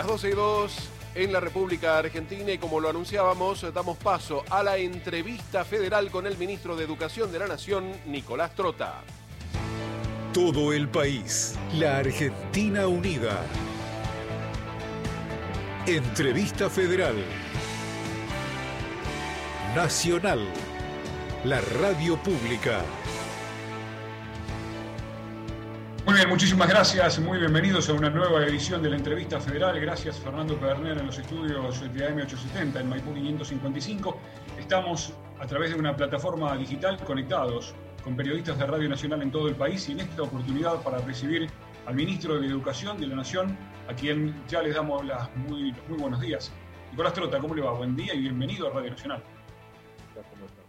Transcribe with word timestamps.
Las 0.00 0.06
12 0.06 0.30
y 0.30 0.32
2 0.32 0.72
en 1.14 1.30
la 1.30 1.40
República 1.40 1.98
Argentina 1.98 2.50
y 2.50 2.56
como 2.56 2.80
lo 2.80 2.88
anunciábamos, 2.88 3.66
damos 3.74 3.98
paso 3.98 4.42
a 4.48 4.62
la 4.62 4.78
entrevista 4.78 5.62
federal 5.62 6.10
con 6.10 6.26
el 6.26 6.38
ministro 6.38 6.74
de 6.74 6.84
Educación 6.84 7.30
de 7.30 7.38
la 7.38 7.46
Nación, 7.46 7.92
Nicolás 8.06 8.54
Trota. 8.54 9.02
Todo 10.32 10.72
el 10.72 10.88
país, 10.88 11.58
la 11.74 11.98
Argentina 11.98 12.86
unida. 12.86 13.42
Entrevista 15.86 16.70
federal. 16.70 17.16
Nacional. 19.76 20.48
La 21.44 21.60
radio 21.60 22.16
pública. 22.16 22.80
Muy 26.10 26.16
bien, 26.16 26.28
muchísimas 26.28 26.68
gracias. 26.68 27.20
Muy 27.20 27.38
bienvenidos 27.38 27.88
a 27.88 27.92
una 27.92 28.10
nueva 28.10 28.44
edición 28.44 28.82
de 28.82 28.90
la 28.90 28.96
entrevista 28.96 29.40
federal. 29.40 29.78
Gracias 29.78 30.18
Fernando 30.18 30.58
Perner 30.58 30.98
en 30.98 31.06
los 31.06 31.16
estudios 31.16 31.80
de 31.94 32.08
AM870 32.08 32.80
en 32.80 32.88
Maipú 32.88 33.14
555. 33.14 34.18
Estamos 34.58 35.14
a 35.38 35.46
través 35.46 35.70
de 35.70 35.78
una 35.78 35.94
plataforma 35.94 36.56
digital 36.56 36.98
conectados 37.04 37.76
con 38.02 38.16
periodistas 38.16 38.58
de 38.58 38.66
Radio 38.66 38.88
Nacional 38.88 39.22
en 39.22 39.30
todo 39.30 39.46
el 39.46 39.54
país 39.54 39.88
y 39.88 39.92
en 39.92 40.00
esta 40.00 40.22
oportunidad 40.22 40.82
para 40.82 40.98
recibir 40.98 41.48
al 41.86 41.94
ministro 41.94 42.40
de 42.40 42.48
Educación 42.48 43.00
de 43.00 43.06
la 43.06 43.14
Nación, 43.14 43.56
a 43.88 43.94
quien 43.94 44.34
ya 44.48 44.62
les 44.62 44.74
damos 44.74 45.04
las 45.06 45.32
muy, 45.36 45.72
buenos 45.96 46.20
días. 46.20 46.50
Nicolás 46.90 47.14
Trota, 47.14 47.38
¿cómo 47.38 47.54
le 47.54 47.62
va? 47.62 47.72
Buen 47.74 47.94
día 47.94 48.14
y 48.14 48.22
bienvenido 48.22 48.66
a 48.66 48.70
Radio 48.72 48.90
Nacional. 48.90 49.22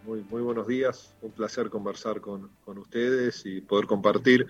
Muy, 0.05 0.23
muy 0.29 0.43
buenos 0.43 0.67
días, 0.67 1.15
un 1.19 1.31
placer 1.31 1.71
conversar 1.71 2.21
con, 2.21 2.51
con 2.63 2.77
ustedes 2.77 3.43
y 3.47 3.61
poder 3.61 3.87
compartir 3.87 4.47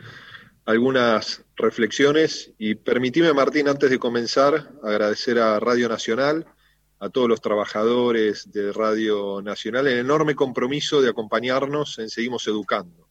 algunas 0.65 1.43
reflexiones 1.55 2.53
y 2.57 2.75
permitime, 2.75 3.33
Martín, 3.33 3.67
antes 3.67 3.89
de 3.89 3.99
comenzar, 3.99 4.71
agradecer 4.83 5.39
a 5.39 5.59
Radio 5.59 5.89
Nacional, 5.89 6.45
a 6.99 7.09
todos 7.09 7.27
los 7.27 7.41
trabajadores 7.41 8.51
de 8.51 8.71
Radio 8.71 9.41
Nacional, 9.41 9.87
el 9.87 9.99
enorme 9.99 10.35
compromiso 10.35 11.01
de 11.01 11.09
acompañarnos 11.09 11.97
en 11.97 12.09
Seguimos 12.09 12.47
Educando, 12.47 13.09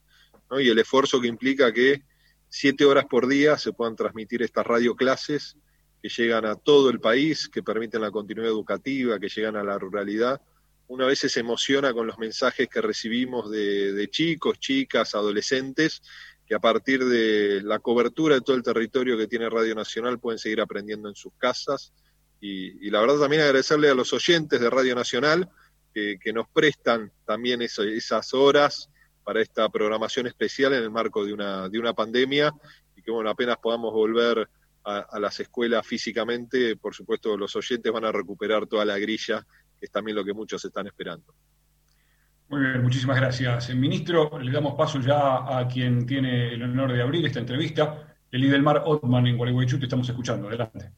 y 0.61 0.69
el 0.69 0.79
esfuerzo 0.79 1.21
que 1.21 1.27
implica 1.27 1.73
que 1.73 2.03
siete 2.49 2.85
horas 2.85 3.07
por 3.07 3.27
día 3.29 3.59
se 3.59 3.73
puedan 3.73 3.97
transmitir 3.97 4.43
estas 4.43 4.67
radioclases 4.67 5.57
que 6.01 6.09
llegan 6.09 6.47
a 6.47 6.55
todo 6.55 6.89
el 6.89 7.01
país, 7.01 7.49
que 7.49 7.63
permiten 7.63 8.01
la 8.01 8.11
continuidad 8.11 8.51
educativa, 8.51 9.19
que 9.19 9.29
llegan 9.29 9.57
a 9.57 9.65
la 9.65 9.79
ruralidad. 9.79 10.41
Una 10.87 11.07
vez 11.07 11.21
se 11.21 11.41
emociona 11.41 11.93
con 11.93 12.07
los 12.07 12.19
mensajes 12.19 12.69
que 12.69 12.81
recibimos 12.81 13.51
de, 13.51 13.93
de 13.93 14.09
chicos, 14.09 14.59
chicas, 14.59 15.15
adolescentes, 15.15 16.03
que 16.51 16.57
a 16.57 16.59
partir 16.59 17.05
de 17.05 17.63
la 17.63 17.79
cobertura 17.79 18.35
de 18.35 18.41
todo 18.41 18.57
el 18.57 18.65
territorio 18.65 19.17
que 19.17 19.29
tiene 19.29 19.49
Radio 19.49 19.73
Nacional 19.73 20.19
pueden 20.19 20.37
seguir 20.37 20.61
aprendiendo 20.61 21.09
en 21.09 21.15
sus 21.15 21.33
casas. 21.39 21.93
Y, 22.41 22.91
la 22.91 23.01
verdad 23.01 23.21
también 23.21 23.43
agradecerle 23.43 23.89
a 23.89 23.95
los 23.95 24.13
oyentes 24.13 24.61
de 24.61 24.69
Radio 24.69 24.97
Nacional 24.97 25.49
que, 25.95 26.19
nos 26.35 26.49
prestan 26.49 27.13
también 27.25 27.63
esas 27.63 28.35
horas 28.35 28.91
para 29.23 29.41
esta 29.41 29.69
programación 29.69 30.27
especial 30.27 30.73
en 30.73 30.83
el 30.83 30.91
marco 30.91 31.25
de 31.25 31.35
una, 31.35 31.69
de 31.69 31.79
una 31.79 31.95
pandemia 31.95 32.53
y 32.97 33.03
que 33.03 33.13
bueno, 33.13 33.31
apenas 33.31 33.59
podamos 33.59 33.93
volver 33.93 34.51
a, 34.83 34.99
a 34.99 35.21
las 35.21 35.39
escuelas 35.39 35.87
físicamente, 35.87 36.75
por 36.75 36.97
supuesto 36.97 37.37
los 37.37 37.55
oyentes 37.55 37.93
van 37.93 38.07
a 38.07 38.11
recuperar 38.11 38.67
toda 38.67 38.85
la 38.85 38.99
grilla, 38.99 39.47
que 39.79 39.87
es 39.87 39.93
también 39.93 40.17
lo 40.17 40.25
que 40.25 40.33
muchos 40.33 40.65
están 40.65 40.89
esperando. 40.89 41.33
Muy 42.51 42.63
bien, 42.63 42.83
muchísimas 42.83 43.17
gracias. 43.17 43.73
Ministro, 43.77 44.37
le 44.41 44.51
damos 44.51 44.75
paso 44.75 44.99
ya 44.99 45.59
a 45.59 45.69
quien 45.69 46.05
tiene 46.05 46.55
el 46.55 46.63
honor 46.65 46.93
de 46.93 47.01
abrir 47.01 47.25
esta 47.25 47.39
entrevista, 47.39 48.17
el 48.29 48.51
del 48.51 48.63
Mar 48.63 48.83
Otman 48.85 49.29
en 49.29 49.37
Gualeguaychú, 49.37 49.79
te 49.79 49.85
estamos 49.85 50.09
escuchando. 50.09 50.49
Adelante. 50.49 50.91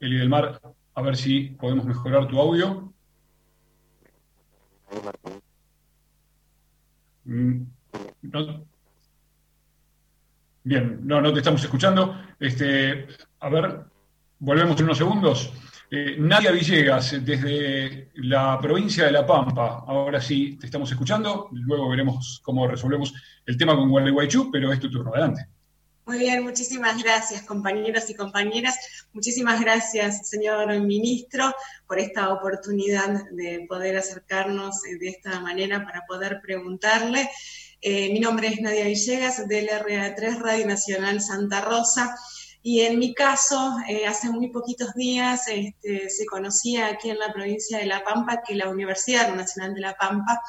Eli 0.00 0.16
del 0.16 0.32
a 0.94 1.02
ver 1.02 1.16
si 1.16 1.40
podemos 1.58 1.84
mejorar 1.84 2.28
tu 2.28 2.38
audio. 2.38 2.92
Mm, 7.24 7.62
bien, 10.62 11.00
no, 11.02 11.20
no 11.20 11.32
te 11.32 11.38
estamos 11.38 11.64
escuchando. 11.64 12.16
Este, 12.38 13.08
a 13.40 13.48
ver, 13.48 13.86
volvemos 14.38 14.78
en 14.78 14.84
unos 14.84 14.98
segundos. 14.98 15.52
Eh, 15.94 16.16
Nadia 16.18 16.52
Villegas, 16.52 17.22
desde 17.22 18.08
la 18.14 18.58
provincia 18.58 19.04
de 19.04 19.12
La 19.12 19.26
Pampa. 19.26 19.84
Ahora 19.86 20.22
sí, 20.22 20.56
te 20.58 20.64
estamos 20.64 20.90
escuchando. 20.90 21.50
Luego 21.52 21.90
veremos 21.90 22.40
cómo 22.42 22.66
resolvemos 22.66 23.12
el 23.44 23.58
tema 23.58 23.76
con 23.76 23.90
Gualeguaychú, 23.90 24.50
pero 24.50 24.72
es 24.72 24.80
tu 24.80 24.90
turno. 24.90 25.10
Adelante. 25.12 25.48
Muy 26.06 26.20
bien, 26.20 26.44
muchísimas 26.44 27.02
gracias, 27.02 27.42
compañeros 27.42 28.08
y 28.08 28.14
compañeras. 28.14 28.74
Muchísimas 29.12 29.60
gracias, 29.60 30.30
señor 30.30 30.80
ministro, 30.80 31.54
por 31.86 31.98
esta 31.98 32.32
oportunidad 32.32 33.26
de 33.30 33.66
poder 33.68 33.98
acercarnos 33.98 34.80
de 34.80 35.08
esta 35.10 35.40
manera 35.40 35.84
para 35.84 36.06
poder 36.08 36.40
preguntarle. 36.40 37.28
Eh, 37.82 38.10
mi 38.14 38.18
nombre 38.18 38.48
es 38.48 38.62
Nadia 38.62 38.86
Villegas, 38.86 39.46
del 39.46 39.68
RA3 39.68 40.38
Radio 40.38 40.66
Nacional 40.66 41.20
Santa 41.20 41.60
Rosa. 41.60 42.16
Y 42.62 42.82
en 42.82 42.98
mi 42.98 43.12
caso, 43.12 43.76
eh, 43.88 44.06
hace 44.06 44.30
muy 44.30 44.48
poquitos 44.50 44.94
días 44.94 45.48
este, 45.48 46.08
se 46.08 46.26
conocía 46.26 46.86
aquí 46.86 47.10
en 47.10 47.18
la 47.18 47.32
provincia 47.32 47.78
de 47.78 47.86
La 47.86 48.04
Pampa 48.04 48.42
que 48.46 48.54
la 48.54 48.68
Universidad 48.68 49.34
Nacional 49.34 49.74
de 49.74 49.80
La 49.80 49.96
Pampa 49.96 50.40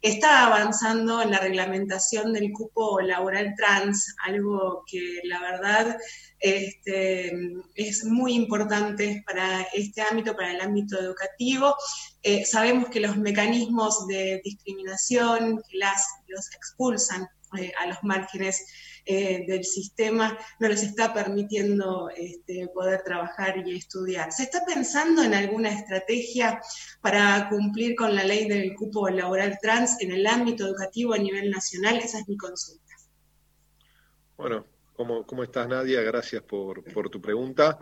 está 0.00 0.46
avanzando 0.46 1.20
en 1.20 1.30
la 1.30 1.40
reglamentación 1.40 2.32
del 2.32 2.52
cupo 2.52 3.00
laboral 3.00 3.54
trans, 3.56 4.14
algo 4.24 4.84
que 4.86 5.20
la 5.24 5.40
verdad 5.40 5.98
este, 6.38 7.32
es 7.74 8.04
muy 8.04 8.34
importante 8.34 9.22
para 9.26 9.62
este 9.74 10.00
ámbito, 10.02 10.36
para 10.36 10.52
el 10.52 10.60
ámbito 10.60 10.98
educativo. 10.98 11.74
Eh, 12.22 12.44
sabemos 12.44 12.88
que 12.88 13.00
los 13.00 13.16
mecanismos 13.16 14.06
de 14.06 14.40
discriminación 14.42 15.60
que 15.68 15.78
las, 15.78 16.06
los 16.28 16.46
expulsan 16.54 17.28
eh, 17.58 17.72
a 17.78 17.86
los 17.86 17.98
márgenes 18.02 18.64
eh, 19.10 19.46
del 19.46 19.64
sistema 19.64 20.38
no 20.60 20.68
les 20.68 20.82
está 20.82 21.14
permitiendo 21.14 22.10
este, 22.14 22.68
poder 22.68 23.02
trabajar 23.02 23.66
y 23.66 23.74
estudiar. 23.74 24.30
¿Se 24.32 24.42
está 24.42 24.66
pensando 24.66 25.22
en 25.22 25.32
alguna 25.32 25.70
estrategia 25.70 26.60
para 27.00 27.48
cumplir 27.48 27.96
con 27.96 28.14
la 28.14 28.22
ley 28.22 28.46
del 28.46 28.74
cupo 28.74 29.08
laboral 29.08 29.58
trans 29.62 29.96
en 30.02 30.12
el 30.12 30.26
ámbito 30.26 30.66
educativo 30.66 31.14
a 31.14 31.18
nivel 31.18 31.50
nacional? 31.50 31.96
Esa 31.96 32.18
es 32.18 32.28
mi 32.28 32.36
consulta. 32.36 32.84
Bueno, 34.36 34.66
¿cómo, 34.92 35.24
cómo 35.24 35.42
estás 35.42 35.66
Nadia? 35.66 36.02
Gracias 36.02 36.42
por, 36.42 36.84
tu 37.10 37.18
pregunta. 37.22 37.78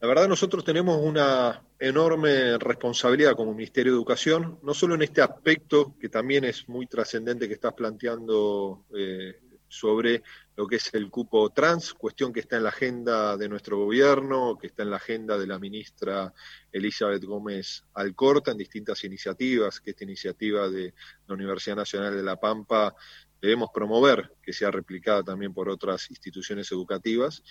La 0.00 0.08
verdad 0.08 0.26
nosotros 0.26 0.64
tenemos 0.64 1.00
una 1.00 1.62
enorme 1.78 2.58
responsabilidad 2.58 3.36
como 3.36 3.54
Ministerio 3.54 3.92
de 3.92 3.98
Educación, 3.98 4.58
no 4.64 4.74
solo 4.74 4.96
en 4.96 5.02
este 5.02 5.22
aspecto 5.22 5.94
que 6.00 6.08
también 6.08 6.42
es 6.42 6.68
muy 6.68 6.88
trascendente 6.88 7.46
que 7.46 7.54
estás 7.54 7.74
planteando 7.74 8.84
eh, 8.92 9.43
sobre 9.74 10.22
lo 10.56 10.66
que 10.66 10.76
es 10.76 10.94
el 10.94 11.10
cupo 11.10 11.50
trans, 11.50 11.94
cuestión 11.94 12.32
que 12.32 12.40
está 12.40 12.56
en 12.56 12.62
la 12.62 12.68
agenda 12.68 13.36
de 13.36 13.48
nuestro 13.48 13.78
gobierno, 13.78 14.56
que 14.56 14.68
está 14.68 14.84
en 14.84 14.90
la 14.90 14.96
agenda 14.96 15.36
de 15.36 15.46
la 15.46 15.58
ministra 15.58 16.32
Elizabeth 16.70 17.24
Gómez 17.24 17.84
Alcorta 17.94 18.52
en 18.52 18.58
distintas 18.58 19.02
iniciativas, 19.04 19.80
que 19.80 19.90
esta 19.90 20.04
iniciativa 20.04 20.68
de 20.68 20.94
la 21.26 21.34
Universidad 21.34 21.76
Nacional 21.76 22.14
de 22.14 22.22
La 22.22 22.36
Pampa 22.36 22.94
debemos 23.42 23.68
promover 23.74 24.32
que 24.42 24.54
sea 24.54 24.70
replicada 24.70 25.22
también 25.22 25.52
por 25.52 25.68
otras 25.68 26.08
instituciones 26.08 26.70
educativas. 26.72 27.42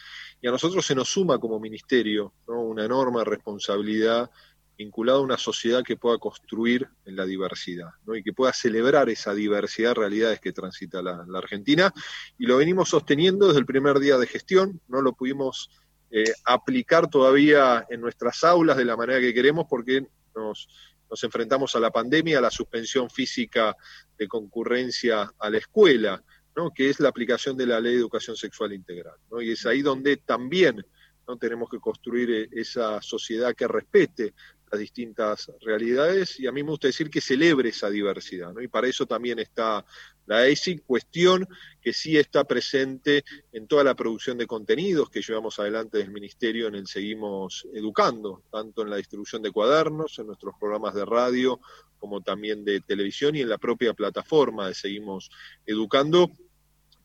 Y 0.41 0.47
a 0.47 0.51
nosotros 0.51 0.85
se 0.85 0.95
nos 0.95 1.09
suma 1.09 1.37
como 1.37 1.59
ministerio 1.59 2.33
una 2.47 2.85
enorme 2.85 3.23
responsabilidad 3.23 4.31
vinculado 4.77 5.19
a 5.19 5.23
una 5.23 5.37
sociedad 5.37 5.83
que 5.83 5.97
pueda 5.97 6.17
construir 6.17 6.87
en 7.05 7.15
la 7.15 7.25
diversidad 7.25 7.89
y 8.13 8.23
que 8.23 8.33
pueda 8.33 8.53
celebrar 8.53 9.09
esa 9.09 9.33
diversidad 9.33 9.89
de 9.89 9.95
realidades 9.95 10.39
que 10.39 10.51
transita 10.51 11.01
la, 11.01 11.25
Argentina. 11.35 11.93
Y 12.37 12.45
lo 12.45 12.57
venimos 12.57 12.89
sosteniendo 12.89 13.47
desde 13.47 13.59
el 13.59 13.65
primer 13.65 13.99
día 13.99 14.17
de 14.17 14.27
gestión, 14.27 14.81
no 14.87 15.01
lo 15.01 15.13
pudimos 15.13 15.69
eh, 16.11 16.25
aplicar 16.45 17.09
todavía 17.09 17.85
en 17.89 18.01
nuestras 18.01 18.43
aulas 18.43 18.77
de 18.77 18.85
la 18.85 18.97
manera 18.97 19.19
que 19.19 19.33
queremos 19.33 19.65
porque 19.69 20.05
nos, 20.35 20.67
nos 21.09 21.23
enfrentamos 21.23 21.75
a 21.75 21.79
la 21.79 21.91
pandemia, 21.91 22.39
a 22.39 22.41
la 22.41 22.51
suspensión 22.51 23.09
física 23.09 23.75
de 24.17 24.27
concurrencia 24.27 25.31
a 25.37 25.49
la 25.49 25.57
escuela, 25.57 26.23
¿no? 26.55 26.71
que 26.71 26.89
es 26.89 26.99
la 26.99 27.09
aplicación 27.09 27.57
de 27.57 27.67
la 27.67 27.79
ley 27.79 27.93
de 27.93 27.99
educación 27.99 28.35
sexual 28.35 28.73
integral. 28.73 29.15
¿no? 29.31 29.41
Y 29.41 29.51
es 29.51 29.65
ahí 29.65 29.81
donde 29.81 30.17
también 30.17 30.83
¿no? 31.27 31.37
tenemos 31.37 31.69
que 31.69 31.79
construir 31.79 32.31
eh, 32.31 32.49
esa 32.51 33.01
sociedad 33.01 33.53
que 33.55 33.67
respete 33.67 34.33
distintas 34.79 35.51
realidades 35.61 36.39
y 36.39 36.47
a 36.47 36.51
mí 36.51 36.63
me 36.63 36.71
gusta 36.71 36.87
decir 36.87 37.09
que 37.09 37.21
celebre 37.21 37.69
esa 37.69 37.89
diversidad, 37.89 38.53
¿no? 38.53 38.61
Y 38.61 38.67
para 38.67 38.87
eso 38.87 39.05
también 39.05 39.39
está 39.39 39.85
la 40.25 40.47
ESIC, 40.47 40.85
cuestión 40.85 41.47
que 41.81 41.93
sí 41.93 42.17
está 42.17 42.45
presente 42.45 43.23
en 43.51 43.67
toda 43.67 43.83
la 43.83 43.95
producción 43.95 44.37
de 44.37 44.47
contenidos 44.47 45.09
que 45.09 45.21
llevamos 45.21 45.59
adelante 45.59 45.97
del 45.97 46.11
Ministerio 46.11 46.67
en 46.67 46.75
el 46.75 46.87
Seguimos 46.87 47.67
Educando, 47.73 48.43
tanto 48.51 48.83
en 48.83 48.89
la 48.89 48.97
distribución 48.97 49.41
de 49.41 49.51
cuadernos, 49.51 50.17
en 50.19 50.27
nuestros 50.27 50.55
programas 50.59 50.93
de 50.93 51.05
radio, 51.05 51.59
como 51.99 52.21
también 52.21 52.63
de 52.63 52.81
televisión 52.81 53.35
y 53.35 53.41
en 53.41 53.49
la 53.49 53.57
propia 53.57 53.93
plataforma 53.93 54.67
de 54.67 54.73
Seguimos 54.73 55.29
Educando. 55.65 56.31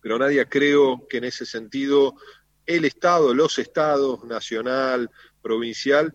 Pero 0.00 0.18
nadie 0.18 0.46
creo 0.46 1.06
que 1.08 1.18
en 1.18 1.24
ese 1.24 1.44
sentido 1.44 2.14
el 2.66 2.84
Estado, 2.84 3.34
los 3.34 3.58
estados, 3.58 4.24
nacional, 4.24 5.10
provincial, 5.42 6.12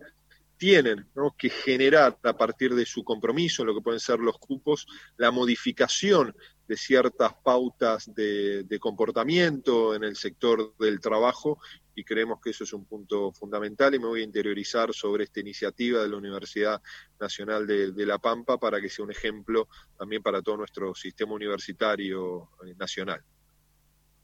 tienen 0.64 1.06
que 1.36 1.50
generar 1.50 2.18
a 2.22 2.32
partir 2.38 2.74
de 2.74 2.86
su 2.86 3.04
compromiso, 3.04 3.66
lo 3.66 3.74
que 3.74 3.82
pueden 3.82 4.00
ser 4.00 4.18
los 4.18 4.38
cupos, 4.38 4.86
la 5.18 5.30
modificación 5.30 6.34
de 6.66 6.76
ciertas 6.78 7.34
pautas 7.44 8.10
de, 8.14 8.78
comportamiento 8.80 9.94
en 9.94 10.04
el 10.04 10.16
sector 10.16 10.74
del 10.78 11.00
trabajo 11.00 11.58
y 11.94 12.02
creemos 12.02 12.40
que 12.42 12.48
eso 12.48 12.64
es 12.64 12.72
un 12.72 12.86
punto 12.86 13.30
fundamental 13.32 13.94
y 13.94 13.98
me 13.98 14.06
voy 14.06 14.22
a 14.22 14.24
interiorizar 14.24 14.94
sobre 14.94 15.24
esta 15.24 15.40
iniciativa 15.40 16.00
de 16.00 16.08
la 16.08 16.16
Universidad 16.16 16.80
Nacional 17.20 17.66
de, 17.66 18.06
La 18.06 18.16
Pampa 18.16 18.56
para 18.56 18.80
que 18.80 18.88
sea 18.88 19.04
un 19.04 19.10
ejemplo 19.10 19.68
también 19.98 20.22
para 20.22 20.40
todo 20.40 20.56
nuestro 20.56 20.94
sistema 20.94 21.34
universitario 21.34 22.48
eh, 22.64 22.74
nacional. 22.78 23.22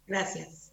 Gracias. 0.06 0.69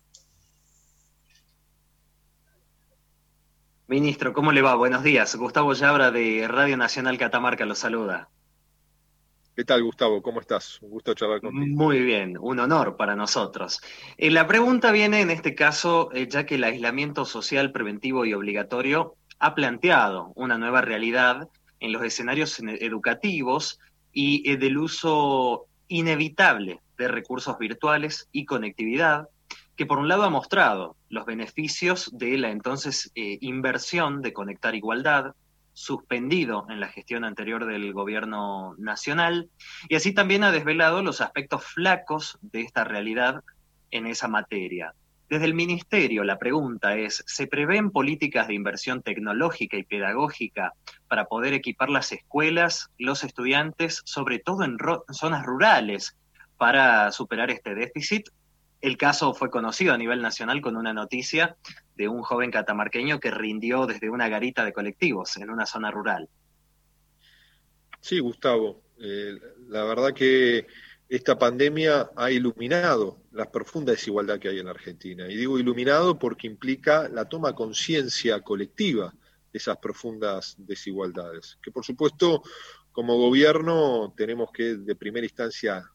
Ministro, 3.90 4.34
¿cómo 4.34 4.52
le 4.52 4.62
va? 4.62 4.76
Buenos 4.76 5.02
días. 5.02 5.34
Gustavo 5.38 5.72
Yabra 5.72 6.12
de 6.12 6.46
Radio 6.50 6.76
Nacional 6.76 7.18
Catamarca 7.18 7.66
lo 7.66 7.74
saluda. 7.74 8.28
¿Qué 9.56 9.64
tal, 9.64 9.82
Gustavo? 9.82 10.22
¿Cómo 10.22 10.42
estás? 10.42 10.82
Un 10.82 10.90
gusto 10.90 11.14
charlar 11.14 11.40
contigo. 11.40 11.66
Muy 11.66 12.02
bien, 12.02 12.38
un 12.38 12.60
honor 12.60 12.98
para 12.98 13.16
nosotros. 13.16 13.80
Eh, 14.18 14.30
la 14.30 14.46
pregunta 14.46 14.92
viene 14.92 15.22
en 15.22 15.32
este 15.32 15.56
caso, 15.56 16.10
eh, 16.14 16.28
ya 16.30 16.46
que 16.46 16.56
el 16.56 16.66
aislamiento 16.66 17.24
social 17.24 17.72
preventivo 17.72 18.26
y 18.26 18.34
obligatorio 18.34 19.16
ha 19.40 19.56
planteado 19.56 20.34
una 20.36 20.58
nueva 20.58 20.82
realidad 20.82 21.48
en 21.80 21.94
los 21.94 22.04
escenarios 22.04 22.60
educativos 22.60 23.80
y 24.12 24.52
eh, 24.52 24.58
del 24.58 24.80
uso 24.80 25.68
inevitable 25.88 26.82
de 26.98 27.08
recursos 27.08 27.58
virtuales 27.58 28.28
y 28.34 28.44
conectividad 28.44 29.30
que 29.78 29.86
por 29.86 30.00
un 30.00 30.08
lado 30.08 30.24
ha 30.24 30.30
mostrado 30.30 30.98
los 31.08 31.26
beneficios 31.26 32.10
de 32.12 32.38
la 32.38 32.50
entonces 32.50 33.12
eh, 33.16 33.38
inversión 33.42 34.22
de 34.22 34.34
Conectar 34.34 34.74
Igualdad, 34.76 35.36
suspendido 35.74 36.66
en 36.70 36.80
la 36.80 36.88
gestión 36.88 37.24
anterior 37.24 37.68
del 37.68 37.94
gobierno 37.94 38.74
nacional, 38.80 39.50
y 39.88 39.96
así 39.96 40.12
también 40.12 40.44
ha 40.44 40.52
desvelado 40.52 41.04
los 41.04 41.22
aspectos 41.22 41.64
flacos 41.64 42.40
de 42.42 42.62
esta 42.62 42.84
realidad 42.84 43.44
en 43.92 44.08
esa 44.08 44.28
materia. 44.28 44.96
Desde 45.30 45.46
el 45.46 45.54
Ministerio, 45.54 46.24
la 46.24 46.40
pregunta 46.40 46.98
es, 46.98 47.24
¿se 47.28 47.46
prevén 47.46 47.92
políticas 47.92 48.48
de 48.48 48.56
inversión 48.56 49.04
tecnológica 49.04 49.78
y 49.78 49.84
pedagógica 49.84 50.74
para 51.08 51.26
poder 51.26 51.54
equipar 51.54 51.90
las 51.90 52.12
escuelas, 52.12 52.90
los 52.98 53.24
estudiantes, 53.24 54.02
sobre 54.06 54.40
todo 54.40 54.64
en 54.64 54.78
zonas 55.12 55.46
rurales, 55.46 56.18
para 56.58 57.12
superar 57.12 57.52
este 57.52 57.76
déficit? 57.76 58.30
El 58.82 58.98
caso 58.98 59.34
fue 59.34 59.50
conocido 59.50 59.94
a 59.94 59.98
nivel 59.98 60.22
nacional 60.22 60.62
con 60.62 60.76
una 60.78 60.94
noticia 60.94 61.58
de 61.96 62.08
un 62.08 62.22
joven 62.22 62.52
catamarqueño 62.52 63.20
que 63.20 63.32
rindió 63.32 63.88
desde 63.88 64.10
una 64.10 64.30
garita 64.30 64.64
de 64.64 64.74
colectivos 64.74 65.38
en 65.38 65.50
una 65.50 65.66
zona 65.66 65.90
rural. 65.90 66.30
Sí, 68.02 68.20
Gustavo, 68.20 68.84
eh, 69.00 69.34
la 69.68 69.84
verdad 69.84 70.14
que 70.14 70.68
esta 71.10 71.40
pandemia 71.40 72.12
ha 72.16 72.32
iluminado 72.32 73.22
la 73.32 73.50
profunda 73.50 73.94
desigualdad 73.94 74.40
que 74.40 74.50
hay 74.50 74.60
en 74.60 74.66
la 74.66 74.72
Argentina. 74.72 75.28
Y 75.28 75.38
digo 75.38 75.58
iluminado 75.58 76.20
porque 76.20 76.48
implica 76.48 77.08
la 77.10 77.26
toma 77.26 77.56
conciencia 77.56 78.42
colectiva 78.42 79.14
de 79.52 79.58
esas 79.58 79.78
profundas 79.78 80.56
desigualdades, 80.58 81.58
que 81.62 81.72
por 81.72 81.86
supuesto 81.86 82.44
como 82.92 83.18
gobierno 83.18 84.14
tenemos 84.18 84.52
que 84.52 84.76
de 84.76 84.96
primera 84.96 85.26
instancia 85.26 85.90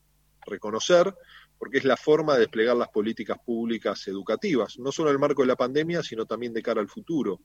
reconocer, 0.46 1.14
porque 1.62 1.78
es 1.78 1.84
la 1.84 1.96
forma 1.96 2.34
de 2.34 2.40
desplegar 2.40 2.76
las 2.76 2.88
políticas 2.88 3.38
públicas 3.38 4.08
educativas, 4.08 4.80
no 4.80 4.90
solo 4.90 5.10
en 5.10 5.14
el 5.14 5.20
marco 5.20 5.42
de 5.42 5.46
la 5.46 5.54
pandemia, 5.54 6.02
sino 6.02 6.26
también 6.26 6.52
de 6.52 6.60
cara 6.60 6.80
al 6.80 6.88
futuro. 6.88 7.38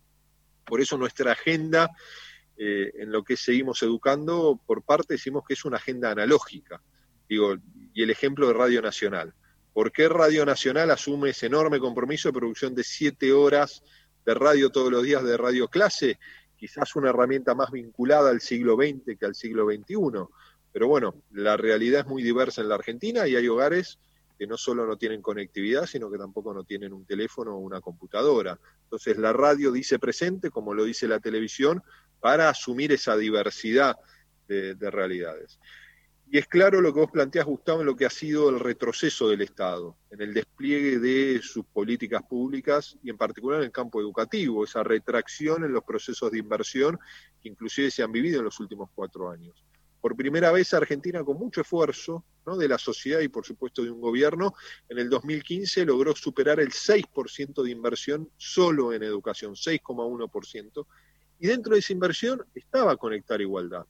Por 0.66 0.82
eso 0.82 0.98
nuestra 0.98 1.34
agenda, 1.34 1.92
eh, 2.58 2.92
en 2.96 3.12
lo 3.12 3.24
que 3.24 3.38
seguimos 3.38 3.84
educando, 3.84 4.60
por 4.66 4.82
parte 4.82 5.14
decimos 5.14 5.44
que 5.48 5.54
es 5.54 5.64
una 5.66 5.78
agenda 5.78 6.10
analógica. 6.10 6.82
Digo, 7.30 7.58
y 7.94 8.02
el 8.02 8.10
ejemplo 8.10 8.48
de 8.48 8.54
Radio 8.54 8.82
Nacional. 8.82 9.36
¿Por 9.72 9.92
qué 9.92 10.10
Radio 10.10 10.48
Nacional 10.48 10.90
asume 10.90 11.30
ese 11.30 11.46
enorme 11.46 11.80
compromiso 11.80 12.30
de 12.30 12.40
producción 12.40 12.74
de 12.74 12.84
siete 12.84 13.32
horas 13.32 13.84
de 14.26 14.34
radio 14.34 14.72
todos 14.72 14.92
los 14.92 15.04
días 15.04 15.24
de 15.24 15.38
radio 15.38 15.68
clase? 15.68 16.18
Quizás 16.56 16.96
una 16.96 17.12
herramienta 17.12 17.54
más 17.54 17.70
vinculada 17.70 18.32
al 18.32 18.42
siglo 18.42 18.78
XX 18.78 19.16
que 19.16 19.28
al 19.28 19.36
siglo 19.36 19.68
XXI. 19.68 20.26
Pero 20.74 20.88
bueno, 20.88 21.22
la 21.30 21.56
realidad 21.56 22.00
es 22.00 22.08
muy 22.08 22.24
diversa 22.24 22.62
en 22.62 22.70
la 22.70 22.76
Argentina 22.76 23.28
y 23.28 23.36
hay 23.36 23.48
hogares 23.48 24.00
que 24.38 24.48
no 24.48 24.58
solo 24.58 24.86
no 24.86 24.98
tienen 24.98 25.22
conectividad, 25.22 25.86
sino 25.86 26.12
que 26.12 26.18
tampoco 26.18 26.54
no 26.54 26.64
tienen 26.64 26.94
un 26.94 27.06
teléfono 27.06 27.56
o 27.56 27.60
una 27.60 27.82
computadora. 27.82 28.60
Entonces 28.84 29.18
la 29.18 29.34
radio 29.34 29.72
dice 29.72 30.00
presente, 30.00 30.52
como 30.52 30.74
lo 30.74 30.84
dice 30.84 31.08
la 31.08 31.20
televisión, 31.20 31.82
para 32.20 32.50
asumir 32.50 32.92
esa 32.92 33.18
diversidad 33.18 33.96
de, 34.48 34.76
realidades. 34.92 35.60
Y 36.30 36.38
es 36.38 36.48
claro 36.48 36.82
lo 36.82 36.94
que 36.94 37.00
vos 37.00 37.12
planteás, 37.12 37.46
Gustavo, 37.46 37.82
en 37.82 37.86
lo 37.86 37.96
que 37.96 38.06
ha 38.06 38.10
sido 38.10 38.50
el 38.50 38.60
retroceso 38.60 39.30
del 39.30 39.42
Estado, 39.42 39.98
en 40.10 40.22
el 40.22 40.34
despliegue 40.34 41.00
de 41.00 41.42
sus 41.42 41.66
políticas 41.66 42.22
públicas 42.24 42.98
y 43.02 43.10
en 43.10 43.18
particular 43.18 43.60
en 43.60 43.66
el 43.66 43.72
campo 43.72 44.02
educativo, 44.02 44.64
esa 44.64 44.84
retracción 44.84 45.64
en 45.64 45.74
los 45.74 45.84
procesos 45.84 46.32
de 46.32 46.40
inversión 46.40 47.00
que 47.42 47.50
inclusive 47.50 47.92
se 47.92 48.04
han 48.04 48.12
vivido 48.12 48.40
en 48.40 48.46
los 48.46 48.60
últimos 48.60 48.90
cuatro 48.94 49.30
años 49.30 49.67
por 50.08 50.16
primera 50.16 50.54
vez 50.54 50.74
Argentina 50.74 51.22
con 51.22 51.38
mucho 51.38 51.60
esfuerzo 51.60 52.24
de 52.58 52.70
la 52.70 52.78
sociedad 52.78 53.20
y 53.20 53.28
por 53.28 53.46
supuesto 53.46 53.84
de 53.84 53.92
un 53.92 54.00
gobierno, 54.00 54.54
en 54.88 55.00
el 55.00 55.10
2015 55.10 55.84
logró 55.84 56.16
superar 56.16 56.62
el 56.62 56.70
6% 56.70 57.62
de 57.62 57.72
inversión 57.72 58.30
solo 58.38 58.94
en 58.94 59.04
educación, 59.04 59.56
6,1%, 59.56 60.88
y 61.40 61.48
dentro 61.48 61.74
de 61.74 61.80
esa 61.80 61.92
inversión 61.92 62.42
estaba 62.56 62.96
Conectar 62.96 63.42
Igualdad. 63.42 63.86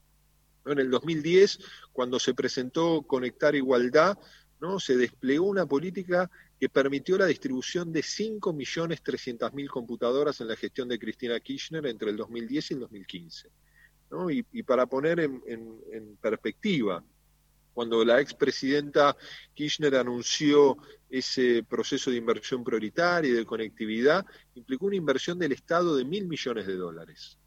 En 0.65 0.79
el 0.79 0.89
2010, 0.89 1.59
cuando 1.93 2.17
se 2.17 2.33
presentó 2.33 3.03
Conectar 3.03 3.53
Igualdad, 3.53 4.17
¿no? 4.59 4.79
se 4.79 4.97
desplegó 4.97 5.45
una 5.45 5.67
política 5.67 6.31
que 6.59 6.67
permitió 6.67 7.19
la 7.19 7.27
distribución 7.27 7.93
de 7.93 7.99
5.300.000 7.99 9.67
computadoras 9.67 10.41
en 10.41 10.47
la 10.47 10.55
gestión 10.55 10.87
de 10.87 10.97
Cristina 10.97 11.39
Kirchner 11.39 11.85
entre 11.85 12.09
el 12.09 12.17
2010 12.17 12.71
y 12.71 12.73
el 12.73 12.79
2015. 12.79 13.51
Y, 14.29 14.63
para 14.63 14.85
poner 14.85 15.19
en, 15.19 16.17
perspectiva, 16.21 17.03
cuando 17.73 18.03
la 18.03 18.19
expresidenta 18.21 19.15
Kirchner 19.53 19.95
anunció 19.95 20.77
ese 21.09 21.63
proceso 21.63 22.09
de 22.09 22.17
inversión 22.17 22.63
prioritaria 22.63 23.29
y 23.29 23.33
de 23.33 23.45
conectividad, 23.45 24.25
implicó 24.55 24.87
una 24.87 24.95
inversión 24.95 25.37
del 25.37 25.51
Estado 25.51 25.95
de 25.95 26.05
mil 26.05 26.27
millones 26.27 26.67
de 26.67 26.75
dólares. 26.75 27.37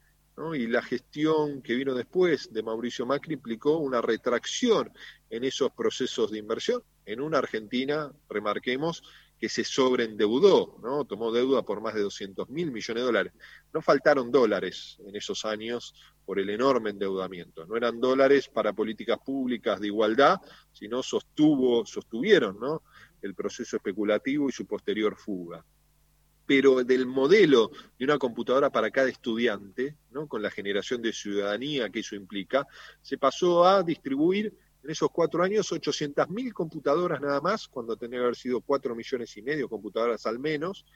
Y 0.55 0.67
la 0.69 0.81
gestión 0.81 1.61
que 1.61 1.75
vino 1.75 1.95
después 1.95 2.51
de 2.51 2.63
Mauricio 2.63 3.05
Macri 3.05 3.35
implicó 3.35 3.77
una 3.77 4.01
retracción 4.01 4.91
en 5.29 5.45
esos 5.45 5.71
procesos 5.73 6.31
de 6.31 6.39
inversión 6.39 6.83
en 7.05 7.21
una 7.21 7.39
Argentina, 7.39 8.11
remarquemos, 8.29 9.03
que 9.39 9.49
se 9.49 9.65
sobreendeudó, 9.65 10.79
¿no? 10.83 11.05
tomó 11.05 11.33
deuda 11.33 11.63
por 11.63 11.81
más 11.81 11.95
de 11.95 12.03
200 12.03 12.49
mil 12.51 12.71
millones 12.71 13.03
de 13.03 13.07
dólares. 13.07 13.33
No 13.73 13.81
faltaron 13.81 14.31
dólares 14.31 14.99
en 15.07 15.17
esos 15.17 15.45
años 15.45 15.95
por 16.31 16.39
el 16.39 16.49
enorme 16.49 16.91
endeudamiento. 16.91 17.67
No 17.67 17.77
eran 17.77 17.99
dólares 17.99 18.49
para 18.49 18.73
políticas 18.73 19.19
públicas 19.19 19.81
de 19.81 19.89
igualdad, 19.89 20.39
sino 20.71 21.03
sostuvo, 21.03 21.85
sostuvieron 21.85 22.57
¿no? 22.61 22.85
el 23.21 23.35
proceso 23.35 23.79
especulativo 23.79 24.49
y 24.49 24.53
su 24.53 24.65
posterior 24.65 25.17
fuga. 25.17 25.65
Pero 26.47 26.85
del 26.85 27.07
modelo 27.07 27.73
de 27.99 28.05
una 28.05 28.17
computadora 28.17 28.71
para 28.71 28.93
cada 28.93 29.09
estudiante, 29.09 29.97
¿no? 30.13 30.29
con 30.29 30.41
la 30.41 30.53
generación 30.53 31.03
de 31.03 31.13
ciudadanía 31.13 31.91
que 31.91 31.99
eso 31.99 32.15
implica, 32.15 32.65
se 33.03 33.19
pasó 33.19 33.65
a 33.65 33.83
distribuir 33.83 34.55
en 34.85 34.91
esos 34.91 35.11
cuatro 35.11 35.43
años 35.43 35.73
800.000 35.73 36.53
computadoras 36.53 37.21
nada 37.21 37.41
más, 37.41 37.67
cuando 37.67 37.97
tenía 37.97 38.21
que 38.21 38.25
haber 38.27 38.37
sido 38.37 38.61
cuatro 38.61 38.95
millones 38.95 39.37
y 39.37 39.43
medio 39.43 39.69
computadoras 39.69 40.25
al 40.27 40.39
menos, 40.39 40.87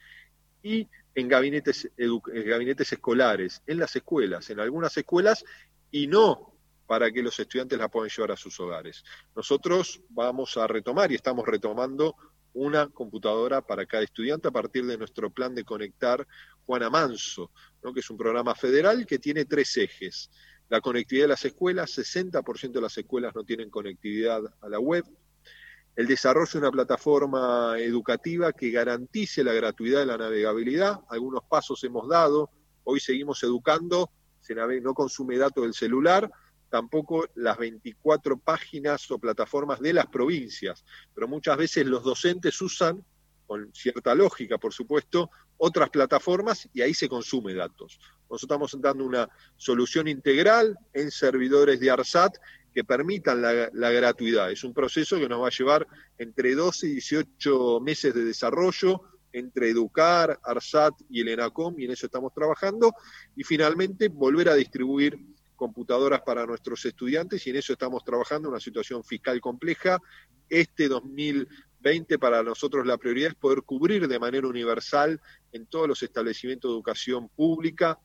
y 0.64 0.88
en 1.14 1.28
gabinetes, 1.28 1.90
gabinetes 1.96 2.92
escolares, 2.92 3.62
en 3.66 3.78
las 3.78 3.94
escuelas, 3.94 4.48
en 4.50 4.58
algunas 4.58 4.96
escuelas, 4.96 5.44
y 5.90 6.08
no 6.08 6.54
para 6.86 7.12
que 7.12 7.22
los 7.22 7.38
estudiantes 7.38 7.78
la 7.78 7.88
puedan 7.88 8.10
llevar 8.10 8.32
a 8.32 8.36
sus 8.36 8.58
hogares. 8.58 9.04
Nosotros 9.36 10.00
vamos 10.08 10.56
a 10.56 10.66
retomar 10.66 11.12
y 11.12 11.16
estamos 11.16 11.46
retomando 11.46 12.16
una 12.54 12.88
computadora 12.88 13.60
para 13.60 13.84
cada 13.84 14.04
estudiante 14.04 14.48
a 14.48 14.52
partir 14.52 14.86
de 14.86 14.96
nuestro 14.96 15.30
plan 15.30 15.54
de 15.54 15.64
conectar 15.64 16.26
Juana 16.64 16.88
Manso, 16.88 17.50
¿no? 17.82 17.92
que 17.92 18.00
es 18.00 18.10
un 18.10 18.16
programa 18.16 18.54
federal 18.54 19.06
que 19.06 19.18
tiene 19.18 19.44
tres 19.44 19.76
ejes. 19.76 20.30
La 20.70 20.80
conectividad 20.80 21.24
de 21.24 21.28
las 21.28 21.44
escuelas, 21.44 21.98
60% 21.98 22.72
de 22.72 22.80
las 22.80 22.96
escuelas 22.96 23.34
no 23.34 23.44
tienen 23.44 23.68
conectividad 23.70 24.42
a 24.62 24.68
la 24.68 24.78
web. 24.78 25.04
El 25.96 26.06
desarrollo 26.08 26.50
de 26.52 26.58
una 26.58 26.72
plataforma 26.72 27.76
educativa 27.78 28.52
que 28.52 28.70
garantice 28.70 29.44
la 29.44 29.52
gratuidad 29.52 30.00
de 30.00 30.06
la 30.06 30.18
navegabilidad. 30.18 31.00
Algunos 31.08 31.44
pasos 31.44 31.84
hemos 31.84 32.08
dado. 32.08 32.50
Hoy 32.82 32.98
seguimos 32.98 33.42
educando. 33.44 34.10
Se 34.40 34.54
no 34.54 34.92
consume 34.92 35.38
datos 35.38 35.62
del 35.62 35.72
celular, 35.72 36.30
tampoco 36.68 37.26
las 37.36 37.56
24 37.56 38.36
páginas 38.38 39.08
o 39.10 39.18
plataformas 39.18 39.80
de 39.80 39.92
las 39.92 40.06
provincias. 40.06 40.84
Pero 41.14 41.28
muchas 41.28 41.56
veces 41.56 41.86
los 41.86 42.02
docentes 42.02 42.60
usan 42.60 43.02
con 43.46 43.72
cierta 43.72 44.14
lógica, 44.14 44.58
por 44.58 44.72
supuesto, 44.72 45.30
otras 45.56 45.90
plataformas 45.90 46.68
y 46.72 46.82
ahí 46.82 46.92
se 46.92 47.08
consume 47.08 47.54
datos. 47.54 48.00
Nosotros 48.28 48.42
estamos 48.42 48.80
dando 48.80 49.04
una 49.04 49.28
solución 49.56 50.08
integral 50.08 50.76
en 50.92 51.10
servidores 51.10 51.78
de 51.78 51.90
ARSAT 51.90 52.34
que 52.74 52.82
permitan 52.82 53.40
la, 53.40 53.90
gratuidad. 53.90 54.50
Es 54.50 54.64
un 54.64 54.74
proceso 54.74 55.16
que 55.16 55.28
nos 55.28 55.40
va 55.40 55.46
a 55.46 55.56
llevar 55.56 55.86
entre 56.18 56.54
12 56.56 56.88
y 56.88 56.92
18 56.94 57.80
meses 57.80 58.12
de 58.12 58.24
desarrollo 58.24 59.02
entre 59.32 59.70
Educar, 59.70 60.38
ARSAT 60.42 60.94
y 61.08 61.20
el 61.20 61.28
ENACOM, 61.28 61.78
y 61.78 61.84
en 61.84 61.92
eso 61.92 62.06
estamos 62.06 62.32
trabajando, 62.34 62.92
y 63.36 63.44
finalmente 63.44 64.08
volver 64.08 64.48
a 64.48 64.54
distribuir 64.54 65.18
computadoras 65.56 66.22
para 66.22 66.46
nuestros 66.46 66.84
estudiantes, 66.84 67.46
y 67.46 67.50
en 67.50 67.56
eso 67.56 67.72
estamos 67.72 68.04
trabajando, 68.04 68.48
una 68.48 68.60
situación 68.60 69.04
fiscal 69.04 69.40
compleja. 69.40 69.98
Este 70.48 70.88
2020 70.88 72.18
para 72.18 72.42
nosotros 72.42 72.86
la 72.86 72.98
prioridad 72.98 73.30
es 73.30 73.34
poder 73.36 73.62
cubrir 73.62 74.06
de 74.08 74.18
manera 74.18 74.48
universal 74.48 75.20
en 75.52 75.66
todos 75.66 75.88
los 75.88 76.02
establecimientos 76.02 76.70
de 76.70 76.74
educación 76.74 77.28
pública 77.28 77.98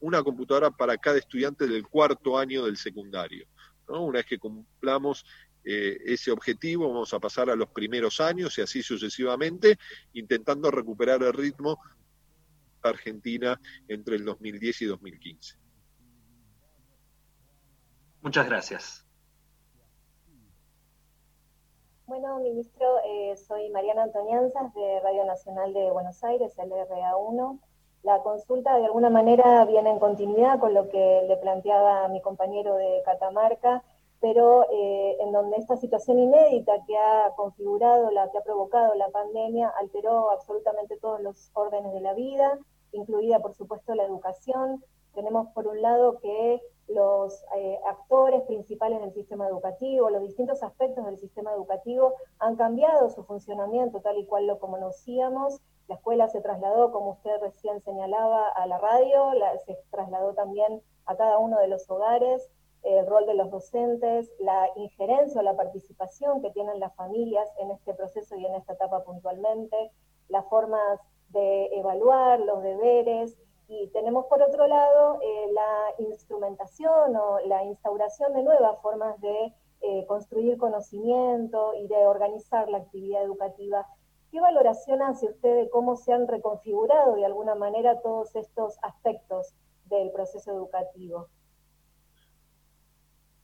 una 0.00 0.22
computadora 0.22 0.70
para 0.70 0.96
cada 0.98 1.18
estudiante 1.18 1.66
del 1.66 1.86
cuarto 1.86 2.38
año 2.38 2.64
del 2.64 2.76
secundario. 2.76 3.46
Una 3.88 4.18
vez 4.18 4.26
que 4.26 4.38
cumplamos 4.38 5.24
eh, 5.64 5.98
ese 6.04 6.30
objetivo, 6.30 6.88
vamos 6.88 7.12
a 7.12 7.18
pasar 7.18 7.50
a 7.50 7.56
los 7.56 7.68
primeros 7.70 8.20
años 8.20 8.56
y 8.58 8.62
así 8.62 8.82
sucesivamente, 8.82 9.78
intentando 10.12 10.70
recuperar 10.70 11.22
el 11.22 11.32
ritmo 11.32 11.78
de 12.82 12.88
Argentina 12.88 13.60
entre 13.88 14.16
el 14.16 14.24
2010 14.24 14.82
y 14.82 14.84
2015. 14.86 15.56
Muchas 18.22 18.46
gracias. 18.46 19.06
Bueno, 22.06 22.38
ministro, 22.38 22.86
eh, 23.04 23.36
soy 23.36 23.68
Mariana 23.70 24.04
Antonianzas 24.04 24.72
de 24.74 25.00
Radio 25.00 25.24
Nacional 25.24 25.72
de 25.72 25.90
Buenos 25.90 26.22
Aires, 26.22 26.56
LRA1. 26.56 27.60
La 28.06 28.22
consulta 28.22 28.78
de 28.78 28.84
alguna 28.84 29.10
manera 29.10 29.64
viene 29.64 29.90
en 29.90 29.98
continuidad 29.98 30.60
con 30.60 30.72
lo 30.74 30.88
que 30.88 31.24
le 31.26 31.36
planteaba 31.38 32.06
mi 32.06 32.20
compañero 32.22 32.76
de 32.76 33.02
Catamarca 33.04 33.82
pero 34.20 34.64
eh, 34.70 35.16
en 35.20 35.32
donde 35.32 35.56
esta 35.56 35.76
situación 35.76 36.18
inédita 36.18 36.72
que 36.86 36.96
ha 36.96 37.32
configurado, 37.36 38.10
la 38.10 38.30
que 38.30 38.38
ha 38.38 38.44
provocado 38.44 38.94
la 38.94 39.08
pandemia, 39.10 39.68
alteró 39.78 40.30
absolutamente 40.30 40.96
todos 40.98 41.20
los 41.20 41.50
órdenes 41.54 41.92
de 41.92 42.00
la 42.00 42.14
vida, 42.14 42.58
incluida 42.92 43.40
por 43.40 43.54
supuesto 43.54 43.94
la 43.94 44.04
educación. 44.04 44.82
Tenemos 45.14 45.48
por 45.48 45.66
un 45.66 45.82
lado 45.82 46.18
que 46.20 46.62
los 46.88 47.44
eh, 47.56 47.78
actores 47.86 48.42
principales 48.42 49.00
del 49.00 49.12
sistema 49.12 49.48
educativo, 49.48 50.10
los 50.10 50.22
distintos 50.22 50.62
aspectos 50.62 51.04
del 51.04 51.18
sistema 51.18 51.52
educativo 51.52 52.14
han 52.38 52.56
cambiado 52.56 53.10
su 53.10 53.24
funcionamiento 53.24 54.00
tal 54.00 54.18
y 54.18 54.26
cual 54.26 54.46
lo 54.46 54.58
conocíamos. 54.58 55.60
La 55.88 55.94
escuela 55.94 56.28
se 56.28 56.40
trasladó, 56.40 56.90
como 56.92 57.10
usted 57.12 57.40
recién 57.40 57.80
señalaba, 57.80 58.48
a 58.48 58.66
la 58.66 58.78
radio, 58.78 59.30
se 59.64 59.78
trasladó 59.90 60.34
también 60.34 60.82
a 61.06 61.16
cada 61.16 61.38
uno 61.38 61.58
de 61.58 61.68
los 61.68 61.88
hogares 61.88 62.50
el 62.86 63.06
rol 63.06 63.26
de 63.26 63.34
los 63.34 63.50
docentes, 63.50 64.30
la 64.38 64.68
injerencia 64.76 65.40
o 65.40 65.44
la 65.44 65.56
participación 65.56 66.40
que 66.40 66.50
tienen 66.50 66.78
las 66.78 66.94
familias 66.94 67.48
en 67.58 67.72
este 67.72 67.94
proceso 67.94 68.36
y 68.36 68.46
en 68.46 68.54
esta 68.54 68.74
etapa 68.74 69.02
puntualmente, 69.02 69.90
las 70.28 70.44
formas 70.46 71.00
de 71.30 71.66
evaluar, 71.76 72.38
los 72.40 72.62
deberes, 72.62 73.36
y 73.68 73.88
tenemos 73.88 74.26
por 74.26 74.40
otro 74.40 74.68
lado 74.68 75.18
eh, 75.20 75.52
la 75.52 76.04
instrumentación 76.06 77.16
o 77.16 77.40
la 77.40 77.64
instauración 77.64 78.32
de 78.34 78.44
nuevas 78.44 78.80
formas 78.80 79.20
de 79.20 79.52
eh, 79.80 80.06
construir 80.06 80.56
conocimiento 80.56 81.74
y 81.74 81.88
de 81.88 82.06
organizar 82.06 82.68
la 82.68 82.78
actividad 82.78 83.24
educativa. 83.24 83.86
¿Qué 84.36 84.40
valoración 84.42 85.00
hace 85.00 85.28
usted 85.28 85.62
de 85.62 85.70
cómo 85.70 85.96
se 85.96 86.12
han 86.12 86.28
reconfigurado 86.28 87.14
de 87.14 87.24
alguna 87.24 87.54
manera 87.54 88.02
todos 88.02 88.36
estos 88.36 88.74
aspectos 88.82 89.54
del 89.86 90.12
proceso 90.12 90.50
educativo? 90.50 91.30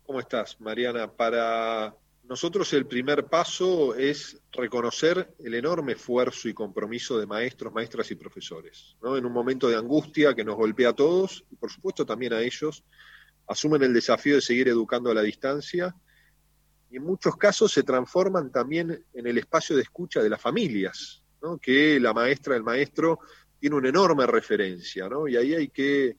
¿Cómo 0.04 0.20
estás, 0.20 0.60
Mariana? 0.60 1.10
Para 1.10 1.96
nosotros 2.24 2.70
el 2.74 2.86
primer 2.86 3.24
paso 3.24 3.94
es 3.94 4.38
reconocer 4.52 5.34
el 5.38 5.54
enorme 5.54 5.92
esfuerzo 5.92 6.50
y 6.50 6.52
compromiso 6.52 7.18
de 7.18 7.24
maestros, 7.24 7.72
maestras 7.72 8.10
y 8.10 8.16
profesores. 8.16 8.94
En 9.02 9.24
un 9.24 9.32
momento 9.32 9.70
de 9.70 9.76
angustia 9.76 10.34
que 10.34 10.44
nos 10.44 10.56
golpea 10.56 10.90
a 10.90 10.94
todos, 10.94 11.42
y 11.50 11.56
por 11.56 11.70
supuesto 11.70 12.04
también 12.04 12.34
a 12.34 12.42
ellos, 12.42 12.84
asumen 13.46 13.82
el 13.82 13.94
desafío 13.94 14.34
de 14.34 14.42
seguir 14.42 14.68
educando 14.68 15.10
a 15.10 15.14
la 15.14 15.22
distancia 15.22 15.96
y 16.92 16.98
en 16.98 17.04
muchos 17.04 17.36
casos 17.36 17.72
se 17.72 17.82
transforman 17.82 18.52
también 18.52 19.04
en 19.14 19.26
el 19.26 19.38
espacio 19.38 19.74
de 19.74 19.82
escucha 19.82 20.22
de 20.22 20.28
las 20.28 20.40
familias, 20.40 21.22
que 21.60 21.98
la 21.98 22.12
maestra, 22.12 22.54
el 22.54 22.62
maestro, 22.62 23.18
tiene 23.58 23.76
una 23.76 23.88
enorme 23.88 24.26
referencia, 24.26 25.08
y 25.26 25.36
ahí 25.36 25.54
hay 25.54 25.68
que 25.68 26.16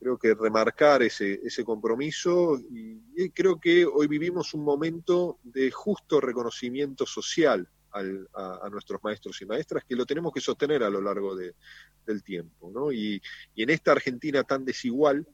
creo 0.00 0.18
que 0.18 0.34
remarcar 0.34 1.02
ese, 1.02 1.40
ese 1.44 1.62
compromiso 1.62 2.58
y, 2.58 3.30
creo 3.34 3.60
que 3.60 3.84
hoy 3.84 4.06
vivimos 4.08 4.54
un 4.54 4.64
momento 4.64 5.38
de 5.44 5.70
justo 5.70 6.20
reconocimiento 6.20 7.04
social 7.04 7.68
a, 7.92 8.68
nuestros 8.70 9.02
maestros 9.04 9.40
y 9.42 9.46
maestras 9.46 9.84
que 9.84 9.94
lo 9.94 10.06
tenemos 10.06 10.32
que 10.32 10.40
sostener 10.40 10.82
a 10.82 10.90
lo 10.90 11.02
largo 11.02 11.36
del 11.36 12.22
tiempo. 12.24 12.70
¿no? 12.72 12.90
Y, 12.90 13.20
y, 13.54 13.62
en 13.62 13.70
esta 13.70 13.92
Argentina 13.92 14.42
tan 14.42 14.64
desigual, 14.64 15.26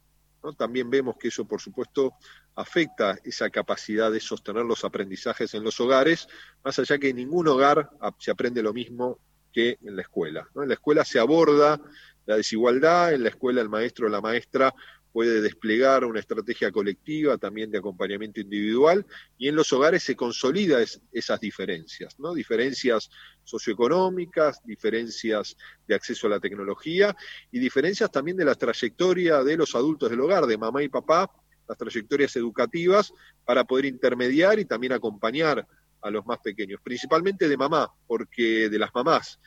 también 0.53 0.91
vemos 0.91 1.17
que 1.17 1.29
eso, 1.29 1.45
por 1.45 1.61
supuesto, 1.61 2.15
afecta 2.55 3.19
esa 3.25 3.50
capacidad 3.50 4.11
de 4.11 4.21
sostener 4.21 4.65
los 4.65 4.85
aprendizajes 4.85 5.55
en 5.55 5.65
los 5.65 5.81
hogares, 5.81 6.29
más 6.65 6.79
allá 6.79 6.99
que 6.99 7.11
en 7.11 7.17
ningún 7.17 7.49
hogar 7.49 7.91
se 8.19 8.31
aprende 8.31 8.62
lo 8.62 8.73
mismo 8.73 9.19
que 9.53 9.79
en 9.83 9.97
la 9.97 10.03
escuela. 10.03 10.49
En 10.55 10.69
la 10.69 10.75
escuela 10.75 11.05
se 11.05 11.19
aborda 11.19 11.81
la 12.26 12.37
desigualdad, 12.37 13.14
en 13.14 13.23
la 13.23 13.30
escuela 13.30 13.61
el 13.62 13.68
maestro 13.68 14.06
o 14.06 14.11
la 14.11 14.21
maestra 14.21 14.75
puede 15.16 15.40
desplegar 15.40 16.04
una 16.04 16.21
estrategia 16.21 16.71
colectiva 16.71 17.38
también 17.38 17.71
de 17.71 17.78
acompañamiento 17.78 18.38
individual 18.38 19.06
y 19.38 19.49
en 19.49 19.56
los 19.56 19.73
hogares 19.73 20.02
se 20.02 20.14
consolida 20.14 20.78
esas 21.11 21.40
diferencias, 21.40 22.21
¿no? 22.21 22.35
Diferencias 22.35 23.09
socioeconómicas, 23.42 24.61
diferencias 24.64 25.56
de 25.87 25.95
acceso 25.95 26.26
a 26.26 26.30
la 26.30 26.40
tecnología 26.40 27.16
y 27.50 27.59
diferencias 27.59 28.11
también 28.11 28.37
de 28.37 28.45
la 28.45 28.56
trayectoria 28.56 29.42
de 29.42 29.56
los 29.56 29.75
adultos 29.75 30.11
del 30.11 30.21
hogar, 30.21 30.45
de 30.45 30.59
mamá 30.59 30.83
y 30.83 30.90
papá, 30.90 31.30
las 31.66 31.78
trayectorias 31.78 32.37
educativas 32.37 33.11
para 33.47 33.64
poder 33.64 33.87
intermediar 33.87 34.59
y 34.59 34.66
también 34.66 34.92
acompañar 34.92 35.66
a 36.02 36.11
los 36.11 36.26
más 36.26 36.40
pequeños, 36.40 36.80
principalmente 36.83 37.49
de 37.49 37.56
mamá, 37.56 37.90
porque 38.06 38.68
de 38.68 38.78
las 38.78 38.95
mamás, 38.95 39.40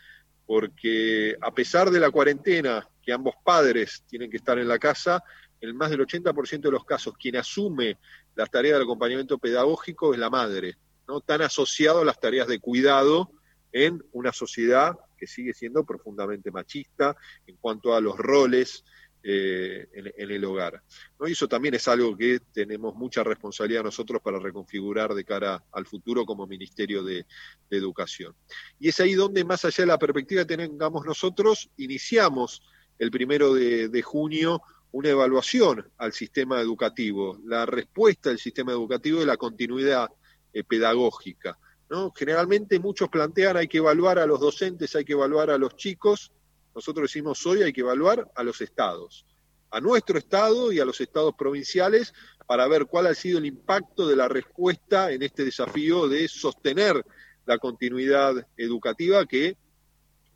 porque 0.50 1.38
a 1.42 1.54
pesar 1.54 1.92
de 1.92 2.00
la 2.00 2.10
cuarentena, 2.10 2.90
que 3.04 3.14
ambos 3.14 3.36
padres 3.44 4.04
tienen 4.08 4.32
que 4.32 4.38
estar 4.38 4.58
en 4.58 4.68
la 4.68 4.80
casa, 4.80 5.24
en 5.62 5.78
más 5.78 5.92
del 5.92 6.00
80% 6.00 6.62
de 6.62 6.72
los 6.72 6.86
casos, 6.86 7.14
quien 7.20 7.36
asume 7.36 8.00
las 8.34 8.50
tareas 8.50 8.74
del 8.74 8.88
acompañamiento 8.88 9.38
pedagógico 9.38 10.12
es 10.12 10.20
la 10.20 10.32
madre, 10.32 10.76
¿no? 11.08 11.22
tan 11.22 11.44
asociado 11.44 12.02
a 12.02 12.06
las 12.06 12.20
tareas 12.20 12.48
de 12.48 12.58
cuidado 12.58 13.30
en 13.72 14.04
una 14.12 14.34
sociedad 14.34 14.98
que 15.20 15.28
sigue 15.28 15.54
siendo 15.54 15.84
profundamente 15.84 16.50
machista 16.50 17.16
en 17.46 17.56
cuanto 17.58 17.94
a 17.94 18.02
los 18.02 18.18
roles 18.18 18.84
eh, 19.22 19.86
en, 19.92 20.32
el 20.32 20.46
hogar. 20.46 20.82
¿no? 21.20 21.28
Y 21.28 21.34
eso 21.34 21.46
también 21.46 21.74
es 21.74 21.90
algo 21.90 22.16
que 22.16 22.40
tenemos 22.54 22.96
mucha 22.96 23.22
responsabilidad 23.22 23.84
nosotros 23.84 24.22
para 24.22 24.40
reconfigurar 24.40 25.14
de 25.14 25.26
cara 25.26 25.62
al 25.74 25.86
futuro 25.86 26.26
como 26.26 26.48
Ministerio 26.48 27.04
de, 27.04 27.26
Educación. 27.70 28.34
Y 28.80 28.90
es 28.90 29.00
ahí 29.00 29.14
donde, 29.14 29.44
más 29.44 29.66
allá 29.66 29.84
de 29.84 29.88
la 29.88 30.00
perspectiva 30.00 30.46
que 30.46 30.58
tengamos 30.58 31.06
nosotros, 31.06 31.70
iniciamos 31.78 32.64
el 32.98 33.12
primero 33.12 33.54
de, 33.54 34.02
junio 34.02 34.62
una 34.92 35.10
evaluación 35.10 35.88
al 35.98 36.14
sistema 36.14 36.62
educativo, 36.62 37.40
la 37.46 37.66
respuesta 37.66 38.30
del 38.30 38.40
sistema 38.40 38.72
educativo 38.72 39.20
de 39.20 39.26
la 39.26 39.38
continuidad 39.38 40.10
eh, 40.54 40.64
pedagógica. 40.64 41.60
¿no? 41.90 42.12
Generalmente 42.16 42.80
muchos 42.80 43.10
plantean 43.10 43.58
hay 43.58 43.68
que 43.68 43.80
evaluar 43.80 44.18
a 44.18 44.26
los 44.26 44.40
docentes, 44.40 44.96
hay 44.96 45.04
que 45.04 45.14
evaluar 45.14 45.50
a 45.50 45.58
los 45.58 45.76
chicos, 45.76 46.32
nosotros 46.80 47.12
decimos 47.12 47.46
hoy 47.46 47.62
hay 47.62 47.74
que 47.74 47.82
evaluar 47.82 48.32
a 48.36 48.42
los 48.42 48.62
estados, 48.62 49.26
a 49.70 49.82
nuestro 49.82 50.18
estado 50.18 50.72
y 50.72 50.80
a 50.80 50.86
los 50.86 51.02
estados 51.02 51.36
provinciales 51.38 52.14
para 52.48 52.70
ver 52.70 52.86
cuál 52.86 53.08
ha 53.08 53.14
sido 53.14 53.38
el 53.38 53.46
impacto 53.46 54.08
de 54.08 54.16
la 54.16 54.30
respuesta 54.30 55.12
en 55.12 55.22
este 55.22 55.44
desafío 55.44 56.08
de 56.08 56.30
sostener 56.30 57.06
la 57.46 57.58
continuidad 57.58 58.48
educativa 58.56 59.26
que 59.26 59.58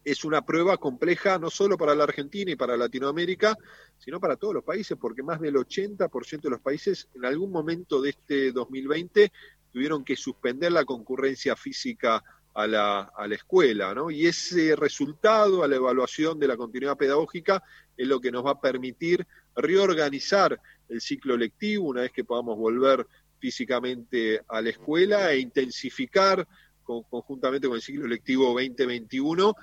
es 0.03 0.25
una 0.25 0.45
prueba 0.45 0.75
compleja 0.75 1.39
no 1.39 1.50
solo 1.50 1.77
para 1.77 1.95
la 1.95 2.03
Argentina 2.03 2.51
y 2.51 2.57
para 2.57 2.75
Latinoamérica, 2.75 3.57
sino 3.97 4.19
para 4.19 4.35
todos 4.35 4.55
los 4.55 4.65
países, 4.65 4.97
porque 5.00 5.23
más 5.23 5.39
del 5.39 5.55
80% 5.55 6.41
de 6.41 6.50
los 6.50 6.59
países 6.59 7.07
en 7.15 7.23
algún 7.23 7.51
momento 7.51 8.01
de 8.01 8.09
este 8.09 8.51
2020 8.51 9.31
tuvieron 9.71 10.03
que 10.03 10.17
suspender 10.17 10.73
la 10.73 10.83
concurrencia 10.83 11.55
física 11.55 12.21
a 12.53 12.67
la, 12.67 13.01
a 13.15 13.27
la 13.27 13.36
escuela, 13.36 13.93
¿no? 13.93 14.12
Y 14.12 14.27
ese 14.27 14.75
resultado 14.75 15.63
a 15.63 15.67
la 15.67 15.75
evaluación 15.75 16.39
de 16.39 16.48
la 16.48 16.57
continuidad 16.57 16.98
pedagógica 16.98 17.63
es 17.98 18.07
lo 18.07 18.19
que 18.19 18.31
nos 18.31 18.45
va 18.45 18.51
a 18.51 18.62
permitir 18.62 19.25
reorganizar 19.55 20.60
el 20.89 21.01
ciclo 21.01 21.38
lectivo 21.38 21.86
una 21.86 22.01
vez 22.01 22.12
que 22.12 22.24
podamos 22.24 22.57
volver 22.57 23.05
físicamente 23.39 24.41
a 24.48 24.62
la 24.62 24.69
escuela 24.69 25.31
e 25.31 25.39
intensificar 25.39 26.48
conjuntamente 26.83 27.67
con 27.67 27.77
el 27.77 27.81
ciclo 27.81 28.05
electivo 28.05 28.45
2021 28.53 29.55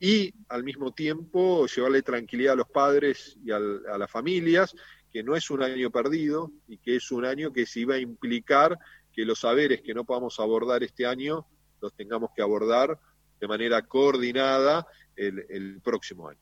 y 0.00 0.32
al 0.48 0.62
mismo 0.62 0.92
tiempo 0.92 1.66
llevarle 1.66 2.02
tranquilidad 2.02 2.52
a 2.52 2.56
los 2.56 2.68
padres 2.68 3.36
y 3.44 3.50
a 3.50 3.58
las 3.58 4.10
familias, 4.10 4.74
que 5.12 5.22
no 5.22 5.34
es 5.34 5.50
un 5.50 5.62
año 5.62 5.90
perdido 5.90 6.52
y 6.68 6.78
que 6.78 6.96
es 6.96 7.10
un 7.10 7.24
año 7.24 7.52
que 7.52 7.66
se 7.66 7.80
iba 7.80 7.96
a 7.96 7.98
implicar 7.98 8.78
que 9.12 9.24
los 9.24 9.40
saberes 9.40 9.80
que 9.82 9.94
no 9.94 10.04
podamos 10.04 10.38
abordar 10.38 10.82
este 10.84 11.06
año 11.06 11.46
los 11.80 11.94
tengamos 11.94 12.30
que 12.34 12.42
abordar 12.42 12.98
de 13.40 13.48
manera 13.48 13.82
coordinada 13.82 14.86
el, 15.16 15.80
próximo 15.82 16.28
año. 16.28 16.40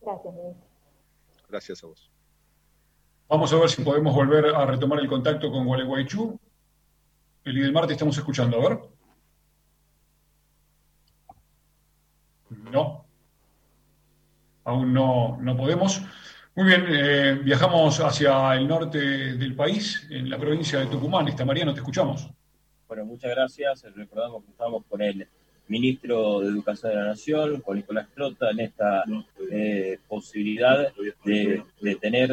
Gracias, 0.00 0.34
ministro. 0.34 0.68
Gracias 1.48 1.84
a 1.84 1.86
vos. 1.86 2.10
Vamos 3.28 3.52
a 3.52 3.56
ver 3.56 3.70
si 3.70 3.82
podemos 3.82 4.14
volver 4.14 4.46
a 4.54 4.66
retomar 4.66 5.00
el 5.00 5.08
contacto 5.08 5.50
con 5.50 5.64
Gualeguaychú. 5.66 6.38
El 7.44 7.60
del 7.60 7.72
martes 7.72 7.92
estamos 7.92 8.16
escuchando, 8.16 8.56
a 8.58 8.68
ver. 8.68 8.78
No. 12.70 13.06
Aún 14.64 14.92
no, 14.92 15.38
no 15.40 15.56
podemos. 15.56 16.02
Muy 16.54 16.66
bien, 16.66 16.86
eh, 16.88 17.40
viajamos 17.42 17.98
hacia 18.00 18.54
el 18.54 18.68
norte 18.68 18.98
del 18.98 19.56
país, 19.56 20.06
en 20.10 20.30
la 20.30 20.38
provincia 20.38 20.78
de 20.78 20.86
Tucumán. 20.86 21.26
Está 21.28 21.44
Mariano, 21.44 21.74
te 21.74 21.80
escuchamos. 21.80 22.30
Bueno, 22.94 23.08
muchas 23.10 23.32
gracias. 23.32 23.84
Recordamos 23.96 24.44
que 24.44 24.52
estamos 24.52 24.84
con 24.88 25.02
el 25.02 25.26
ministro 25.66 26.38
de 26.38 26.46
Educación 26.46 26.92
de 26.92 26.98
la 26.98 27.06
Nación, 27.06 27.60
con 27.60 27.74
Nicolás 27.74 28.06
Trota, 28.14 28.52
en 28.52 28.60
esta 28.60 29.02
eh, 29.50 29.98
posibilidad 30.06 30.92
de, 31.24 31.64
tener 32.00 32.30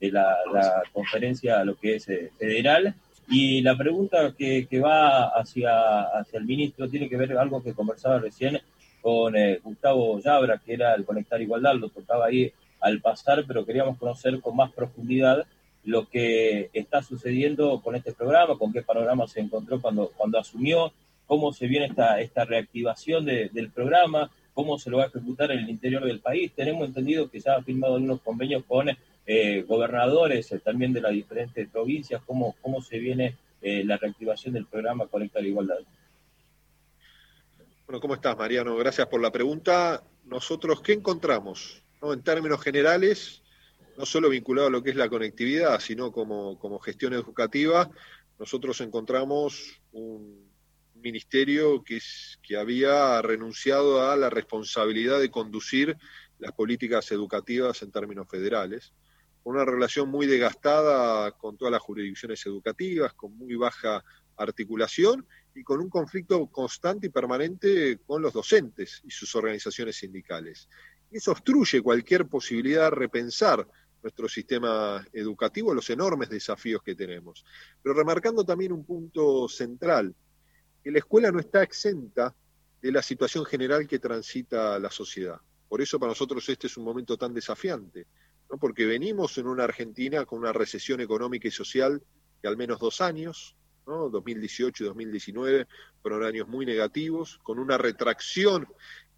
eh, 0.00 0.10
la, 0.10 0.38
la, 0.50 0.82
conferencia, 0.90 1.62
lo 1.66 1.74
que 1.74 1.96
es 1.96 2.06
federal. 2.38 2.94
Y 3.28 3.60
la 3.60 3.76
pregunta 3.76 4.34
que, 4.38 4.66
va 4.82 5.38
hacia, 5.38 6.00
hacia 6.18 6.38
el 6.38 6.46
ministro 6.46 6.88
tiene 6.88 7.06
que 7.06 7.18
ver 7.18 7.36
algo 7.36 7.62
que 7.62 7.74
conversaba 7.74 8.20
recién 8.20 8.58
con 9.02 9.36
eh, 9.36 9.60
Gustavo 9.62 10.18
Yabra, 10.18 10.62
que 10.64 10.72
era 10.72 10.94
el 10.94 11.04
Conectar 11.04 11.42
Igualdad, 11.42 11.74
lo 11.74 11.90
tocaba 11.90 12.24
ahí 12.24 12.50
al 12.80 13.02
pasar, 13.02 13.44
pero 13.46 13.66
queríamos 13.66 13.98
conocer 13.98 14.40
con 14.40 14.56
más 14.56 14.72
profundidad 14.72 15.44
lo 15.84 16.08
que 16.08 16.70
está 16.72 17.02
sucediendo 17.02 17.80
con 17.82 17.96
este 17.96 18.12
programa, 18.12 18.58
con 18.58 18.72
qué 18.72 18.82
panorama 18.82 19.26
se 19.26 19.40
encontró 19.40 19.80
cuando, 19.80 20.10
cuando 20.16 20.38
asumió, 20.38 20.92
cómo 21.26 21.52
se 21.52 21.66
viene 21.66 21.86
esta, 21.86 22.20
esta 22.20 22.44
reactivación 22.44 23.24
del 23.24 23.70
programa, 23.70 24.30
cómo 24.52 24.78
se 24.78 24.90
lo 24.90 24.98
va 24.98 25.04
a 25.04 25.06
ejecutar 25.06 25.50
en 25.52 25.60
el 25.60 25.70
interior 25.70 26.04
del 26.04 26.20
país. 26.20 26.52
Tenemos 26.54 26.86
entendido 26.86 27.30
que 27.30 27.40
se 27.40 27.50
ha 27.50 27.62
firmado 27.62 27.94
algunos 27.94 28.20
convenios 28.20 28.64
con 28.66 28.88
eh, 29.26 29.64
gobernadores 29.66 30.50
eh, 30.52 30.58
también 30.58 30.92
de 30.92 31.00
las 31.00 31.12
diferentes 31.12 31.68
provincias, 31.68 32.22
cómo, 32.26 32.56
cómo 32.60 32.82
se 32.82 32.98
viene 32.98 33.36
la 33.62 33.98
reactivación 33.98 34.54
del 34.54 34.64
programa 34.64 35.06
Conectar 35.06 35.44
Igualdad. 35.44 35.80
Bueno, 37.86 38.00
¿cómo 38.00 38.14
estás, 38.14 38.38
Mariano? 38.38 38.74
Gracias 38.76 39.06
por 39.08 39.20
la 39.20 39.30
pregunta. 39.30 40.02
Nosotros, 40.24 40.80
¿qué 40.80 40.92
encontramos? 40.92 41.82
En 42.02 42.22
términos 42.22 42.62
generales, 42.62 43.42
no 43.96 44.06
solo 44.06 44.28
vinculado 44.28 44.68
a 44.68 44.70
lo 44.70 44.82
que 44.82 44.90
es 44.90 44.96
la 44.96 45.08
conectividad, 45.08 45.80
sino 45.80 46.12
como, 46.12 46.58
como 46.58 46.78
gestión 46.78 47.12
educativa, 47.14 47.90
nosotros 48.38 48.80
encontramos 48.80 49.80
un 49.92 50.50
ministerio 50.94 51.82
que, 51.82 52.00
que 52.42 52.56
había 52.56 53.20
renunciado 53.22 54.10
a 54.10 54.16
la 54.16 54.30
responsabilidad 54.30 55.20
de 55.20 55.30
conducir 55.30 55.96
las 56.38 56.52
políticas 56.52 57.10
educativas 57.12 57.82
en 57.82 57.92
términos 57.92 58.28
federales, 58.28 58.92
una 59.44 59.64
relación 59.64 60.08
muy 60.08 60.26
desgastada 60.26 61.32
con 61.32 61.56
todas 61.56 61.72
las 61.72 61.82
jurisdicciones 61.82 62.44
educativas, 62.46 63.14
con 63.14 63.36
muy 63.36 63.54
baja 63.56 64.04
articulación 64.36 65.26
y 65.54 65.62
con 65.62 65.80
un 65.80 65.90
conflicto 65.90 66.46
constante 66.46 67.08
y 67.08 67.10
permanente 67.10 67.98
con 68.06 68.22
los 68.22 68.32
docentes 68.32 69.02
y 69.04 69.10
sus 69.10 69.34
organizaciones 69.34 69.96
sindicales. 69.96 70.68
Eso 71.10 71.32
obstruye 71.32 71.82
cualquier 71.82 72.26
posibilidad 72.26 72.84
de 72.84 72.96
repensar 72.96 73.66
nuestro 74.02 74.28
sistema 74.28 75.04
educativo, 75.12 75.74
los 75.74 75.90
enormes 75.90 76.30
desafíos 76.30 76.82
que 76.82 76.94
tenemos. 76.94 77.44
Pero 77.82 77.94
remarcando 77.94 78.44
también 78.44 78.72
un 78.72 78.84
punto 78.84 79.48
central, 79.48 80.14
que 80.82 80.90
la 80.90 80.98
escuela 80.98 81.30
no 81.30 81.40
está 81.40 81.62
exenta 81.62 82.34
de 82.80 82.92
la 82.92 83.02
situación 83.02 83.44
general 83.44 83.86
que 83.86 83.98
transita 83.98 84.78
la 84.78 84.90
sociedad. 84.90 85.40
Por 85.68 85.82
eso 85.82 85.98
para 85.98 86.10
nosotros 86.10 86.48
este 86.48 86.66
es 86.66 86.76
un 86.76 86.84
momento 86.84 87.16
tan 87.16 87.34
desafiante, 87.34 88.06
¿no? 88.50 88.56
porque 88.56 88.86
venimos 88.86 89.36
en 89.38 89.46
una 89.46 89.64
Argentina 89.64 90.24
con 90.24 90.38
una 90.38 90.52
recesión 90.52 91.00
económica 91.00 91.48
y 91.48 91.50
social 91.50 92.02
de 92.42 92.48
al 92.48 92.56
menos 92.56 92.78
dos 92.80 93.00
años, 93.00 93.54
2018 93.86 94.84
y 94.84 94.86
2019 94.86 95.66
fueron 96.02 96.24
años 96.24 96.48
muy 96.48 96.64
negativos, 96.64 97.38
con 97.42 97.58
una 97.58 97.76
retracción 97.76 98.68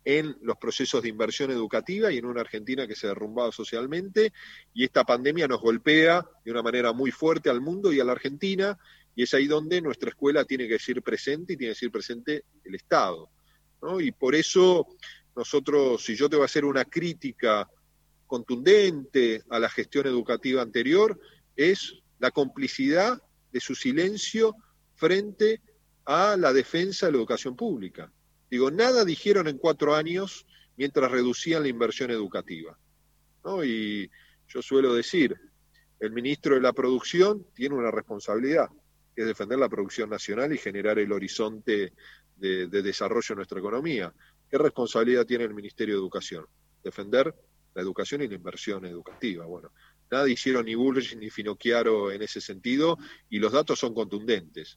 en 0.04 0.36
los 0.42 0.56
procesos 0.56 1.02
de 1.02 1.08
inversión 1.08 1.50
educativa 1.50 2.10
y 2.10 2.18
en 2.18 2.26
una 2.26 2.40
Argentina 2.40 2.86
que 2.86 2.96
se 2.96 3.06
derrumbaba 3.06 3.52
socialmente, 3.52 4.32
y 4.74 4.84
esta 4.84 5.04
pandemia 5.04 5.46
nos 5.46 5.60
golpea 5.60 6.26
de 6.44 6.50
una 6.50 6.62
manera 6.62 6.92
muy 6.92 7.10
fuerte 7.10 7.50
al 7.50 7.60
mundo 7.60 7.92
y 7.92 8.00
a 8.00 8.04
la 8.04 8.12
Argentina, 8.12 8.78
y 9.14 9.22
es 9.22 9.34
ahí 9.34 9.46
donde 9.46 9.80
nuestra 9.80 10.10
escuela 10.10 10.44
tiene 10.44 10.66
que 10.66 10.78
ser 10.78 11.02
presente 11.02 11.52
y 11.52 11.56
tiene 11.56 11.74
que 11.74 11.80
ser 11.80 11.90
presente 11.90 12.44
el 12.64 12.74
Estado. 12.74 13.30
Y 14.00 14.12
por 14.12 14.34
eso 14.34 14.86
nosotros, 15.36 16.04
si 16.04 16.14
yo 16.14 16.28
te 16.28 16.36
voy 16.36 16.44
a 16.44 16.46
hacer 16.46 16.64
una 16.64 16.84
crítica 16.84 17.68
contundente 18.26 19.42
a 19.50 19.58
la 19.58 19.68
gestión 19.68 20.06
educativa 20.06 20.62
anterior, 20.62 21.18
es 21.56 21.94
la 22.18 22.30
complicidad 22.30 23.20
de 23.52 23.60
su 23.60 23.74
silencio 23.74 24.56
frente 24.94 25.60
a 26.04 26.36
la 26.36 26.52
defensa 26.52 27.06
de 27.06 27.12
la 27.12 27.18
educación 27.18 27.56
pública. 27.56 28.10
Digo, 28.52 28.70
nada 28.70 29.06
dijeron 29.06 29.48
en 29.48 29.56
cuatro 29.56 29.94
años 29.94 30.46
mientras 30.76 31.10
reducían 31.10 31.62
la 31.62 31.70
inversión 31.70 32.10
educativa. 32.10 32.78
Y 33.64 34.10
yo 34.46 34.60
suelo 34.60 34.92
decir, 34.92 35.34
el 35.98 36.12
ministro 36.12 36.56
de 36.56 36.60
la 36.60 36.74
producción 36.74 37.46
tiene 37.54 37.76
una 37.76 37.90
responsabilidad, 37.90 38.68
que 39.16 39.22
es 39.22 39.26
defender 39.26 39.58
la 39.58 39.70
producción 39.70 40.10
nacional 40.10 40.52
y 40.52 40.58
generar 40.58 40.98
el 40.98 41.12
horizonte 41.12 41.94
de, 42.36 42.66
de 42.66 42.82
desarrollo 42.82 43.26
de 43.30 43.36
nuestra 43.36 43.58
economía. 43.58 44.12
¿Qué 44.50 44.58
responsabilidad 44.58 45.24
tiene 45.24 45.44
el 45.44 45.54
Ministerio 45.54 45.94
de 45.94 46.00
Educación? 46.00 46.44
Defender 46.84 47.34
la 47.74 47.80
educación 47.80 48.20
y 48.20 48.28
la 48.28 48.34
inversión 48.34 48.84
educativa. 48.84 49.46
Bueno, 49.46 49.72
Nada 50.10 50.28
hicieron 50.28 50.66
ni 50.66 50.74
Bullrich 50.74 51.16
ni 51.16 51.30
Finocchiaro 51.30 52.12
en 52.12 52.20
ese 52.20 52.42
sentido 52.42 52.98
y 53.30 53.38
los 53.38 53.50
datos 53.50 53.78
son 53.78 53.94
contundentes. 53.94 54.76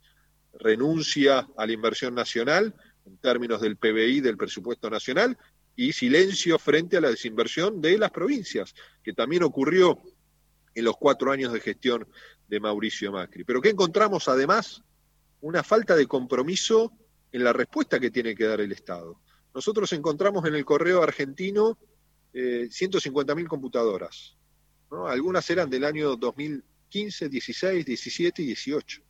Renuncia 0.54 1.46
a 1.58 1.66
la 1.68 1.74
inversión 1.74 2.16
nacional 2.16 2.74
en 3.06 3.18
términos 3.18 3.62
del 3.62 3.78
PBI, 3.78 4.22
del 4.22 4.38
presupuesto 4.38 4.90
nacional, 4.90 5.38
y 5.76 5.92
silencio 5.94 6.58
frente 6.58 6.98
a 6.98 7.02
la 7.02 7.10
desinversión 7.10 7.82
de 7.82 7.98
las 7.98 8.12
provincias, 8.12 8.74
que 9.04 9.14
también 9.14 9.44
ocurrió 9.44 10.02
en 10.74 10.86
los 10.86 10.96
cuatro 10.98 11.32
años 11.32 11.54
de 11.54 11.60
gestión 11.60 12.08
de 12.48 12.60
Mauricio 12.60 13.12
Macri. 13.12 13.44
Pero 13.44 13.62
¿qué 13.62 13.70
encontramos 13.70 14.28
además? 14.28 14.82
Una 15.42 15.64
falta 15.64 15.96
de 15.96 16.08
compromiso 16.08 16.92
en 17.32 17.44
la 17.44 17.54
respuesta 17.54 18.00
que 18.00 18.12
tiene 18.12 18.36
que 18.36 18.46
dar 18.46 18.62
el 18.62 18.72
Estado. 18.72 19.20
Nosotros 19.54 19.92
encontramos 19.94 20.46
en 20.46 20.56
el 20.56 20.66
correo 20.66 21.02
argentino 21.02 21.78
eh, 22.34 22.68
150.000 22.70 23.48
computadoras, 23.48 24.36
algunas 25.08 25.50
eran 25.50 25.70
del 25.70 25.84
año 25.84 26.16
2015, 26.16 27.30
16, 27.30 27.86
17 27.86 28.42
y 28.42 28.46
18. 28.48 29.02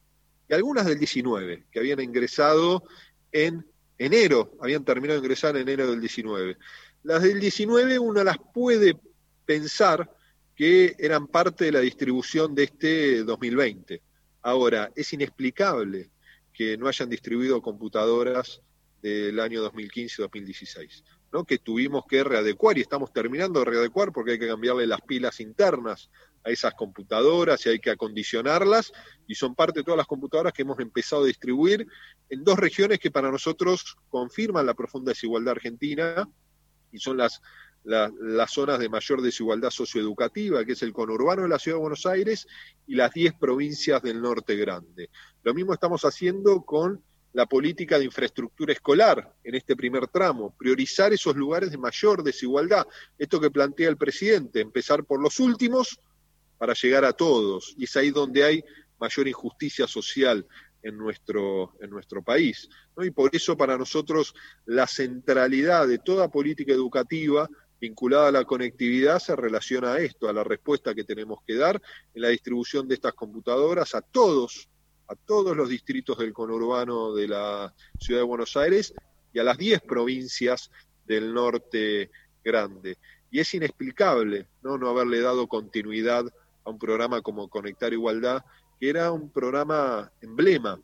Y 0.50 0.54
algunas 0.54 0.86
del 0.86 0.98
19, 0.98 1.66
que 1.72 1.80
habían 1.80 2.00
ingresado 2.00 2.84
en 3.32 3.66
enero, 3.98 4.58
habían 4.62 4.84
terminado 4.84 5.20
de 5.20 5.26
ingresar 5.26 5.56
en 5.56 5.64
enero 5.64 5.90
del 5.90 6.00
19. 6.00 6.58
Las 7.04 7.24
del 7.24 7.40
19 7.40 8.00
uno 8.00 8.24
las 8.24 8.38
puede 8.54 8.98
pensar 9.46 10.10
que 10.56 10.96
eran 10.98 11.28
parte 11.28 11.66
de 11.66 11.72
la 11.72 11.80
distribución 11.82 12.56
de 12.56 12.64
este 12.64 13.24
2020. 13.24 14.02
Ahora, 14.42 14.92
es 14.96 15.12
inexplicable 15.14 16.10
que 16.54 16.78
no 16.78 16.88
hayan 16.88 17.10
distribuido 17.10 17.62
computadoras 17.62 18.62
del 19.02 19.40
año 19.40 19.64
2015-2016 19.72 21.04
que 21.44 21.58
tuvimos 21.58 22.06
que 22.08 22.24
readecuar 22.24 22.78
y 22.78 22.82
estamos 22.82 23.12
terminando 23.12 23.60
de 23.60 23.66
readecuar 23.66 24.12
porque 24.12 24.34
hay 24.34 24.40
que 24.40 24.48
cambiarle 24.48 24.88
las 24.88 25.02
pilas 25.02 25.40
internas 25.40 26.10
a 26.44 26.50
esas 26.50 26.74
computadoras 26.76 27.66
y 27.66 27.70
hay 27.70 27.80
que 27.80 27.90
acondicionarlas 27.90 28.94
y 29.28 29.36
son 29.36 29.56
parte 29.56 29.80
de 29.80 29.84
todas 29.84 29.98
las 29.98 30.08
computadoras 30.08 30.54
que 30.54 30.62
hemos 30.62 30.80
empezado 30.80 31.24
a 31.24 31.28
distribuir 31.28 31.88
en 32.30 32.44
dos 32.44 32.58
regiones 32.58 33.00
que 33.00 33.12
para 33.12 33.32
nosotros 33.32 33.98
confirman 34.10 34.66
la 34.66 34.76
profunda 34.76 35.12
desigualdad 35.12 35.54
argentina 35.54 36.30
y 36.92 37.00
son 37.00 37.18
las, 37.18 37.42
las 37.84 38.52
zonas 38.52 38.80
de 38.80 38.90
mayor 38.90 39.22
desigualdad 39.22 39.70
socioeducativa, 39.70 40.64
que 40.64 40.74
es 40.74 40.82
el 40.84 40.94
conurbano 40.94 41.44
de 41.44 41.50
la 41.50 41.60
Ciudad 41.60 41.78
de 41.78 41.82
Buenos 41.82 42.06
Aires 42.06 42.48
y 42.88 42.96
las 42.96 43.12
10 43.12 43.34
provincias 43.34 44.02
del 44.02 44.22
norte 44.22 44.56
grande. 44.56 45.10
Lo 45.44 45.54
mismo 45.54 45.74
estamos 45.74 46.06
haciendo 46.06 46.62
con 46.64 47.04
la 47.36 47.46
política 47.46 48.00
de 48.00 48.06
infraestructura 48.06 48.72
escolar 48.72 49.36
en 49.44 49.56
este 49.56 49.76
primer 49.76 50.08
tramo, 50.08 50.56
priorizar 50.58 51.12
esos 51.12 51.36
lugares 51.36 51.70
de 51.70 51.78
mayor 51.78 52.24
desigualdad. 52.24 52.88
Esto 53.18 53.42
que 53.42 53.52
plantea 53.52 53.90
el 53.90 53.98
presidente, 53.98 54.62
empezar 54.62 55.04
por 55.04 55.22
los 55.22 55.42
últimos 55.42 56.00
para 56.58 56.74
llegar 56.74 57.04
a 57.04 57.12
todos. 57.12 57.76
Y 57.78 57.84
es 57.84 57.98
ahí 57.98 58.12
donde 58.12 58.46
hay 58.46 58.64
mayor 58.98 59.28
injusticia 59.28 59.86
social 59.86 60.48
en 60.82 60.98
nuestro, 60.98 61.74
en 61.82 61.90
nuestro 61.90 62.24
país. 62.24 62.70
Y 63.04 63.12
por 63.12 63.36
eso 63.36 63.58
para 63.58 63.78
nosotros 63.78 64.34
la 64.66 64.88
centralidad 64.88 65.90
de 65.90 66.00
toda 66.00 66.30
política 66.30 66.72
educativa 66.72 67.50
vinculada 67.82 68.30
a 68.30 68.32
la 68.32 68.46
conectividad 68.46 69.20
se 69.20 69.36
relaciona 69.36 69.96
a 69.96 70.00
esto, 70.00 70.30
a 70.30 70.34
la 70.34 70.46
respuesta 70.46 70.96
que 70.96 71.04
tenemos 71.04 71.40
que 71.46 71.56
dar 71.58 71.82
en 72.14 72.22
la 72.22 72.30
distribución 72.30 72.88
de 72.88 72.96
estas 72.96 73.14
computadoras 73.14 73.94
a 73.94 74.00
todos, 74.00 74.70
a 75.08 75.16
todos 75.16 75.56
los 75.56 75.70
distritos 75.70 76.18
del 76.18 76.34
conurbano 76.34 77.14
de 77.14 77.28
la 77.28 77.74
ciudad 78.00 78.22
de 78.22 78.26
Buenos 78.26 78.58
Aires 78.58 78.94
y 79.34 79.40
a 79.40 79.44
las 79.44 79.58
10 79.58 79.82
provincias 79.82 80.72
del 81.06 81.34
norte 81.34 82.10
grande. 82.44 82.98
Y 83.30 83.40
es 83.40 83.54
inexplicable 83.54 84.48
¿no? 84.64 84.78
no 84.78 84.90
haberle 84.90 85.22
dado 85.22 85.48
continuidad 85.48 86.26
a 86.64 86.70
un 86.70 86.80
programa 86.80 87.22
como 87.22 87.50
Conectar 87.50 87.94
Igualdad, 87.94 88.44
que 88.80 88.90
era 88.90 89.12
un 89.12 89.30
programa 89.32 90.12
emblema, 90.22 90.80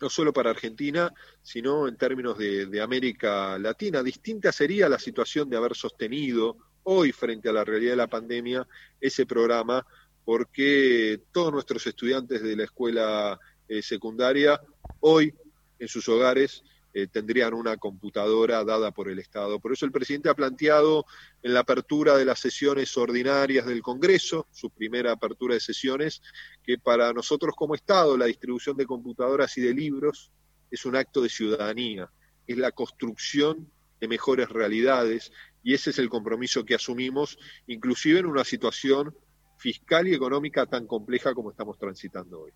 no 0.00 0.10
solo 0.10 0.32
para 0.32 0.50
Argentina, 0.50 1.12
sino 1.42 1.86
en 1.86 1.96
términos 1.96 2.38
de, 2.38 2.66
de, 2.66 2.80
América 2.80 3.58
Latina. 3.58 4.02
Distinta 4.02 4.50
sería 4.50 4.88
la 4.88 4.98
situación 4.98 5.48
de 5.48 5.56
haber 5.56 5.76
sostenido 5.76 6.56
hoy, 6.84 7.12
frente 7.12 7.48
a 7.48 7.52
la 7.52 7.64
realidad 7.64 7.92
de 7.92 7.96
la 7.96 8.08
pandemia, 8.08 8.66
ese 9.00 9.26
programa, 9.26 9.86
porque 10.24 11.20
todos 11.32 11.52
nuestros 11.52 11.86
estudiantes 11.86 12.42
de 12.42 12.56
la 12.56 12.64
escuela 12.64 13.38
eh, 13.68 13.82
secundaria 13.82 14.60
hoy 15.00 15.34
en 15.78 15.88
sus 15.88 16.08
hogares 16.08 16.62
eh, 16.94 17.06
tendrían 17.06 17.54
una 17.54 17.78
computadora 17.78 18.62
dada 18.64 18.90
por 18.90 19.08
el 19.08 19.18
Estado. 19.18 19.58
Por 19.58 19.72
eso 19.72 19.86
el 19.86 19.92
presidente 19.92 20.28
ha 20.28 20.34
planteado 20.34 21.06
en 21.42 21.54
la 21.54 21.60
apertura 21.60 22.18
de 22.18 22.26
las 22.26 22.38
sesiones 22.38 22.94
ordinarias 22.98 23.64
del 23.64 23.80
Congreso, 23.80 24.46
su 24.52 24.68
primera 24.68 25.12
apertura 25.12 25.54
de 25.54 25.60
sesiones, 25.60 26.20
que 26.62 26.76
para 26.76 27.14
nosotros 27.14 27.54
como 27.56 27.74
Estado 27.74 28.18
la 28.18 28.26
distribución 28.26 28.76
de 28.76 28.84
computadoras 28.84 29.56
y 29.56 29.62
de 29.62 29.72
libros 29.72 30.30
es 30.70 30.84
un 30.84 30.94
acto 30.94 31.22
de 31.22 31.30
ciudadanía, 31.30 32.10
es 32.46 32.58
la 32.58 32.72
construcción 32.72 33.70
de 33.98 34.08
mejores 34.08 34.50
realidades 34.50 35.32
y 35.62 35.72
ese 35.72 35.90
es 35.90 35.98
el 35.98 36.10
compromiso 36.10 36.64
que 36.64 36.74
asumimos, 36.74 37.38
inclusive 37.66 38.18
en 38.18 38.26
una 38.26 38.44
situación 38.44 39.14
fiscal 39.62 40.08
y 40.08 40.14
económica 40.14 40.66
tan 40.66 40.88
compleja 40.88 41.32
como 41.34 41.52
estamos 41.52 41.78
transitando 41.78 42.42
hoy. 42.42 42.52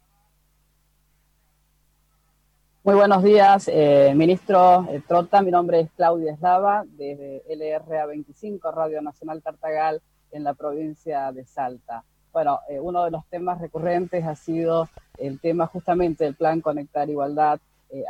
Muy 2.83 2.97
buenos 2.97 3.23
días, 3.23 3.69
eh, 3.69 4.13
ministro 4.17 4.87
eh, 4.91 5.01
Trota. 5.07 5.41
Mi 5.41 5.53
nombre 5.53 5.81
es 5.81 5.91
Claudia 5.93 6.33
Eslava, 6.33 6.85
desde 6.85 7.43
LRA 7.49 8.07
25, 8.07 8.73
Radio 8.73 9.01
Nacional 9.03 9.41
Tartagal, 9.41 10.03
en 10.33 10.43
la 10.43 10.55
provincia 10.55 11.31
de 11.31 11.45
Salta. 11.47 12.03
Bueno, 12.33 12.61
eh, 12.69 12.81
uno 12.81 13.05
de 13.05 13.13
los 13.13 13.25
temas 13.29 13.61
recurrentes 13.61 14.25
ha 14.25 14.35
sido 14.35 14.89
el 15.19 15.41
tema 15.41 15.69
justamente 15.69 16.25
del 16.25 16.35
plan 16.35 16.61
Conectar 16.61 17.09
Igualdad. 17.09 17.61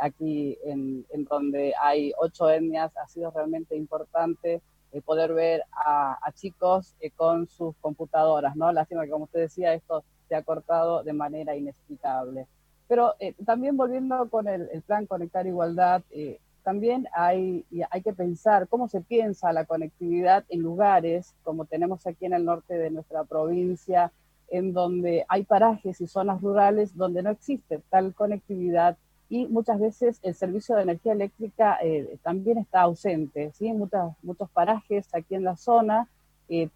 aquí, 0.01 0.57
en, 0.65 1.05
donde 1.29 1.73
hay 1.79 2.11
ocho 2.17 2.49
etnias, 2.49 2.91
ha 2.97 3.07
sido 3.07 3.29
realmente 3.29 3.75
importante 3.75 4.61
poder 5.05 5.33
ver 5.33 5.63
a, 5.71 6.17
chicos 6.33 6.95
con 7.15 7.47
sus 7.47 7.75
computadoras, 7.77 8.55
¿no? 8.55 8.71
Lástima 8.71 9.03
que, 9.03 9.11
como 9.11 9.25
usted 9.25 9.41
decía, 9.41 9.73
esto 9.73 10.03
se 10.27 10.35
ha 10.35 10.43
cortado 10.43 11.03
de 11.03 11.13
manera 11.13 11.55
inexplicable. 11.55 12.47
Pero 12.87 13.15
eh, 13.19 13.33
también 13.45 13.77
volviendo 13.77 14.29
con 14.29 14.47
el, 14.47 14.69
plan 14.85 15.05
Conectar 15.05 15.45
Igualdad, 15.45 16.03
eh, 16.11 16.39
también 16.63 17.07
hay, 17.13 17.65
hay 17.89 18.01
que 18.01 18.13
pensar 18.13 18.67
cómo 18.67 18.89
se 18.89 19.01
piensa 19.01 19.53
la 19.53 19.65
conectividad 19.65 20.43
en 20.49 20.61
lugares 20.61 21.33
como 21.43 21.65
tenemos 21.65 22.05
aquí 22.05 22.25
en 22.25 22.33
el 22.33 22.43
norte 22.43 22.77
de 22.77 22.89
nuestra 22.89 23.23
provincia, 23.23 24.11
en 24.49 24.73
donde 24.73 25.25
hay 25.29 25.43
parajes 25.43 26.01
y 26.01 26.07
zonas 26.07 26.41
rurales 26.41 26.95
donde 26.95 27.23
no 27.23 27.29
existe 27.29 27.81
tal 27.89 28.13
conectividad 28.13 28.97
y 29.29 29.45
muchas 29.47 29.79
veces 29.79 30.19
el 30.23 30.35
servicio 30.35 30.75
de 30.75 30.83
energía 30.83 31.11
eléctrica 31.13 31.77
eh, 31.81 32.17
también 32.23 32.57
está 32.57 32.81
ausente. 32.81 33.51
¿sí? 33.53 33.71
Muchas, 33.73 34.13
muchos 34.23 34.49
parajes 34.51 35.07
aquí 35.13 35.35
en 35.35 35.43
la 35.43 35.55
zona 35.55 36.07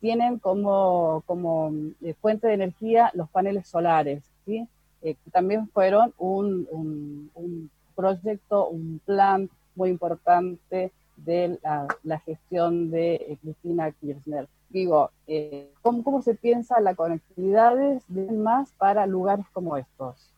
tienen 0.01 0.37
como, 0.37 1.23
como 1.25 1.71
fuente 2.19 2.47
de 2.47 2.55
energía 2.55 3.09
los 3.13 3.29
paneles 3.29 3.69
solares. 3.69 4.21
¿sí? 4.45 4.67
Eh, 5.01 5.15
también 5.31 5.67
fueron 5.69 6.13
un, 6.17 7.69
proyecto, 7.95 8.67
un 8.69 9.01
plan 9.05 9.49
muy 9.75 9.89
importante 9.89 10.91
de 11.17 11.59
la, 12.03 12.19
gestión 12.19 12.91
de 12.91 13.15
eh, 13.15 13.37
Cristina 13.41 13.91
Kirchner. 13.91 14.47
Digo, 14.69 15.11
eh, 15.27 15.71
¿cómo, 15.81 16.21
se 16.21 16.35
piensa 16.35 16.79
la 16.79 16.95
conectividad 16.95 17.75
de 18.07 18.31
más 18.31 18.71
para 18.73 19.05
lugares 19.05 19.45
como 19.53 19.75
estos? 19.77 20.31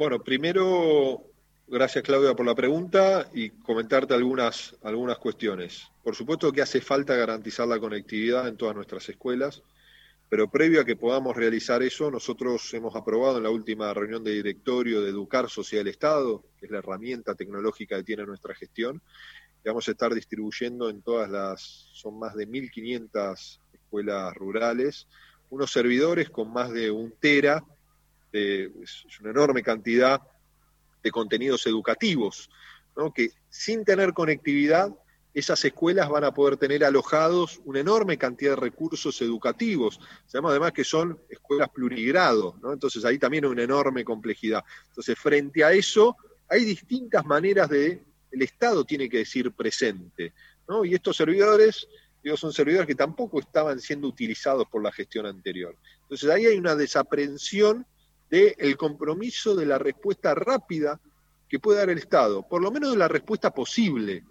Bueno, 0.00 0.24
primero, 0.24 1.26
gracias 1.68 2.02
Claudia 2.02 2.32
por 2.32 2.46
la 2.46 2.54
pregunta 2.54 3.28
y 3.34 3.50
comentarte 3.50 4.14
algunas, 4.14 4.74
algunas 4.82 5.18
cuestiones. 5.18 5.88
Por 6.02 6.16
supuesto 6.16 6.50
que 6.52 6.62
hace 6.62 6.80
falta 6.80 7.14
garantizar 7.14 7.68
la 7.68 7.78
conectividad 7.78 8.48
en 8.48 8.56
todas 8.56 8.74
nuestras 8.74 9.06
escuelas. 9.10 9.62
Pero 10.30 10.50
previo 10.50 10.80
a 10.80 10.86
que 10.86 10.96
podamos 10.96 11.36
realizar 11.36 11.82
eso, 11.82 12.10
nosotros 12.10 12.72
hemos 12.72 12.96
aprobado 12.96 13.36
en 13.36 13.42
la 13.42 13.50
última 13.50 13.92
reunión 13.92 14.24
de 14.24 14.30
directorio 14.30 15.02
de 15.02 15.10
Educar 15.10 15.50
Social 15.50 15.86
Estado, 15.86 16.46
que 16.58 16.64
es 16.64 16.72
la 16.72 16.78
herramienta 16.78 17.34
tecnológica 17.34 17.98
que 17.98 18.04
tiene 18.04 18.24
nuestra 18.24 18.54
gestión, 18.54 19.02
vamos 19.66 19.86
a 19.86 19.90
estar 19.90 20.14
distribuyendo 20.14 20.88
en 20.88 21.02
todas 21.02 21.28
las, 21.28 21.90
son 21.92 22.18
más 22.18 22.34
de 22.36 22.48
1.500 22.48 23.58
escuelas 23.74 24.34
rurales, 24.34 25.08
unos 25.50 25.70
servidores 25.70 26.30
con 26.30 26.50
más 26.50 26.72
de 26.72 26.90
un 26.90 27.12
tera, 27.20 27.62
de, 28.32 28.70
es 28.82 29.04
una 29.20 29.30
enorme 29.30 29.62
cantidad 29.62 30.20
de 31.02 31.10
contenidos 31.10 31.66
educativos, 31.66 32.50
¿no? 32.96 33.12
que 33.12 33.30
sin 33.48 33.84
tener 33.84 34.12
conectividad 34.12 34.94
esas 35.32 35.64
escuelas 35.64 36.08
van 36.08 36.24
a 36.24 36.34
poder 36.34 36.56
tener 36.56 36.84
alojados 36.84 37.60
una 37.64 37.80
enorme 37.80 38.18
cantidad 38.18 38.52
de 38.52 38.60
recursos 38.60 39.20
educativos. 39.22 40.00
Sabemos 40.26 40.50
además 40.50 40.72
que 40.72 40.82
son 40.82 41.20
escuelas 41.28 41.68
plurigrado, 41.68 42.56
¿no? 42.60 42.72
entonces 42.72 43.04
ahí 43.04 43.18
también 43.18 43.44
hay 43.44 43.50
una 43.50 43.62
enorme 43.62 44.04
complejidad. 44.04 44.64
Entonces, 44.88 45.16
frente 45.18 45.62
a 45.62 45.72
eso, 45.72 46.16
hay 46.48 46.64
distintas 46.64 47.24
maneras 47.24 47.68
de, 47.68 48.02
el 48.30 48.42
Estado 48.42 48.84
tiene 48.84 49.08
que 49.08 49.18
decir 49.18 49.52
presente, 49.52 50.34
¿no? 50.68 50.84
Y 50.84 50.94
estos 50.94 51.16
servidores, 51.16 51.86
digo, 52.22 52.36
son 52.36 52.52
servidores 52.52 52.86
que 52.86 52.94
tampoco 52.94 53.40
estaban 53.40 53.80
siendo 53.80 54.08
utilizados 54.08 54.66
por 54.68 54.82
la 54.82 54.92
gestión 54.92 55.26
anterior. 55.26 55.76
Entonces 56.02 56.28
ahí 56.28 56.46
hay 56.46 56.58
una 56.58 56.74
desaprensión 56.74 57.86
del 58.30 58.76
compromiso 58.76 59.54
de 59.54 59.66
la 59.66 59.78
respuesta 59.78 60.34
rápida 60.34 61.00
que 61.48 61.58
puede 61.58 61.78
dar 61.80 61.90
el 61.90 61.98
Estado, 61.98 62.46
por 62.48 62.62
lo 62.62 62.70
menos 62.70 62.92
de 62.92 62.96
la 62.96 63.08
respuesta 63.08 63.52
posible, 63.52 64.24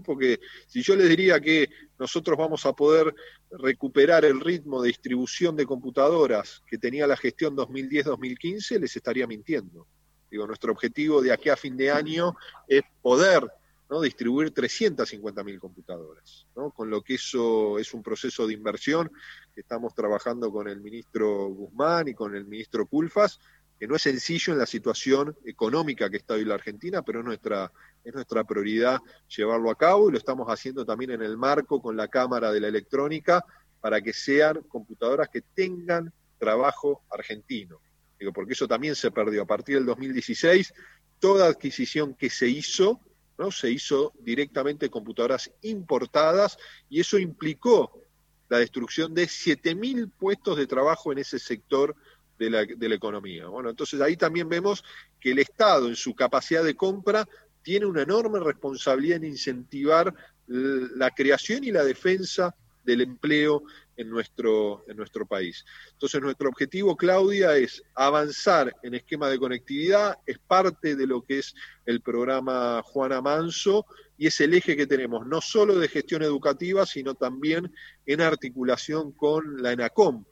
porque 0.00 0.40
si 0.66 0.82
yo 0.82 0.96
les 0.96 1.08
diría 1.08 1.38
que 1.38 1.68
nosotros 1.98 2.38
vamos 2.38 2.64
a 2.64 2.72
poder 2.72 3.14
recuperar 3.50 4.24
el 4.24 4.40
ritmo 4.40 4.80
de 4.80 4.88
distribución 4.88 5.54
de 5.54 5.66
computadoras 5.66 6.62
que 6.66 6.78
tenía 6.78 7.06
la 7.06 7.16
gestión 7.16 7.54
2010-2015, 7.56 8.80
les 8.80 8.96
estaría 8.96 9.26
mintiendo. 9.26 9.86
Digo, 10.30 10.46
nuestro 10.46 10.72
objetivo 10.72 11.20
de 11.20 11.30
aquí 11.30 11.50
a 11.50 11.56
fin 11.56 11.76
de 11.76 11.90
año 11.90 12.34
es 12.66 12.82
poder 13.02 13.46
¿no? 13.92 14.00
distribuir 14.00 14.54
350.000 14.54 15.58
computadoras, 15.58 16.46
con 16.74 16.88
lo 16.88 17.02
que 17.02 17.16
eso 17.16 17.78
es 17.78 17.92
un 17.92 18.02
proceso 18.02 18.46
de 18.46 18.54
inversión 18.54 19.10
que 19.54 19.60
estamos 19.60 19.94
trabajando 19.94 20.50
con 20.50 20.66
el 20.66 20.80
ministro 20.80 21.48
Guzmán 21.48 22.08
y 22.08 22.14
con 22.14 22.34
el 22.34 22.46
ministro 22.46 22.86
Culfas, 22.86 23.38
que 23.78 23.86
no 23.86 23.94
es 23.94 24.00
sencillo 24.00 24.54
en 24.54 24.60
la 24.60 24.64
situación 24.64 25.36
económica 25.44 26.08
que 26.08 26.16
está 26.16 26.34
hoy 26.34 26.46
la 26.46 26.54
Argentina, 26.54 27.02
pero 27.02 27.18
es 27.18 27.26
nuestra, 27.26 27.70
es 28.02 28.14
nuestra 28.14 28.44
prioridad 28.44 28.98
llevarlo 29.28 29.70
a 29.70 29.76
cabo 29.76 30.08
y 30.08 30.12
lo 30.12 30.18
estamos 30.18 30.48
haciendo 30.48 30.86
también 30.86 31.10
en 31.10 31.20
el 31.20 31.36
marco 31.36 31.82
con 31.82 31.94
la 31.94 32.08
Cámara 32.08 32.50
de 32.50 32.60
la 32.60 32.68
Electrónica 32.68 33.44
para 33.82 34.00
que 34.00 34.14
sean 34.14 34.62
computadoras 34.68 35.28
que 35.28 35.42
tengan 35.42 36.10
trabajo 36.38 37.02
argentino. 37.10 37.78
Digo, 38.18 38.32
porque 38.32 38.54
eso 38.54 38.66
también 38.66 38.94
se 38.94 39.10
perdió. 39.10 39.42
A 39.42 39.46
partir 39.46 39.74
del 39.74 39.84
2016, 39.84 40.72
toda 41.18 41.46
adquisición 41.46 42.14
que 42.14 42.30
se 42.30 42.48
hizo, 42.48 42.98
¿no? 43.42 43.50
se 43.50 43.70
hizo 43.70 44.12
directamente 44.20 44.88
computadoras 44.88 45.50
importadas 45.62 46.56
y 46.88 47.00
eso 47.00 47.18
implicó 47.18 48.00
la 48.48 48.58
destrucción 48.58 49.14
de 49.14 49.24
7.000 49.24 50.10
puestos 50.16 50.56
de 50.56 50.66
trabajo 50.66 51.10
en 51.10 51.18
ese 51.18 51.38
sector 51.38 51.96
de 52.38 52.50
la, 52.50 52.64
de 52.64 52.88
la 52.88 52.94
economía. 52.94 53.46
Bueno, 53.46 53.70
entonces 53.70 54.00
ahí 54.00 54.16
también 54.16 54.48
vemos 54.48 54.84
que 55.18 55.32
el 55.32 55.38
Estado 55.40 55.88
en 55.88 55.96
su 55.96 56.14
capacidad 56.14 56.62
de 56.62 56.76
compra 56.76 57.28
tiene 57.62 57.86
una 57.86 58.02
enorme 58.02 58.38
responsabilidad 58.40 59.16
en 59.16 59.24
incentivar 59.24 60.14
la 60.46 61.10
creación 61.10 61.64
y 61.64 61.72
la 61.72 61.84
defensa 61.84 62.54
del 62.84 63.00
empleo 63.00 63.62
en 63.96 64.08
nuestro, 64.08 64.84
en 64.88 64.96
nuestro 64.96 65.26
país. 65.26 65.64
Entonces, 65.92 66.20
nuestro 66.20 66.48
objetivo, 66.48 66.96
Claudia, 66.96 67.56
es 67.56 67.82
avanzar 67.94 68.74
en 68.82 68.94
esquema 68.94 69.28
de 69.28 69.38
conectividad, 69.38 70.18
es 70.26 70.38
parte 70.38 70.96
de 70.96 71.06
lo 71.06 71.22
que 71.22 71.40
es 71.40 71.54
el 71.86 72.00
programa 72.00 72.82
Juana 72.84 73.20
Manso 73.20 73.86
y 74.16 74.26
es 74.28 74.40
el 74.40 74.54
eje 74.54 74.76
que 74.76 74.86
tenemos, 74.86 75.26
no 75.26 75.40
solo 75.40 75.78
de 75.78 75.88
gestión 75.88 76.22
educativa, 76.22 76.86
sino 76.86 77.14
también 77.14 77.72
en 78.06 78.20
articulación 78.20 79.12
con 79.12 79.62
la 79.62 79.72
ENACOM, 79.72 80.24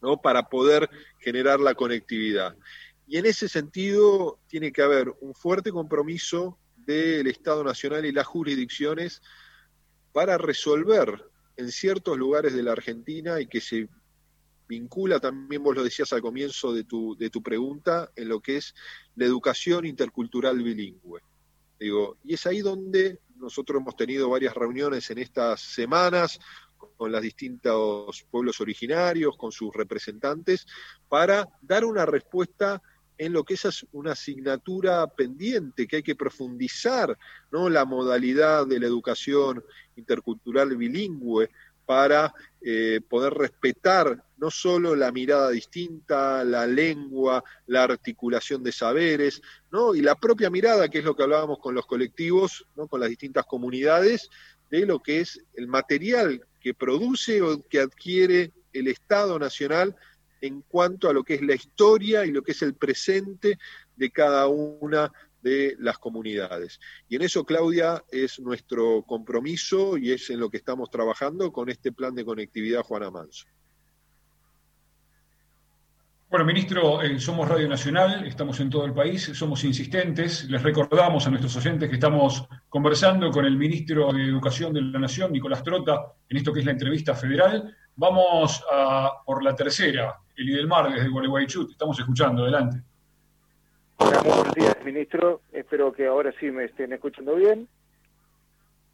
¿no? 0.00 0.20
para 0.20 0.48
poder 0.48 0.88
generar 1.18 1.60
la 1.60 1.74
conectividad. 1.74 2.56
Y 3.06 3.18
en 3.18 3.26
ese 3.26 3.48
sentido 3.48 4.38
tiene 4.46 4.72
que 4.72 4.82
haber 4.82 5.12
un 5.20 5.34
fuerte 5.34 5.70
compromiso 5.70 6.58
del 6.76 7.26
Estado 7.26 7.64
Nacional 7.64 8.04
y 8.04 8.12
las 8.12 8.26
jurisdicciones 8.26 9.22
para 10.12 10.38
resolver 10.38 11.31
en 11.62 11.72
ciertos 11.72 12.18
lugares 12.18 12.54
de 12.54 12.62
la 12.62 12.72
Argentina 12.72 13.40
y 13.40 13.46
que 13.46 13.60
se 13.60 13.88
vincula 14.68 15.20
también, 15.20 15.62
vos 15.62 15.76
lo 15.76 15.84
decías 15.84 16.12
al 16.12 16.22
comienzo 16.22 16.72
de 16.72 16.84
tu, 16.84 17.16
de 17.16 17.30
tu 17.30 17.42
pregunta, 17.42 18.10
en 18.16 18.28
lo 18.28 18.40
que 18.40 18.56
es 18.56 18.74
la 19.16 19.26
educación 19.26 19.84
intercultural 19.86 20.62
bilingüe. 20.62 21.20
Digo, 21.78 22.16
y 22.24 22.34
es 22.34 22.46
ahí 22.46 22.60
donde 22.60 23.18
nosotros 23.36 23.80
hemos 23.80 23.96
tenido 23.96 24.30
varias 24.30 24.54
reuniones 24.54 25.10
en 25.10 25.18
estas 25.18 25.60
semanas 25.60 26.38
con 26.96 27.12
los 27.12 27.22
distintos 27.22 28.24
pueblos 28.30 28.60
originarios, 28.60 29.36
con 29.36 29.52
sus 29.52 29.72
representantes, 29.74 30.66
para 31.08 31.48
dar 31.60 31.84
una 31.84 32.06
respuesta 32.06 32.80
en 33.18 33.32
lo 33.32 33.44
que 33.44 33.54
es 33.54 33.86
una 33.92 34.12
asignatura 34.12 35.06
pendiente, 35.06 35.86
que 35.86 35.96
hay 35.96 36.02
que 36.02 36.16
profundizar 36.16 37.16
¿no? 37.50 37.68
la 37.68 37.84
modalidad 37.84 38.66
de 38.66 38.80
la 38.80 38.86
educación 38.86 39.64
intercultural 39.96 40.76
bilingüe 40.76 41.50
para 41.84 42.32
eh, 42.60 43.00
poder 43.08 43.34
respetar 43.34 44.24
no 44.38 44.50
solo 44.50 44.96
la 44.96 45.12
mirada 45.12 45.50
distinta, 45.50 46.44
la 46.44 46.66
lengua, 46.66 47.44
la 47.66 47.84
articulación 47.84 48.62
de 48.62 48.72
saberes, 48.72 49.42
¿no? 49.70 49.94
y 49.94 50.00
la 50.00 50.14
propia 50.14 50.50
mirada, 50.50 50.88
que 50.88 50.98
es 50.98 51.04
lo 51.04 51.14
que 51.14 51.22
hablábamos 51.22 51.58
con 51.58 51.74
los 51.74 51.86
colectivos, 51.86 52.66
¿no? 52.76 52.86
con 52.88 53.00
las 53.00 53.08
distintas 53.08 53.46
comunidades, 53.46 54.30
de 54.70 54.86
lo 54.86 55.00
que 55.00 55.20
es 55.20 55.44
el 55.54 55.68
material 55.68 56.44
que 56.60 56.72
produce 56.72 57.42
o 57.42 57.62
que 57.68 57.80
adquiere 57.80 58.52
el 58.72 58.88
Estado 58.88 59.38
Nacional 59.38 59.94
en 60.42 60.60
cuanto 60.62 61.08
a 61.08 61.14
lo 61.14 61.24
que 61.24 61.34
es 61.34 61.42
la 61.42 61.54
historia 61.54 62.26
y 62.26 62.32
lo 62.32 62.42
que 62.42 62.52
es 62.52 62.60
el 62.60 62.74
presente 62.74 63.58
de 63.96 64.10
cada 64.10 64.48
una 64.48 65.10
de 65.40 65.76
las 65.78 65.98
comunidades. 65.98 66.78
Y 67.08 67.16
en 67.16 67.22
eso, 67.22 67.44
Claudia, 67.44 68.04
es 68.10 68.38
nuestro 68.40 69.02
compromiso 69.02 69.96
y 69.96 70.12
es 70.12 70.28
en 70.30 70.40
lo 70.40 70.50
que 70.50 70.58
estamos 70.58 70.90
trabajando 70.90 71.52
con 71.52 71.68
este 71.68 71.92
plan 71.92 72.14
de 72.14 72.24
conectividad 72.24 72.82
Juana 72.82 73.10
Manso. 73.10 73.46
Bueno, 76.32 76.46
ministro, 76.46 77.00
somos 77.18 77.46
Radio 77.46 77.68
Nacional, 77.68 78.26
estamos 78.26 78.58
en 78.60 78.70
todo 78.70 78.86
el 78.86 78.94
país, 78.94 79.22
somos 79.34 79.64
insistentes. 79.64 80.48
Les 80.48 80.62
recordamos 80.62 81.26
a 81.26 81.30
nuestros 81.30 81.54
oyentes 81.56 81.90
que 81.90 81.96
estamos 81.96 82.48
conversando 82.70 83.30
con 83.30 83.44
el 83.44 83.58
ministro 83.58 84.10
de 84.14 84.24
Educación 84.24 84.72
de 84.72 84.80
la 84.80 84.98
Nación, 84.98 85.30
Nicolás 85.30 85.62
Trota, 85.62 86.14
en 86.30 86.38
esto 86.38 86.50
que 86.50 86.60
es 86.60 86.64
la 86.64 86.72
entrevista 86.72 87.14
federal. 87.14 87.76
Vamos 87.96 88.64
a 88.72 89.22
por 89.26 89.42
la 89.44 89.54
tercera, 89.54 90.16
el 90.36 90.46
del 90.46 90.66
Mar, 90.66 90.90
desde 90.90 91.08
Gualeguaychú. 91.08 91.68
estamos 91.70 91.98
escuchando, 91.98 92.42
adelante. 92.42 92.80
buenos 93.98 94.54
días, 94.54 94.76
ministro. 94.84 95.42
Espero 95.52 95.92
que 95.92 96.06
ahora 96.06 96.32
sí 96.40 96.50
me 96.50 96.64
estén 96.64 96.92
escuchando 96.94 97.34
bien. 97.34 97.68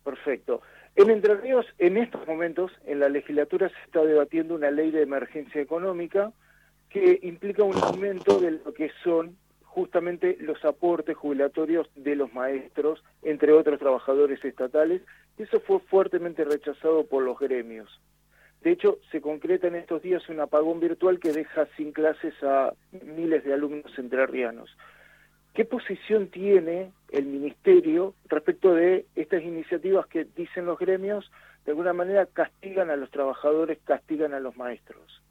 Perfecto. 0.04 0.62
En 0.96 1.10
Entre 1.10 1.36
Ríos, 1.36 1.64
en 1.78 1.96
estos 1.96 2.26
momentos, 2.26 2.72
en 2.86 2.98
la 2.98 3.08
legislatura 3.08 3.68
se 3.68 3.84
está 3.84 4.04
debatiendo 4.04 4.56
una 4.56 4.72
ley 4.72 4.90
de 4.90 5.02
emergencia 5.02 5.60
económica 5.60 6.32
que 6.90 7.20
implica 7.22 7.62
un 7.62 7.78
aumento 7.78 8.40
de 8.40 8.52
lo 8.52 8.74
que 8.74 8.90
son 9.04 9.36
justamente 9.62 10.36
los 10.40 10.64
aportes 10.64 11.16
jubilatorios 11.16 11.88
de 11.94 12.16
los 12.16 12.32
maestros, 12.34 13.04
entre 13.22 13.52
otros 13.52 13.78
trabajadores 13.78 14.44
estatales, 14.44 15.02
y 15.38 15.44
eso 15.44 15.60
fue 15.60 15.78
fuertemente 15.78 16.44
rechazado 16.44 17.06
por 17.06 17.22
los 17.22 17.38
gremios. 17.38 17.88
De 18.62 18.72
hecho, 18.72 18.98
se 19.10 19.20
concreta 19.20 19.68
en 19.68 19.76
estos 19.76 20.02
días 20.02 20.28
un 20.28 20.40
apagón 20.40 20.80
virtual 20.80 21.20
que 21.20 21.32
deja 21.32 21.66
sin 21.76 21.92
clases 21.92 22.34
a 22.42 22.72
miles 22.90 23.44
de 23.44 23.54
alumnos 23.54 23.96
entrerrianos. 23.98 24.70
¿Qué 25.54 25.64
posición 25.64 26.28
tiene 26.28 26.92
el 27.10 27.26
Ministerio 27.26 28.14
respecto 28.26 28.74
de 28.74 29.06
estas 29.14 29.42
iniciativas 29.42 30.06
que 30.06 30.24
dicen 30.24 30.66
los 30.66 30.78
gremios, 30.78 31.30
de 31.64 31.72
alguna 31.72 31.92
manera 31.92 32.26
castigan 32.26 32.90
a 32.90 32.96
los 32.96 33.10
trabajadores, 33.10 33.78
castigan 33.84 34.34
a 34.34 34.40
los 34.40 34.56
maestros? 34.56 35.22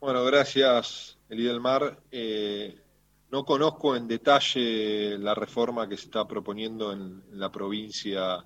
Bueno, 0.00 0.24
gracias, 0.24 1.18
Elida 1.28 1.52
del 1.52 1.60
Mar. 1.60 1.98
Eh, 2.10 2.76
no 3.30 3.44
conozco 3.44 3.94
en 3.96 4.08
detalle 4.08 5.16
la 5.16 5.34
reforma 5.34 5.88
que 5.88 5.96
se 5.96 6.06
está 6.06 6.26
proponiendo 6.26 6.92
en, 6.92 7.22
la 7.32 7.52
provincia 7.52 8.44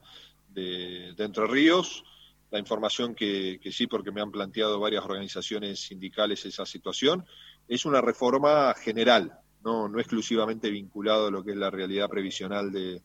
de, 0.48 1.14
Entre 1.16 1.46
Ríos. 1.46 2.04
La 2.50 2.58
información 2.58 3.14
que, 3.14 3.60
sí, 3.70 3.86
porque 3.86 4.12
me 4.12 4.20
han 4.20 4.30
planteado 4.30 4.78
varias 4.78 5.04
organizaciones 5.04 5.80
sindicales 5.80 6.44
esa 6.44 6.64
situación, 6.64 7.24
es 7.66 7.84
una 7.84 8.00
reforma 8.00 8.74
general, 8.74 9.40
no, 9.64 9.88
no 9.88 9.98
exclusivamente 9.98 10.70
vinculado 10.70 11.26
a 11.26 11.30
lo 11.30 11.44
que 11.44 11.52
es 11.52 11.56
la 11.56 11.70
realidad 11.70 12.08
previsional 12.08 12.70
de, 12.70 13.02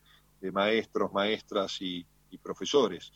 maestros, 0.52 1.12
maestras 1.14 1.78
y 1.82 2.06
profesores. 2.42 3.12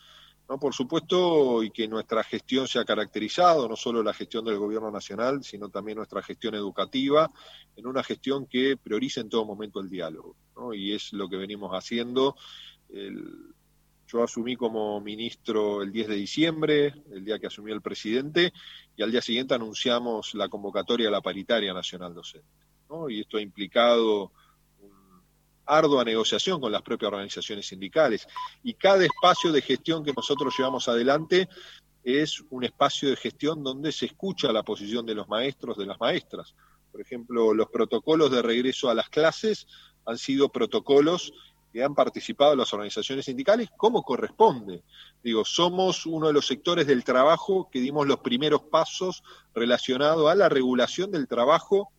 ¿no? 0.47 0.59
Por 0.59 0.73
supuesto, 0.73 1.63
y 1.63 1.71
que 1.71 1.87
nuestra 1.87 2.23
gestión 2.23 2.67
se 2.67 2.79
ha 2.79 2.85
caracterizado, 2.85 3.67
no 3.67 3.75
solo 3.75 4.03
la 4.03 4.13
gestión 4.13 4.45
del 4.45 4.57
gobierno 4.57 4.91
nacional, 4.91 5.43
sino 5.43 5.69
también 5.69 5.97
nuestra 5.97 6.21
gestión 6.21 6.55
educativa, 6.55 7.31
en 7.75 7.87
una 7.87 8.03
gestión 8.03 8.45
que 8.45 8.77
prioriza 8.77 9.21
en 9.21 9.29
todo 9.29 9.45
momento 9.45 9.79
el 9.79 9.89
diálogo, 9.89 10.35
y 10.73 10.93
es 10.93 11.13
lo 11.13 11.27
que 11.27 11.37
venimos 11.37 11.71
haciendo. 11.71 12.35
Yo 14.07 14.23
asumí 14.23 14.55
como 14.55 14.99
ministro 15.01 15.81
el 15.81 15.91
10 15.91 16.07
de 16.07 16.15
diciembre, 16.15 16.93
el 17.11 17.25
día 17.25 17.39
que 17.39 17.47
asumió 17.47 17.73
el 17.73 17.81
presidente, 17.81 18.53
y 18.95 19.03
al 19.03 19.11
día 19.11 19.21
siguiente 19.21 19.53
anunciamos 19.53 20.33
la 20.35 20.47
convocatoria 20.47 21.07
a 21.07 21.11
la 21.11 21.21
paritaria 21.21 21.73
nacional 21.73 22.13
docente. 22.13 22.47
¿no? 22.89 23.09
Y 23.09 23.21
esto 23.21 23.37
ha 23.37 23.41
implicado 23.41 24.31
ardua 25.65 26.03
negociación 26.03 26.61
con 26.61 26.71
las 26.71 26.81
propias 26.81 27.11
organizaciones 27.11 27.67
sindicales. 27.67 28.27
Y 28.63 28.75
cada 28.75 29.03
espacio 29.03 29.51
de 29.51 29.61
gestión 29.61 30.03
que 30.03 30.13
nosotros 30.13 30.53
llevamos 30.57 30.87
adelante 30.87 31.49
es 32.03 32.43
un 32.51 32.63
espacio 32.63 33.09
de 33.09 33.15
gestión 33.15 33.63
donde 33.63 33.91
se 33.91 34.05
escucha 34.05 34.51
la 34.51 34.63
posición 34.63 35.05
de 35.05 35.15
los 35.15 35.27
maestros, 35.27 35.77
de 35.77 35.87
las 35.87 35.99
maestras. 35.99 36.53
Por 36.91 37.01
ejemplo, 37.01 37.53
los 37.53 37.67
protocolos 37.69 38.31
de 38.31 38.41
regreso 38.41 38.89
a 38.89 38.93
las 38.93 39.09
clases 39.09 39.67
han 40.05 40.17
sido 40.17 40.49
protocolos 40.49 41.33
que 41.75 41.83
han 41.83 41.93
participado 41.93 42.55
las 42.55 42.71
organizaciones 42.71 43.25
sindicales 43.25 43.69
como 43.75 44.01
corresponde. 44.01 44.81
Digo, 45.21 45.43
somos 45.43 46.05
uno 46.05 46.27
de 46.27 46.33
los 46.33 46.47
sectores 46.47 46.87
del 46.87 47.03
trabajo 47.03 47.69
que 47.69 47.81
dimos 47.81 48.07
los 48.07 48.19
primeros 48.19 48.61
pasos 48.61 49.23
relacionados 49.53 50.31
a 50.31 50.35
la 50.35 50.47
regulación 50.47 51.11
del 51.11 51.27
trabajo 51.27 51.91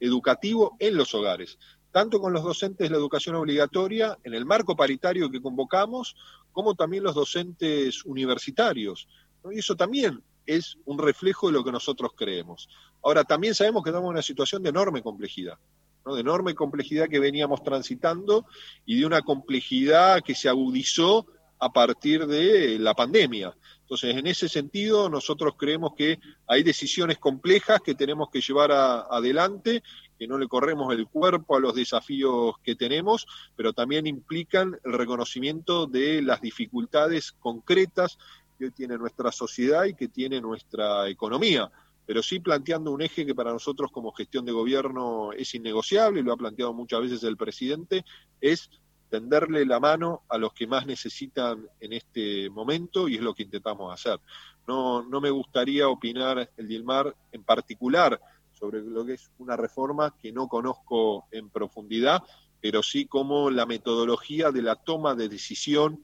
educativo 0.00 0.74
en 0.80 0.96
los 0.96 1.14
hogares 1.14 1.58
tanto 1.92 2.20
con 2.20 2.32
los 2.32 2.44
docentes 2.44 2.88
de 2.88 2.90
la 2.90 2.98
educación 2.98 3.34
obligatoria, 3.34 4.16
en 4.22 4.32
el 4.34 4.46
marco 4.46 4.76
paritario 4.76 5.28
que 5.28 5.42
convocamos, 5.42 6.14
como 6.52 6.76
también 6.76 7.02
los 7.02 7.16
docentes 7.16 8.04
universitarios. 8.04 9.08
Y 9.50 9.58
eso 9.58 9.74
también 9.74 10.22
es 10.46 10.78
un 10.84 10.98
reflejo 10.98 11.48
de 11.48 11.54
lo 11.54 11.64
que 11.64 11.72
nosotros 11.72 12.12
creemos. 12.16 12.68
Ahora, 13.02 13.24
también 13.24 13.56
sabemos 13.56 13.82
que 13.82 13.90
estamos 13.90 14.06
en 14.06 14.12
una 14.12 14.22
situación 14.22 14.62
de 14.62 14.68
enorme 14.68 15.02
complejidad, 15.02 15.58
de 16.06 16.20
enorme 16.20 16.54
complejidad 16.54 17.08
que 17.08 17.18
veníamos 17.18 17.62
transitando 17.62 18.46
y 18.86 19.00
de 19.00 19.06
una 19.06 19.22
complejidad 19.22 20.22
que 20.22 20.34
se 20.34 20.48
agudizó 20.48 21.26
a 21.58 21.72
partir 21.72 22.26
de 22.26 22.78
la 22.78 22.94
pandemia. 22.94 23.54
Entonces, 23.82 24.16
en 24.16 24.26
ese 24.26 24.48
sentido, 24.48 25.10
nosotros 25.10 25.54
creemos 25.58 25.92
que 25.96 26.18
hay 26.46 26.62
decisiones 26.62 27.18
complejas 27.18 27.80
que 27.84 27.94
tenemos 27.94 28.30
que 28.30 28.40
llevar 28.40 28.72
adelante 28.72 29.82
que 30.18 30.26
no 30.26 30.38
le 30.38 30.48
corremos 30.48 30.92
el 30.92 31.06
cuerpo 31.06 31.56
a 31.56 31.60
los 31.60 31.74
desafíos 31.74 32.54
que 32.62 32.74
tenemos, 32.74 33.26
pero 33.56 33.72
también 33.72 34.06
implican 34.06 34.78
el 34.84 34.92
reconocimiento 34.92 35.86
de 35.86 36.20
las 36.20 36.42
dificultades 36.42 37.32
concretas 37.32 38.18
que 38.58 38.70
tiene 38.70 38.98
nuestra 38.98 39.32
sociedad 39.32 39.84
y 39.84 39.94
que 39.94 40.08
tiene 40.08 40.40
nuestra 40.40 41.08
economía 41.08 41.70
pero 42.10 42.24
sí 42.24 42.40
planteando 42.40 42.90
un 42.90 43.02
eje 43.02 43.24
que 43.24 43.36
para 43.36 43.52
nosotros 43.52 43.92
como 43.92 44.10
gestión 44.10 44.44
de 44.44 44.50
gobierno 44.50 45.30
es 45.30 45.54
innegociable, 45.54 46.18
y 46.18 46.22
lo 46.24 46.32
ha 46.32 46.36
planteado 46.36 46.74
muchas 46.74 47.02
veces 47.02 47.22
el 47.22 47.36
presidente, 47.36 48.04
es 48.40 48.68
tenderle 49.08 49.64
la 49.64 49.78
mano 49.78 50.22
a 50.28 50.36
los 50.36 50.52
que 50.52 50.66
más 50.66 50.86
necesitan 50.86 51.68
en 51.78 51.92
este 51.92 52.50
momento 52.50 53.06
y 53.06 53.14
es 53.14 53.20
lo 53.20 53.32
que 53.32 53.44
intentamos 53.44 53.94
hacer. 53.94 54.18
No, 54.66 55.04
no 55.04 55.20
me 55.20 55.30
gustaría 55.30 55.88
opinar 55.88 56.50
el 56.56 56.66
Dilmar 56.66 57.14
en 57.30 57.44
particular 57.44 58.20
sobre 58.58 58.82
lo 58.82 59.06
que 59.06 59.12
es 59.12 59.30
una 59.38 59.56
reforma 59.56 60.12
que 60.20 60.32
no 60.32 60.48
conozco 60.48 61.28
en 61.30 61.48
profundidad, 61.48 62.24
pero 62.60 62.82
sí 62.82 63.06
como 63.06 63.50
la 63.50 63.66
metodología 63.66 64.50
de 64.50 64.62
la 64.62 64.74
toma 64.74 65.14
de 65.14 65.28
decisión 65.28 66.02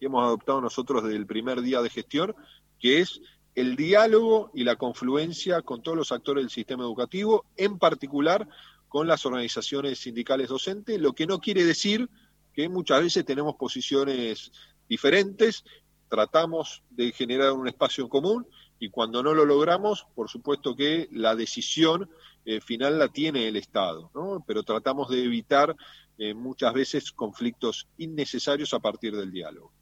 que 0.00 0.06
hemos 0.06 0.24
adoptado 0.24 0.62
nosotros 0.62 1.04
desde 1.04 1.18
el 1.18 1.26
primer 1.26 1.60
día 1.60 1.82
de 1.82 1.90
gestión, 1.90 2.34
que 2.78 3.00
es 3.00 3.20
el 3.56 3.74
diálogo 3.74 4.50
y 4.54 4.64
la 4.64 4.76
confluencia 4.76 5.62
con 5.62 5.82
todos 5.82 5.96
los 5.96 6.12
actores 6.12 6.44
del 6.44 6.50
sistema 6.50 6.84
educativo, 6.84 7.46
en 7.56 7.78
particular 7.78 8.46
con 8.86 9.08
las 9.08 9.24
organizaciones 9.24 9.98
sindicales 9.98 10.48
docentes, 10.48 11.00
lo 11.00 11.14
que 11.14 11.26
no 11.26 11.40
quiere 11.40 11.64
decir 11.64 12.08
que 12.52 12.68
muchas 12.68 13.00
veces 13.00 13.24
tenemos 13.24 13.56
posiciones 13.56 14.52
diferentes, 14.88 15.64
tratamos 16.08 16.82
de 16.90 17.12
generar 17.12 17.52
un 17.52 17.66
espacio 17.66 18.08
común 18.08 18.46
Y 18.78 18.90
cuando 18.90 19.22
no 19.22 19.32
lo 19.32 19.46
logramos, 19.46 20.06
por 20.14 20.28
supuesto 20.28 20.76
que 20.76 21.08
la 21.10 21.34
decisión 21.34 22.10
eh, 22.44 22.60
final 22.60 22.98
la 22.98 23.08
tiene 23.08 23.48
el 23.48 23.56
Estado, 23.56 24.10
¿no? 24.14 24.44
pero 24.46 24.62
tratamos 24.64 25.08
de 25.08 25.24
evitar 25.24 25.74
eh, 26.18 26.34
muchas 26.34 26.74
veces 26.74 27.10
conflictos 27.10 27.88
innecesarios 27.96 28.74
a 28.74 28.80
partir 28.80 29.16
del 29.16 29.32
diálogo. 29.32 29.72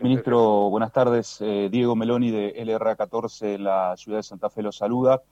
Ministro, 0.00 0.70
buenas 0.70 0.92
tardes. 0.92 1.38
Eh, 1.40 1.68
Diego 1.70 1.96
Meloni 1.96 2.30
de 2.30 2.54
LRA14, 2.64 3.58
la 3.58 3.96
ciudad 3.96 4.18
de 4.18 4.22
Santa 4.22 4.50
Fe, 4.50 4.62
lo 4.62 4.72
saluda. 4.72 5.22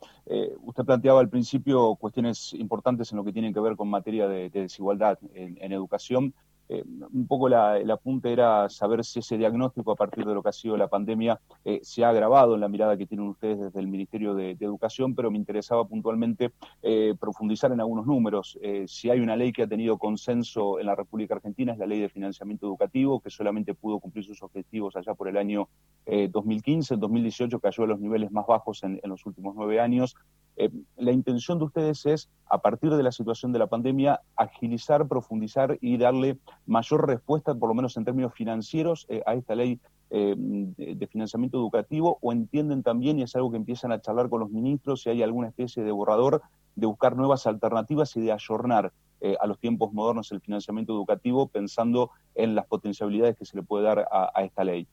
usted 0.63 0.85
planteaba 0.85 1.21
al 1.21 1.29
principio 1.29 1.95
cuestiones 1.97 2.53
importantes 2.55 3.13
en 3.13 3.19
lo 3.19 3.25
que 3.25 3.33
tienen 3.33 3.55
que 3.55 3.61
ver 3.61 3.77
con 3.77 3.89
materia 3.89 4.29
de, 4.29 4.51
desigualdad 4.51 5.19
en 5.35 5.73
educación. 5.73 6.35
Eh, 6.69 6.83
un 7.13 7.27
poco 7.27 7.49
la, 7.49 7.79
el 7.79 7.91
apunte 7.91 8.33
era 8.33 8.69
saber 8.69 9.05
si 9.05 9.21
ese 9.21 9.39
diagnóstico 9.39 9.93
a 9.93 9.97
partir 9.97 10.25
de 10.25 10.35
lo 10.35 10.43
que 10.43 10.49
ha 10.49 10.53
sido 10.53 10.77
la 10.77 10.89
pandemia 10.89 11.41
eh, 11.65 11.81
se 11.83 12.05
ha 12.05 12.09
agravado 12.09 12.55
en 12.55 12.61
la 12.61 12.69
mirada 12.69 12.97
que 12.97 13.07
tienen 13.07 13.29
ustedes 13.29 13.61
desde 13.61 13.79
el 13.79 13.87
Ministerio 13.87 14.35
de, 14.35 14.57
Educación, 14.67 15.15
pero 15.15 15.31
me 15.31 15.39
interesaba 15.39 15.87
puntualmente 15.87 16.51
eh, 16.83 17.15
profundizar 17.21 17.71
en 17.71 17.81
algunos 17.81 18.07
números. 18.07 18.59
si 18.87 19.11
hay 19.11 19.21
una 19.21 19.37
ley 19.37 19.53
que 19.53 19.63
ha 19.63 19.67
tenido 19.67 19.97
consenso 19.99 20.81
en 20.81 20.87
la 20.87 20.95
República 20.97 21.35
Argentina 21.35 21.73
es 21.73 21.79
la 21.79 21.87
Ley 21.87 22.01
de 22.01 22.09
Financiamiento 22.09 22.67
Educativo, 22.67 23.21
que 23.21 23.31
solamente 23.31 23.75
pudo 23.75 24.01
cumplir 24.01 24.25
sus 24.25 24.43
objetivos 24.43 24.97
allá 24.97 25.15
por 25.15 25.29
el 25.29 25.37
año 25.37 25.69
2015. 26.07 26.95
En 26.95 27.01
2018 27.01 27.61
cayó 27.61 27.85
a 27.85 27.87
los 27.87 28.01
niveles 28.01 28.33
más 28.33 28.47
bajos 28.47 28.83
en, 28.83 28.99
en 29.03 29.11
los 29.11 29.25
últimos 29.27 29.55
nueve 29.55 29.79
años. 29.79 30.17
La 30.97 31.13
intención 31.13 31.59
de 31.59 31.65
ustedes 31.67 32.07
es, 32.07 32.31
a 32.49 32.59
partir 32.59 32.91
de 32.91 33.03
la 33.03 33.13
situación 33.13 33.53
de 33.53 33.59
la 33.59 33.67
pandemia, 33.67 34.21
agilizar, 34.37 35.07
profundizar 35.07 35.77
y 35.81 35.99
darle 35.99 36.39
mayor 36.65 37.07
respuesta, 37.07 37.55
por 37.55 37.69
lo 37.69 37.75
menos 37.75 37.97
en 37.97 38.05
términos 38.05 38.33
financieros, 38.35 39.07
eh, 39.09 39.23
a 39.27 39.35
esta 39.35 39.55
ley 39.55 39.81
eh, 40.11 40.35
de, 40.37 41.07
financiamiento 41.09 41.59
educativo 41.59 42.19
o 42.23 42.33
entienden 42.33 42.83
también, 42.83 43.19
y 43.19 43.23
es 43.23 43.35
algo 43.37 43.51
que 43.51 43.57
empiezan 43.57 43.93
a 43.93 44.01
charlar 44.01 44.31
con 44.31 44.41
los 44.41 44.51
ministros, 44.51 45.03
si 45.03 45.11
hay 45.11 45.23
alguna 45.23 45.49
especie 45.49 45.83
de 45.83 45.93
borrador 45.93 46.43
de 46.75 46.87
buscar 46.87 47.17
nuevas 47.17 47.47
alternativas 47.47 48.17
y 48.17 48.21
de 48.21 48.33
ayornar 48.33 48.93
eh, 49.21 49.37
a 49.41 49.47
los 49.47 49.59
tiempos 49.59 49.93
modernos 49.93 50.31
el 50.31 50.41
financiamiento 50.41 50.93
educativo 50.93 51.49
pensando 51.49 52.11
en 52.35 52.55
las 52.55 52.67
potencialidades 52.67 53.37
que 53.37 53.47
se 53.47 53.57
le 53.57 53.63
puede 53.63 53.85
dar 53.85 54.07
a, 54.11 54.45
esta 54.45 54.63
ley. 54.63 54.87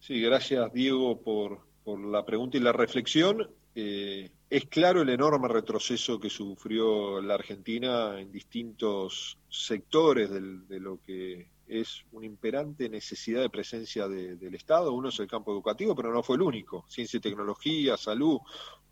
Sí, 0.00 0.20
gracias 0.20 0.72
Diego 0.72 1.20
por 1.20 1.60
la 1.86 2.24
pregunta 2.24 2.56
y 2.56 2.60
la 2.60 2.72
reflexión. 2.72 3.48
Eh, 3.74 4.30
es 4.48 4.66
claro 4.66 5.02
el 5.02 5.08
enorme 5.08 5.48
retroceso 5.48 6.20
que 6.20 6.30
sufrió 6.30 7.20
la 7.20 7.34
Argentina 7.34 8.20
en 8.20 8.30
distintos 8.30 9.38
sectores 9.48 10.30
de 10.30 10.80
lo 10.80 11.00
que 11.02 11.48
es 11.66 12.04
una 12.12 12.26
imperante 12.26 12.88
necesidad 12.88 13.40
de 13.40 13.50
presencia 13.50 14.06
del 14.06 14.54
Estado. 14.54 14.92
Uno 14.92 15.08
es 15.08 15.18
el 15.18 15.26
campo 15.26 15.52
educativo, 15.52 15.96
pero 15.96 16.12
no 16.12 16.22
fue 16.22 16.36
el 16.36 16.42
único. 16.42 16.84
Ciencia 16.88 17.16
y 17.16 17.20
tecnología, 17.20 17.96
salud, 17.96 18.38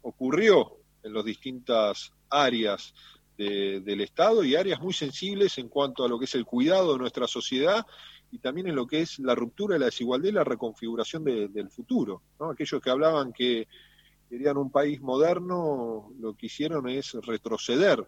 ocurrió 0.01 0.79
en 1.03 1.13
las 1.13 1.25
distintas 1.25 2.13
áreas 2.29 2.95
del 3.37 4.01
Estado 4.01 4.45
y 4.45 4.55
áreas 4.55 4.81
muy 4.81 4.93
sensibles 4.93 5.59
en 5.59 5.69
cuanto 5.69 6.05
a 6.05 6.09
lo 6.09 6.19
que 6.19 6.27
es 6.27 6.35
el 6.35 6.45
cuidado 6.45 6.93
de 6.93 6.99
nuestra 6.99 7.27
sociedad 7.27 7.85
y 8.31 8.39
también 8.39 8.69
en 8.69 8.77
lo 8.77 8.87
que 8.87 9.01
es 9.01 9.19
la 9.19 9.35
ruptura 9.35 9.75
de 9.75 9.81
la 9.81 9.87
desigualdad 9.87 10.29
y 10.29 10.33
la 10.33 10.45
reconfiguración 10.45 11.25
del 11.25 11.71
futuro. 11.71 12.23
Aquellos 12.39 12.81
que 12.81 12.91
hablaban 12.91 13.33
que 13.33 13.67
querían 14.33 14.57
un 14.57 14.71
país 14.71 14.99
moderno, 15.03 16.11
lo 16.19 16.35
que 16.35 16.47
hicieron 16.47 16.89
es 16.89 17.13
retroceder. 17.21 18.03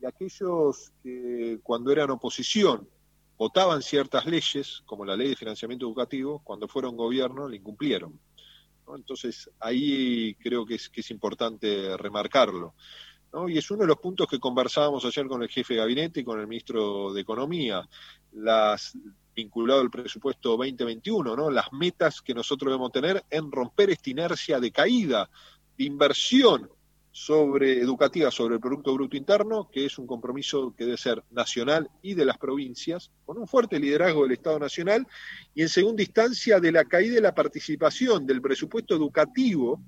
Y 0.00 0.06
aquellos 0.06 0.92
que 1.02 1.60
cuando 1.62 1.92
eran 1.92 2.08
oposición 2.08 2.88
votaban 3.36 3.82
ciertas 3.82 4.24
leyes, 4.24 4.82
como 4.86 5.04
la 5.04 5.14
ley 5.14 5.28
de 5.28 5.36
financiamiento 5.36 5.84
educativo, 5.84 6.40
cuando 6.42 6.68
fueron 6.68 6.96
gobierno 6.96 7.46
la 7.46 7.56
incumplieron. 7.56 8.18
Entonces 8.96 9.50
ahí 9.60 10.34
creo 10.36 10.64
que 10.64 10.76
es, 10.76 11.10
importante 11.10 11.94
remarcarlo. 11.98 12.72
Y 13.46 13.58
es 13.58 13.70
uno 13.70 13.82
de 13.82 13.88
los 13.88 13.98
puntos 13.98 14.26
que 14.26 14.40
conversábamos 14.40 15.04
ayer 15.04 15.26
con 15.26 15.42
el 15.42 15.50
jefe 15.50 15.74
de 15.74 15.80
gabinete 15.80 16.20
y 16.20 16.24
con 16.24 16.40
el 16.40 16.46
ministro 16.46 17.12
de 17.12 17.20
Economía, 17.20 17.86
las 18.32 18.96
vinculado 19.34 19.82
al 19.82 19.90
presupuesto 19.90 20.56
2021, 20.56 21.36
¿no? 21.36 21.50
las 21.50 21.70
metas 21.72 22.22
que 22.22 22.34
nosotros 22.34 22.70
debemos 22.70 22.90
tener 22.90 23.22
en 23.30 23.52
romper 23.52 23.90
esta 23.90 24.10
inercia 24.10 24.58
de 24.58 24.72
caída 24.72 25.30
inversión 25.78 26.70
sobre 27.10 27.80
educativa 27.80 28.30
sobre 28.30 28.54
el 28.54 28.60
Producto 28.60 28.94
Bruto 28.94 29.16
Interno, 29.16 29.68
que 29.72 29.86
es 29.86 29.98
un 29.98 30.06
compromiso 30.06 30.72
que 30.76 30.84
debe 30.84 30.96
ser 30.96 31.24
nacional 31.30 31.90
y 32.00 32.14
de 32.14 32.24
las 32.24 32.38
provincias, 32.38 33.10
con 33.24 33.38
un 33.38 33.48
fuerte 33.48 33.80
liderazgo 33.80 34.22
del 34.22 34.32
Estado 34.32 34.58
Nacional, 34.58 35.06
y 35.52 35.62
en 35.62 35.68
segunda 35.68 36.02
instancia 36.02 36.60
de 36.60 36.70
la 36.70 36.84
caída 36.84 37.16
de 37.16 37.22
la 37.22 37.34
participación 37.34 38.24
del 38.24 38.40
presupuesto 38.40 38.94
educativo 38.94 39.80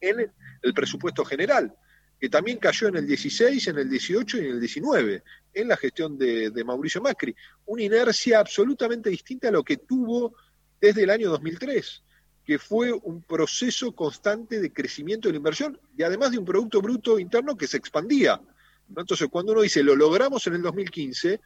en 0.00 0.32
el 0.62 0.74
presupuesto 0.74 1.24
general, 1.24 1.74
que 2.18 2.30
también 2.30 2.58
cayó 2.58 2.88
en 2.88 2.96
el 2.96 3.06
16, 3.06 3.68
en 3.68 3.78
el 3.78 3.90
18 3.90 4.38
y 4.38 4.40
en 4.40 4.50
el 4.52 4.60
19, 4.60 5.22
en 5.52 5.68
la 5.68 5.76
gestión 5.76 6.16
de, 6.16 6.50
de 6.50 6.64
Mauricio 6.64 7.02
Macri. 7.02 7.34
Una 7.66 7.82
inercia 7.82 8.40
absolutamente 8.40 9.10
distinta 9.10 9.48
a 9.48 9.52
lo 9.52 9.62
que 9.62 9.76
tuvo 9.76 10.34
desde 10.80 11.02
el 11.02 11.10
año 11.10 11.28
2003 11.30 12.04
que 12.48 12.58
fue 12.58 12.94
un 12.94 13.20
proceso 13.20 13.92
constante 13.92 14.58
de 14.58 14.72
crecimiento 14.72 15.28
de 15.28 15.32
la 15.32 15.36
inversión 15.36 15.78
y 15.94 16.02
además 16.02 16.30
de 16.30 16.38
un 16.38 16.46
Producto 16.46 16.80
Bruto 16.80 17.18
Interno 17.18 17.58
que 17.58 17.66
se 17.66 17.76
expandía. 17.76 18.40
Entonces, 18.88 19.28
cuando 19.30 19.52
uno 19.52 19.60
dice, 19.60 19.82
lo 19.82 19.94
logramos 19.94 20.46
en 20.46 20.54
el 20.54 20.62
2015, 20.62 21.42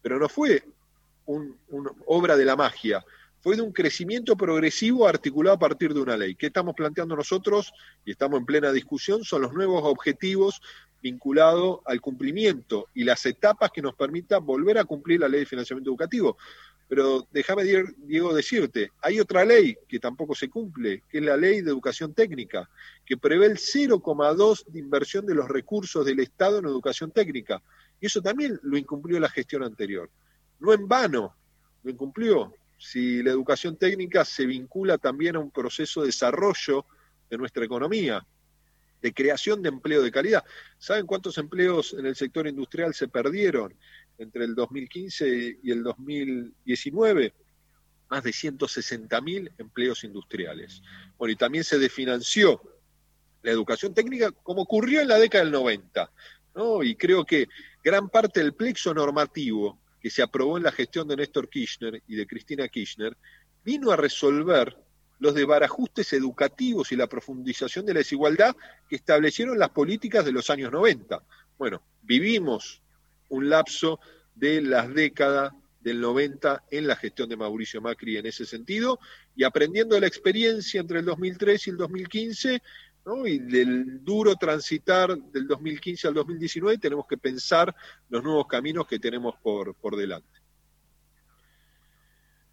pero 0.00 0.18
no 0.18 0.30
fue 0.30 0.64
una 1.26 1.90
obra 2.06 2.38
de 2.38 2.46
la 2.46 2.56
magia, 2.56 3.04
fue 3.42 3.56
de 3.56 3.60
un 3.60 3.70
crecimiento 3.70 4.34
progresivo 4.34 5.06
articulado 5.06 5.56
a 5.56 5.58
partir 5.58 5.92
de 5.92 6.00
una 6.00 6.16
ley. 6.16 6.34
¿Qué 6.34 6.46
estamos 6.46 6.74
planteando 6.74 7.14
nosotros? 7.14 7.70
Y 8.06 8.12
estamos 8.12 8.40
en 8.40 8.46
plena 8.46 8.72
discusión, 8.72 9.24
son 9.24 9.42
los 9.42 9.52
nuevos 9.52 9.82
objetivos 9.84 10.62
vinculados 11.02 11.80
al 11.84 12.00
cumplimiento 12.00 12.88
y 12.94 13.04
las 13.04 13.26
etapas 13.26 13.70
que 13.70 13.82
nos 13.82 13.94
permitan 13.94 14.46
volver 14.46 14.78
a 14.78 14.84
cumplir 14.84 15.20
la 15.20 15.28
ley 15.28 15.40
de 15.40 15.46
financiamiento 15.46 15.90
educativo. 15.90 16.38
Pero 16.88 17.26
déjame, 17.32 17.64
Diego, 17.64 18.32
decirte, 18.32 18.92
hay 19.02 19.18
otra 19.18 19.44
ley 19.44 19.76
que 19.88 19.98
tampoco 19.98 20.34
se 20.34 20.48
cumple, 20.48 21.02
que 21.08 21.18
es 21.18 21.24
la 21.24 21.36
ley 21.36 21.60
de 21.60 21.70
educación 21.70 22.14
técnica, 22.14 22.70
que 23.04 23.16
prevé 23.16 23.46
el 23.46 23.56
0,2 23.56 24.66
de 24.66 24.78
inversión 24.78 25.26
de 25.26 25.34
los 25.34 25.48
recursos 25.48 26.06
del 26.06 26.20
Estado 26.20 26.58
en 26.58 26.66
educación 26.66 27.10
técnica. 27.10 27.60
Y 28.00 28.06
eso 28.06 28.22
también 28.22 28.60
lo 28.62 28.76
incumplió 28.76 29.18
la 29.18 29.28
gestión 29.28 29.64
anterior. 29.64 30.08
No 30.60 30.72
en 30.72 30.86
vano, 30.86 31.34
lo 31.82 31.90
incumplió. 31.90 32.54
Si 32.78 33.22
la 33.22 33.30
educación 33.30 33.76
técnica 33.76 34.24
se 34.24 34.46
vincula 34.46 34.96
también 34.96 35.36
a 35.36 35.40
un 35.40 35.50
proceso 35.50 36.02
de 36.02 36.08
desarrollo 36.08 36.84
de 37.28 37.38
nuestra 37.38 37.64
economía, 37.64 38.24
de 39.02 39.12
creación 39.12 39.62
de 39.62 39.68
empleo 39.68 40.02
de 40.02 40.10
calidad. 40.10 40.44
¿Saben 40.78 41.06
cuántos 41.06 41.38
empleos 41.38 41.94
en 41.98 42.06
el 42.06 42.16
sector 42.16 42.46
industrial 42.46 42.94
se 42.94 43.08
perdieron? 43.08 43.74
Entre 44.18 44.44
el 44.44 44.54
2015 44.54 45.58
y 45.62 45.70
el 45.70 45.82
2019, 45.82 47.34
más 48.08 48.22
de 48.22 48.30
160.000 48.30 49.52
empleos 49.58 50.04
industriales. 50.04 50.82
Bueno, 51.18 51.32
y 51.32 51.36
también 51.36 51.64
se 51.64 51.78
desfinanció 51.78 52.60
la 53.42 53.52
educación 53.52 53.94
técnica 53.94 54.30
como 54.30 54.62
ocurrió 54.62 55.00
en 55.00 55.08
la 55.08 55.18
década 55.18 55.44
del 55.44 55.52
90. 55.52 56.10
¿no? 56.54 56.82
Y 56.82 56.96
creo 56.96 57.24
que 57.24 57.48
gran 57.82 58.08
parte 58.08 58.40
del 58.40 58.54
plexo 58.54 58.92
normativo 58.94 59.78
que 60.00 60.10
se 60.10 60.22
aprobó 60.22 60.56
en 60.56 60.64
la 60.64 60.72
gestión 60.72 61.08
de 61.08 61.16
Néstor 61.16 61.48
Kirchner 61.48 62.02
y 62.06 62.16
de 62.16 62.26
Cristina 62.26 62.68
Kirchner 62.68 63.16
vino 63.64 63.90
a 63.90 63.96
resolver 63.96 64.76
los 65.18 65.34
desbarajustes 65.34 66.12
educativos 66.12 66.92
y 66.92 66.96
la 66.96 67.06
profundización 67.06 67.86
de 67.86 67.94
la 67.94 67.98
desigualdad 67.98 68.54
que 68.88 68.96
establecieron 68.96 69.58
las 69.58 69.70
políticas 69.70 70.24
de 70.24 70.32
los 70.32 70.50
años 70.50 70.70
90. 70.72 71.22
Bueno, 71.58 71.82
vivimos 72.02 72.82
un 73.28 73.48
lapso 73.48 74.00
de 74.34 74.60
las 74.62 74.92
décadas 74.92 75.52
del 75.80 76.00
90 76.00 76.64
en 76.70 76.86
la 76.86 76.96
gestión 76.96 77.28
de 77.28 77.36
Mauricio 77.36 77.80
Macri 77.80 78.16
en 78.16 78.26
ese 78.26 78.44
sentido, 78.44 78.98
y 79.34 79.44
aprendiendo 79.44 79.98
la 80.00 80.06
experiencia 80.06 80.80
entre 80.80 80.98
el 80.98 81.04
2003 81.04 81.66
y 81.66 81.70
el 81.70 81.76
2015, 81.76 82.62
y 83.24 83.38
del 83.38 84.04
duro 84.04 84.34
transitar 84.34 85.16
del 85.16 85.46
2015 85.46 86.08
al 86.08 86.14
2019, 86.14 86.78
tenemos 86.78 87.06
que 87.06 87.16
pensar 87.16 87.72
los 88.08 88.22
nuevos 88.24 88.48
caminos 88.48 88.86
que 88.88 88.98
tenemos 88.98 89.36
por, 89.40 89.76
por 89.76 89.96
delante. 89.96 90.28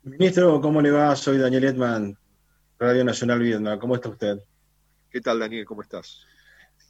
Ministro, 0.03 0.61
¿cómo 0.61 0.81
le 0.81 0.91
va? 0.91 1.15
Soy 1.15 1.39
Daniel 1.39 1.63
Edman, 1.63 2.17
Radio 2.77 3.03
Nacional 3.03 3.39
Vietnam. 3.39 3.79
¿Cómo 3.79 3.95
está 3.95 4.09
usted? 4.09 4.37
¿Qué 5.09 5.21
tal, 5.21 5.39
Daniel? 5.39 5.65
¿Cómo 5.65 5.81
estás? 5.81 6.27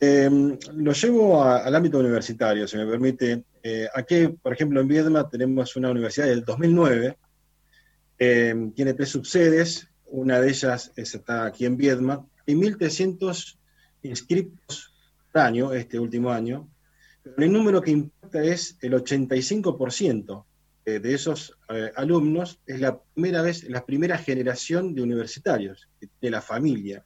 Em, 0.05 0.57
lo 0.73 0.91
llevo 0.91 1.41
al 1.41 1.73
ámbito 1.73 1.99
universitario, 1.99 2.67
si 2.67 2.75
me 2.75 2.85
permite. 2.85 3.45
Eh, 3.63 3.87
aquí, 3.93 4.27
por 4.27 4.51
ejemplo, 4.51 4.81
en 4.81 4.87
Viedma 4.89 5.29
tenemos 5.29 5.77
una 5.77 5.91
universidad 5.91 6.27
del 6.27 6.43
2009, 6.43 7.17
em, 8.17 8.73
tiene 8.73 8.93
tres 8.95 9.09
subsedes, 9.09 9.87
una 10.07 10.41
de 10.41 10.49
ellas 10.49 10.91
está 10.97 11.45
aquí 11.45 11.65
en 11.65 11.77
Viedma, 11.77 12.27
y 12.45 12.53
1.300 12.53 13.57
inscriptos 14.01 14.93
por 15.31 15.41
año, 15.41 15.71
este 15.71 15.97
último 15.99 16.31
año, 16.31 16.69
el 17.37 17.49
número 17.53 17.81
que 17.81 17.91
importa 17.91 18.43
es 18.43 18.77
el 18.81 18.95
85%, 18.95 20.45
eh, 20.85 20.99
de 20.99 21.13
esos 21.13 21.57
eh, 21.69 21.93
alumnos. 21.95 22.59
Es 22.65 22.81
la 22.81 22.99
primera 23.01 23.41
vez, 23.41 23.63
la 23.69 23.85
primera 23.85 24.17
generación 24.17 24.93
de 24.93 25.01
universitarios, 25.01 25.87
de 26.21 26.29
la 26.29 26.41
familia, 26.41 27.05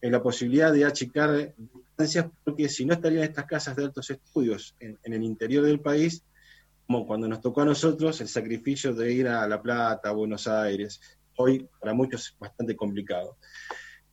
en 0.00 0.10
la 0.10 0.20
posibilidad 0.20 0.72
de 0.72 0.84
achicar 0.84 1.54
porque 2.44 2.68
si 2.68 2.84
no 2.84 2.94
estarían 2.94 3.24
estas 3.24 3.46
casas 3.46 3.76
de 3.76 3.84
altos 3.84 4.10
estudios 4.10 4.74
en, 4.80 4.98
el 5.02 5.22
interior 5.22 5.64
del 5.64 5.80
país, 5.80 6.24
como 6.86 7.06
cuando 7.06 7.28
nos 7.28 7.40
tocó 7.40 7.62
a 7.62 7.66
nosotros 7.66 8.20
el 8.20 8.28
sacrificio 8.28 8.94
de 8.94 9.12
ir 9.12 9.28
a 9.28 9.46
La 9.46 9.62
Plata, 9.62 10.08
a 10.08 10.12
Buenos 10.12 10.46
Aires, 10.46 11.00
hoy 11.36 11.68
para 11.80 11.94
muchos 11.94 12.28
es 12.28 12.38
bastante 12.38 12.76
complicado. 12.76 13.36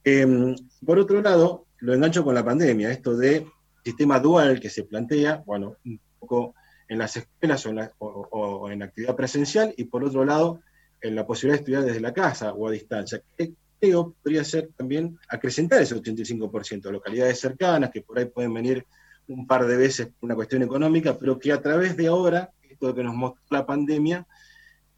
Em, 0.03 0.55
por 0.85 0.99
otro 0.99 1.21
lado, 1.21 1.67
lo 1.79 1.93
engancho 1.93 2.23
con 2.23 2.35
la 2.35 2.45
pandemia, 2.45 2.91
esto 2.91 3.15
de 3.15 3.45
sistema 3.83 4.19
dual 4.19 4.59
que 4.59 4.69
se 4.69 4.83
plantea, 4.83 5.43
bueno, 5.45 5.75
un 5.85 5.99
poco 6.19 6.55
en 6.87 6.97
las 6.97 7.15
escuelas 7.17 7.65
o 7.99 8.69
en, 8.69 8.83
actividad 8.83 9.15
presencial 9.15 9.73
y 9.77 9.85
por 9.85 10.03
otro 10.03 10.25
lado 10.25 10.61
en 11.01 11.15
la 11.15 11.25
posibilidad 11.25 11.57
de 11.57 11.61
estudiar 11.61 11.83
desde 11.83 12.01
la 12.01 12.13
casa 12.13 12.53
o 12.53 12.67
a 12.67 12.71
distancia. 12.71 13.21
Que 13.37 13.53
podría 13.79 14.43
ser 14.43 14.69
también 14.75 15.17
acrecentar 15.29 15.81
ese 15.81 15.95
85%, 15.95 16.91
localidades 16.91 17.39
cercanas 17.39 17.91
que 17.91 18.01
por 18.01 18.19
ahí 18.19 18.25
pueden 18.25 18.53
venir 18.53 18.85
un 19.27 19.47
par 19.47 19.65
de 19.65 19.77
veces 19.77 20.07
por 20.07 20.27
una 20.27 20.35
cuestión 20.35 20.63
económica, 20.63 21.17
pero 21.17 21.39
que 21.39 21.51
a 21.51 21.61
través 21.61 21.95
de 21.95 22.07
ahora, 22.07 22.51
esto 22.67 22.93
que 22.93 23.03
nos 23.03 23.15
mostró 23.15 23.43
la 23.49 23.65
pandemia, 23.65 24.27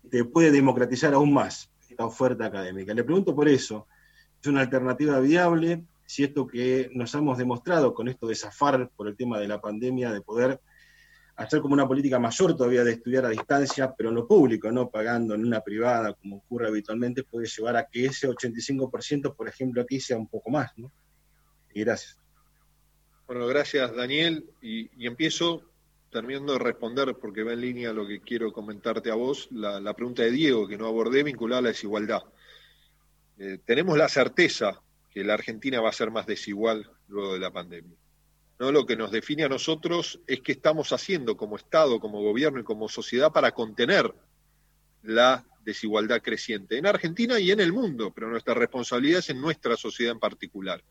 te 0.10 0.26
puede 0.26 0.52
democratizar 0.52 1.14
aún 1.14 1.34
más 1.34 1.70
esta 1.90 2.06
oferta 2.06 2.46
académica. 2.46 2.94
Le 2.94 3.04
pregunto 3.04 3.36
por 3.36 3.48
eso, 3.48 3.88
¿es 4.42 4.48
una 4.48 4.62
alternativa 4.62 5.20
viable? 5.20 5.84
Si 6.06 6.24
esto 6.24 6.48
que 6.48 6.90
nos 6.94 7.14
hemos 7.14 7.38
demostrado 7.38 7.94
con 7.94 8.08
esto 8.08 8.28
de 8.28 8.36
zafar 8.36 8.90
por 8.96 9.08
el 9.08 9.16
tema 9.16 9.40
de 9.40 9.48
la 9.48 9.62
pandemia, 9.62 10.12
de 10.12 10.22
poder 10.22 10.60
hacer 11.36 11.62
como 11.62 11.74
una 11.74 11.88
política 11.88 12.20
mayor 12.20 12.56
todavía 12.56 12.84
de 12.84 12.94
estudiar 12.94 13.26
a 13.26 13.30
distancia, 13.30 13.94
pero 13.96 14.10
en 14.10 14.16
lo 14.16 14.28
público, 14.28 14.72
no 14.72 14.90
pagando 14.90 15.34
en 15.34 15.46
una 15.46 15.62
privada 15.62 16.14
como 16.14 16.38
ocurre 16.38 16.68
habitualmente, 16.68 17.24
puede 17.24 17.48
llevar 17.48 17.78
a 17.78 17.88
que 17.88 18.06
ese 18.06 18.28
85%, 18.28 19.36
por 19.36 19.48
ejemplo, 19.48 19.82
aquí 19.82 20.00
sea 20.00 20.18
un 20.18 20.28
poco 20.28 20.50
más. 20.50 20.72
¿no? 20.78 20.92
Y 21.74 21.82
gracias. 21.82 22.18
Bueno, 23.28 23.48
gracias 23.48 23.96
Daniel. 23.96 24.46
Y, 24.62 25.06
empiezo 25.06 25.64
terminando 26.12 26.54
de 26.54 26.60
responder, 26.60 27.16
porque 27.16 27.44
va 27.44 27.54
en 27.54 27.62
línea 27.62 27.94
lo 27.94 28.06
que 28.06 28.20
quiero 28.20 28.52
comentarte 28.52 29.10
a 29.10 29.16
vos, 29.16 29.48
la, 29.52 29.94
pregunta 29.94 30.24
de 30.24 30.32
Diego, 30.32 30.68
que 30.68 30.78
no 30.78 30.86
abordé, 30.88 31.24
vinculada 31.24 31.60
a 31.60 31.62
la 31.62 31.70
desigualdad. 31.70 32.24
Eh, 33.38 33.60
tenemos 33.66 33.98
la 33.98 34.10
certeza 34.10 34.82
que 35.10 35.24
la 35.24 35.36
Argentina 35.36 35.80
va 35.80 35.90
a 35.90 35.94
ser 35.94 36.12
más 36.12 36.26
desigual 36.26 36.92
luego 37.08 37.34
de 37.34 37.40
la 37.40 37.52
pandemia. 37.52 37.96
¿No? 38.62 38.72
Lo 38.72 38.86
que 38.86 38.96
nos 38.96 39.10
define 39.10 39.44
a 39.44 39.50
nosotros 39.50 40.20
es 40.28 40.42
qué 40.42 40.52
estamos 40.52 40.94
haciendo 40.94 41.36
como 41.36 41.56
Estado, 41.56 42.00
como 42.00 42.22
gobierno 42.22 42.60
y 42.60 42.64
como 42.64 42.88
sociedad 42.88 43.32
para 43.32 43.54
contener 43.54 44.14
la 45.02 45.44
desigualdad 45.66 46.22
creciente 46.22 46.78
en 46.78 46.86
Argentina 46.86 47.40
y 47.40 47.50
en 47.50 47.60
el 47.60 47.74
mundo, 47.74 48.12
pero 48.14 48.30
nuestra 48.30 48.54
responsabilidad 48.54 49.18
es 49.18 49.32
en 49.32 49.42
nuestra 49.42 49.76
sociedad 49.76 50.14
en 50.14 50.20
particular. 50.20 50.84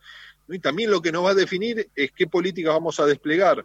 Y 0.49 0.59
también 0.59 0.91
lo 0.91 1.01
que 1.01 1.13
nos 1.13 1.25
va 1.25 1.31
a 1.31 1.35
definir 1.35 1.89
es 1.95 2.11
qué 2.11 2.27
políticas 2.27 2.75
vamos 2.75 2.99
a 2.99 3.07
desplegar 3.07 3.65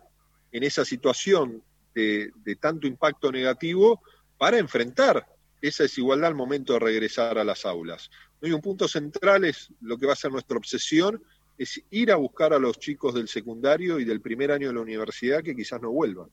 en 0.52 0.62
esa 0.62 0.86
situación 0.86 1.64
de, 1.96 2.32
de 2.44 2.56
tanto 2.58 2.86
impacto 2.86 3.32
negativo 3.32 4.04
para 4.38 4.60
enfrentar 4.60 5.26
esa 5.64 5.82
desigualdad 5.82 6.28
al 6.28 6.36
momento 6.36 6.74
de 6.74 6.80
regresar 6.80 7.40
a 7.40 7.44
las 7.44 7.66
aulas. 7.66 8.12
Y 8.40 8.52
un 8.52 8.62
punto 8.62 8.88
central 8.88 9.46
es 9.46 9.70
lo 9.82 9.98
que 9.98 10.06
va 10.06 10.14
a 10.14 10.16
ser 10.16 10.32
nuestra 10.32 10.58
obsesión 10.58 11.24
es 11.58 11.82
ir 11.90 12.12
a 12.12 12.16
buscar 12.16 12.54
a 12.54 12.60
los 12.60 12.80
chicos 12.80 13.14
del 13.14 13.28
secundario 13.28 14.00
y 14.00 14.06
del 14.06 14.22
primer 14.22 14.52
año 14.52 14.68
de 14.68 14.74
la 14.74 14.82
universidad 14.82 15.44
que 15.44 15.56
quizás 15.56 15.82
no 15.82 15.92
vuelvan. 15.92 16.30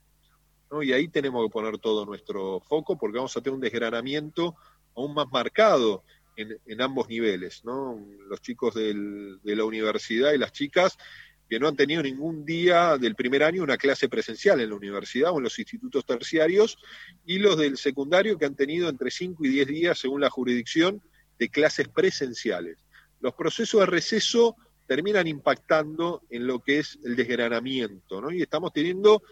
Y 0.81 0.93
ahí 0.93 1.09
tenemos 1.09 1.47
que 1.47 1.53
poner 1.53 1.79
todo 1.79 2.07
nuestro 2.07 2.61
foco 2.61 2.97
porque 2.97 3.19
vamos 3.19 3.37
a 3.37 3.43
tener 3.43 3.55
un 3.55 3.61
desgranamiento 3.61 4.57
aún 4.97 5.15
más 5.15 5.27
marcado 5.31 6.03
en, 6.37 6.81
ambos 6.81 7.09
niveles. 7.09 7.63
Los 7.65 8.41
chicos 8.41 8.75
de 8.75 9.39
la 9.43 9.65
universidad 9.65 10.33
y 10.33 10.39
las 10.39 10.53
chicas 10.53 10.97
que 11.53 11.61
no 11.61 11.69
han 11.69 11.77
tenido 11.77 12.03
ningún 12.03 12.47
día 12.47 12.97
del 12.97 13.15
primer 13.15 13.43
año 13.43 13.63
una 13.63 13.77
clase 13.77 14.09
presencial 14.09 14.59
en 14.63 14.71
la 14.71 14.75
universidad 14.77 15.33
o 15.33 15.37
en 15.37 15.45
los 15.45 15.59
institutos 15.59 16.07
terciarios, 16.07 16.79
y 17.27 17.39
los 17.39 17.59
del 17.59 17.77
secundario 17.77 18.39
que 18.39 18.47
han 18.47 18.55
tenido 18.55 18.89
entre 18.89 19.11
5 19.11 19.45
y 19.45 19.49
10 19.51 19.67
días, 19.67 19.99
según 19.99 20.23
la 20.23 20.31
jurisdicción, 20.31 21.03
de 21.39 21.51
clases 21.51 21.89
presenciales. 21.89 22.79
Los 23.21 23.35
procesos 23.35 23.81
de 23.81 23.87
receso 23.87 24.57
terminan 24.93 25.27
impactando 25.27 26.21
en 26.29 26.47
lo 26.47 26.59
que 26.59 26.81
es 26.81 26.99
el 27.03 27.17
desgranamiento, 27.17 28.21
¿no? 28.21 28.31
Y 28.31 28.43
estamos 28.43 28.75
teniendo 28.75 29.23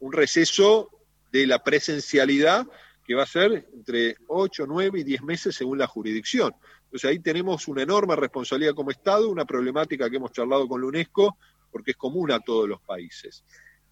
un 0.00 0.12
receso 0.12 0.90
de 1.30 1.46
la 1.46 1.62
presencialidad 1.62 2.66
que 3.06 3.14
va 3.14 3.22
a 3.22 3.26
ser 3.26 3.68
entre 3.72 4.16
8, 4.26 4.64
9 4.66 4.98
y 4.98 5.04
10 5.04 5.22
meses 5.22 5.54
según 5.54 5.78
la 5.78 5.86
jurisdicción. 5.86 6.52
Entonces 6.82 7.08
ahí 7.08 7.20
tenemos 7.20 7.68
una 7.68 7.82
enorme 7.82 8.16
responsabilidad 8.16 8.74
como 8.74 8.90
Estado, 8.90 9.30
una 9.30 9.44
problemática 9.44 10.10
que 10.10 10.16
hemos 10.16 10.32
charlado 10.32 10.66
con 10.66 10.80
la 10.80 10.88
UNESCO, 10.88 11.38
porque 11.70 11.92
es 11.92 11.96
común 11.96 12.32
a 12.32 12.40
todos 12.40 12.68
los 12.68 12.80
países. 12.80 13.44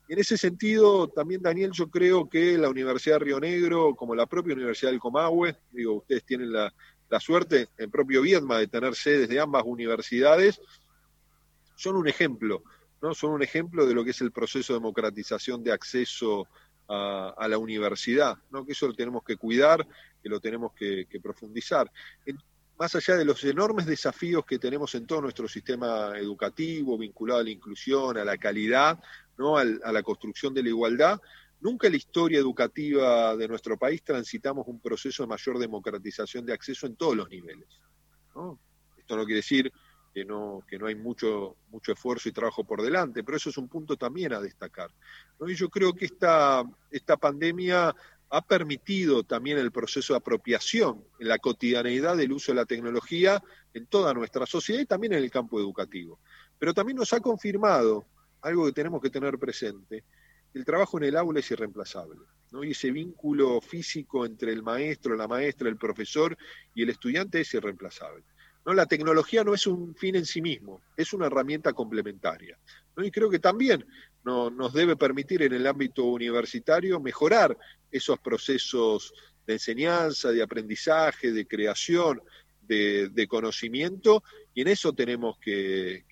Y 0.09 0.15
en 0.15 0.19
ese 0.19 0.37
sentido, 0.37 1.07
también 1.07 1.41
Daniel, 1.41 1.71
yo 1.73 1.89
creo 1.89 2.29
que 2.29 2.59
la 2.59 2.69
Universidad 2.69 3.21
de 3.21 3.27
Río 3.27 3.39
Negro, 3.39 3.95
como 3.95 4.17
la 4.17 4.27
propia 4.27 4.55
Universidad 4.55 4.91
del 4.91 4.99
Comahue, 4.99 5.55
digo, 5.71 5.99
ustedes 5.99 6.25
tienen 6.25 6.53
la, 6.53 6.75
la 7.09 7.21
suerte, 7.21 7.69
en 7.79 7.93
propio 7.93 8.23
Viedma, 8.23 8.59
de 8.59 8.67
tener 8.67 8.97
sedes 8.97 9.29
de 9.29 9.39
ambas 9.39 9.63
universidades, 9.65 10.61
son 11.77 11.97
un 11.97 12.09
ejemplo, 12.09 12.65
¿no? 13.01 13.15
Son 13.15 13.31
un 13.31 13.43
ejemplo 13.43 13.87
de 13.87 13.95
lo 13.95 14.05
que 14.05 14.11
es 14.11 14.21
el 14.21 14.33
proceso 14.33 14.73
de 14.73 14.81
democratización 14.81 15.63
de 15.63 15.73
acceso 15.73 16.49
a, 16.89 17.47
la 17.49 17.59
universidad, 17.59 18.37
¿no? 18.51 18.65
Que 18.65 18.73
eso 18.73 18.89
lo 18.89 18.95
tenemos 18.95 19.23
que 19.25 19.37
cuidar, 19.37 19.87
que 20.23 20.29
lo 20.29 20.41
tenemos 20.41 20.73
que, 20.73 21.07
profundizar. 21.23 21.91
más 22.79 22.95
allá 22.95 23.17
de 23.17 23.25
los 23.25 23.43
enormes 23.45 23.87
desafíos 23.87 24.45
que 24.45 24.59
tenemos 24.59 24.95
en 24.95 25.07
todo 25.07 25.21
nuestro 25.21 25.49
sistema 25.49 26.17
educativo, 26.17 26.99
vinculado 26.99 27.41
a 27.41 27.45
la 27.45 27.51
inclusión, 27.51 28.19
a 28.19 28.25
la 28.25 28.37
calidad, 28.37 28.99
¿no? 29.37 29.57
a 29.57 29.65
la 29.65 30.03
construcción 30.03 30.55
de 30.55 30.63
la 30.63 30.69
igualdad, 30.69 31.21
nunca 31.61 31.87
en 31.89 31.95
la 31.95 31.99
historia 31.99 32.39
educativa 32.39 33.37
de 33.37 33.49
nuestro 33.49 33.77
país 33.77 34.03
transitamos 34.03 34.67
un 34.69 34.81
proceso 34.81 35.23
de 35.23 35.29
mayor 35.29 35.59
democratización 35.59 36.47
de 36.47 36.53
acceso 36.53 36.87
en 36.87 36.97
todos 36.97 37.17
los 37.17 37.29
niveles. 37.29 37.69
Esto 38.97 39.17
no 39.17 39.25
quiere 39.25 39.37
decir 39.37 39.73
que 40.17 40.25
no, 40.25 40.65
que 40.67 40.79
no 40.79 40.87
hay 40.87 40.95
mucho, 40.95 41.57
mucho 41.69 41.93
esfuerzo 41.93 42.31
y 42.31 42.33
trabajo 42.33 42.65
por 42.65 42.81
delante, 42.81 43.23
pero 43.23 43.37
eso 43.37 43.51
es 43.51 43.59
un 43.59 43.69
punto 43.69 43.99
también 43.99 44.33
a 44.33 44.41
destacar. 44.41 44.89
Y 45.47 45.55
yo 45.55 45.69
creo 45.69 45.93
que 45.93 46.07
esta, 46.07 46.65
esta 46.91 47.19
pandemia 47.19 47.95
ha 48.31 48.41
permitido 48.41 49.25
también 49.25 49.59
el 49.59 49.71
proceso 49.71 50.15
de 50.15 50.17
apropiación 50.17 51.05
en 51.19 51.29
la 51.29 51.37
cotidianeidad 51.37 52.17
del 52.17 52.33
uso 52.33 52.53
de 52.53 52.57
la 52.57 52.65
tecnología 52.65 53.43
en 53.75 53.85
toda 53.89 54.15
nuestra 54.15 54.47
sociedad 54.47 54.81
y 54.81 54.87
también 54.87 55.13
en 55.13 55.23
el 55.23 55.31
campo 55.31 55.61
educativo. 55.61 56.19
Pero 56.59 56.73
también 56.73 56.97
nos 56.97 57.13
ha 57.13 57.21
confirmado 57.21 58.07
algo 58.41 58.65
que 58.65 58.73
tenemos 58.73 59.03
que 59.03 59.11
tener 59.11 59.39
presente, 59.39 60.03
el 60.55 60.65
trabajo 60.65 60.97
en 60.97 61.05
el 61.05 61.17
aula 61.19 61.41
es 61.41 61.51
irreemplazable. 61.51 62.23
¿no? 62.53 62.65
Y 62.65 62.71
ese 62.71 62.91
vínculo 62.91 63.61
físico 63.61 64.25
entre 64.25 64.51
el 64.51 64.63
maestro, 64.63 65.15
la 65.15 65.29
maestra, 65.29 65.69
el 65.69 65.77
profesor 65.77 66.39
y 66.75 66.85
el 66.85 66.89
estudiante 66.89 67.43
es 67.43 67.53
irreemplazable. 67.53 68.25
¿No? 68.67 68.75
La 68.75 68.87
tecnología 68.87 69.45
no 69.45 69.55
es 69.55 69.67
un 69.67 69.95
fin 69.95 70.17
en 70.17 70.27
sí 70.27 70.43
mismo, 70.43 70.83
es 70.97 71.13
una 71.13 71.27
herramienta 71.27 71.73
complementaria. 71.73 72.59
Y 72.99 73.11
creo 73.13 73.31
que 73.31 73.39
también 73.39 73.87
nos 74.25 74.73
debe 74.73 74.97
permitir 74.97 75.43
en 75.43 75.53
el 75.53 75.67
ámbito 75.69 76.05
universitario 76.05 76.99
mejorar 76.99 77.57
esos 77.93 78.19
procesos 78.19 79.15
de 79.47 79.53
enseñanza, 79.55 80.33
de 80.33 80.43
aprendizaje, 80.43 81.31
de 81.31 81.47
creación, 81.47 82.21
de, 82.61 83.27
conocimiento, 83.29 84.25
y 84.53 84.63
en 84.63 84.69
eso 84.69 84.93
tenemos 84.93 85.39
que, 85.39 86.05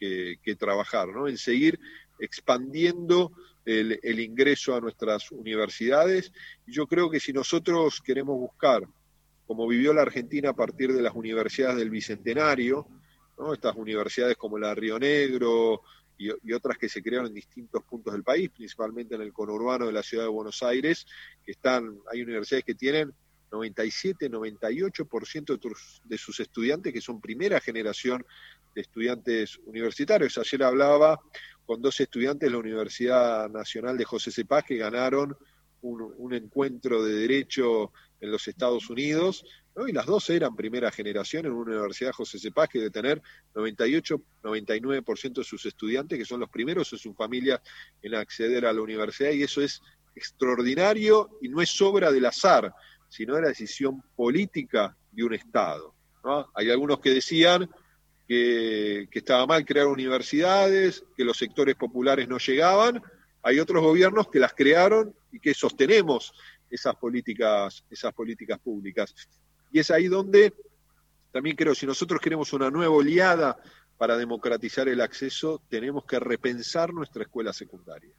trabajar, 0.56 1.08
¿no? 1.08 1.26
en 1.26 1.36
seguir 1.36 1.80
expandiendo 2.20 3.32
el, 3.64 3.98
el, 4.04 4.20
ingreso 4.20 4.76
a 4.76 4.80
nuestras 4.80 5.32
universidades. 5.32 6.30
Y 6.64 6.72
yo 6.72 6.86
creo 6.86 7.10
que 7.10 7.18
si 7.18 7.32
nosotros 7.32 8.00
queremos 8.00 8.38
buscar 8.38 8.84
como 9.54 9.68
vivió 9.68 9.94
la 9.94 10.02
Argentina 10.02 10.50
a 10.50 10.56
partir 10.56 10.92
de 10.92 11.00
las 11.00 11.14
universidades 11.14 11.76
del 11.76 11.88
Bicentenario, 11.88 12.88
estas 13.52 13.76
universidades 13.76 14.36
como 14.36 14.58
la 14.58 14.74
Río 14.74 14.98
Negro 14.98 15.82
y, 16.18 16.52
otras 16.52 16.76
que 16.76 16.88
se 16.88 17.00
crearon 17.00 17.28
en 17.28 17.34
distintos 17.34 17.84
puntos 17.84 18.12
del 18.12 18.24
país, 18.24 18.50
principalmente 18.50 19.14
en 19.14 19.22
el 19.22 19.32
conurbano 19.32 19.86
de 19.86 19.92
la 19.92 20.02
ciudad 20.02 20.24
de 20.24 20.30
Buenos 20.30 20.60
Aires, 20.64 21.06
que 21.44 21.52
están, 21.52 21.98
hay 22.12 22.22
universidades 22.22 22.64
que 22.64 22.74
tienen 22.74 23.12
97, 23.52 24.28
98% 24.28 25.46
de, 25.46 25.70
de 26.02 26.18
sus 26.18 26.40
estudiantes 26.40 26.92
que 26.92 27.00
son 27.00 27.20
primera 27.20 27.60
generación 27.60 28.26
de 28.74 28.80
estudiantes 28.80 29.60
universitarios. 29.66 30.36
Ayer 30.36 30.64
hablaba 30.64 31.20
con 31.64 31.80
dos 31.80 32.00
estudiantes 32.00 32.48
de 32.48 32.52
la 32.52 32.58
Universidad 32.58 33.48
Nacional 33.50 33.96
de 33.96 34.04
José 34.04 34.32
Cepaz 34.32 34.64
que 34.64 34.78
ganaron 34.78 35.36
un, 35.84 36.34
encuentro 36.34 37.04
de 37.04 37.14
derecho 37.14 37.92
en 38.24 38.30
los 38.30 38.48
Estados 38.48 38.88
Unidos, 38.88 39.44
y 39.86 39.92
las 39.92 40.06
dos 40.06 40.30
eran 40.30 40.56
primera 40.56 40.90
generación 40.90 41.46
en 41.46 41.52
una 41.52 41.72
universidad 41.72 42.12
José 42.12 42.38
Cepaz 42.38 42.68
que 42.68 42.78
debe 42.78 42.90
tener 42.90 43.22
98, 43.54 44.20
99% 44.42 45.34
de 45.34 45.44
sus 45.44 45.66
estudiantes, 45.66 46.18
que 46.18 46.24
son 46.24 46.40
los 46.40 46.48
primeros 46.48 46.92
en 46.92 46.98
su 46.98 47.12
familia 47.12 47.60
en 48.02 48.14
acceder 48.14 48.66
a 48.66 48.72
la 48.72 48.80
universidad, 48.80 49.32
y 49.32 49.42
eso 49.42 49.60
es 49.60 49.82
extraordinario 50.16 51.38
y 51.42 51.48
no 51.48 51.60
es 51.60 51.80
obra 51.82 52.10
del 52.10 52.24
azar, 52.24 52.72
sino 53.08 53.34
de 53.34 53.42
la 53.42 53.48
decisión 53.48 54.02
política 54.16 54.96
de 55.12 55.24
un 55.24 55.34
Estado. 55.34 55.92
Hay 56.54 56.70
algunos 56.70 57.00
que 57.00 57.10
decían 57.10 57.68
que, 58.26 59.06
que, 59.10 59.18
estaba 59.18 59.46
mal 59.46 59.66
crear 59.66 59.86
universidades, 59.86 61.04
que 61.14 61.24
los 61.24 61.36
sectores 61.36 61.74
populares 61.74 62.26
no 62.26 62.38
llegaban, 62.38 63.02
hay 63.42 63.60
otros 63.60 63.82
gobiernos 63.82 64.28
que 64.30 64.38
las 64.38 64.54
crearon 64.54 65.14
y 65.30 65.38
que 65.38 65.52
sostenemos 65.52 66.32
esas 66.74 66.96
políticas, 66.96 67.84
esas 67.88 68.12
políticas 68.12 68.58
públicas. 68.58 69.14
Y 69.70 69.78
es 69.78 69.90
ahí 69.90 70.08
donde 70.08 70.52
también 71.32 71.56
creo, 71.56 71.74
si 71.74 71.86
nosotros 71.86 72.20
queremos 72.20 72.52
una 72.52 72.70
nueva 72.70 72.94
oleada 72.94 73.56
para 73.96 74.16
democratizar 74.16 74.88
el 74.88 75.00
acceso, 75.00 75.62
tenemos 75.68 76.04
que 76.04 76.18
repensar 76.18 76.92
nuestra 76.92 77.22
escuela 77.22 77.52
secundaria. 77.52 78.12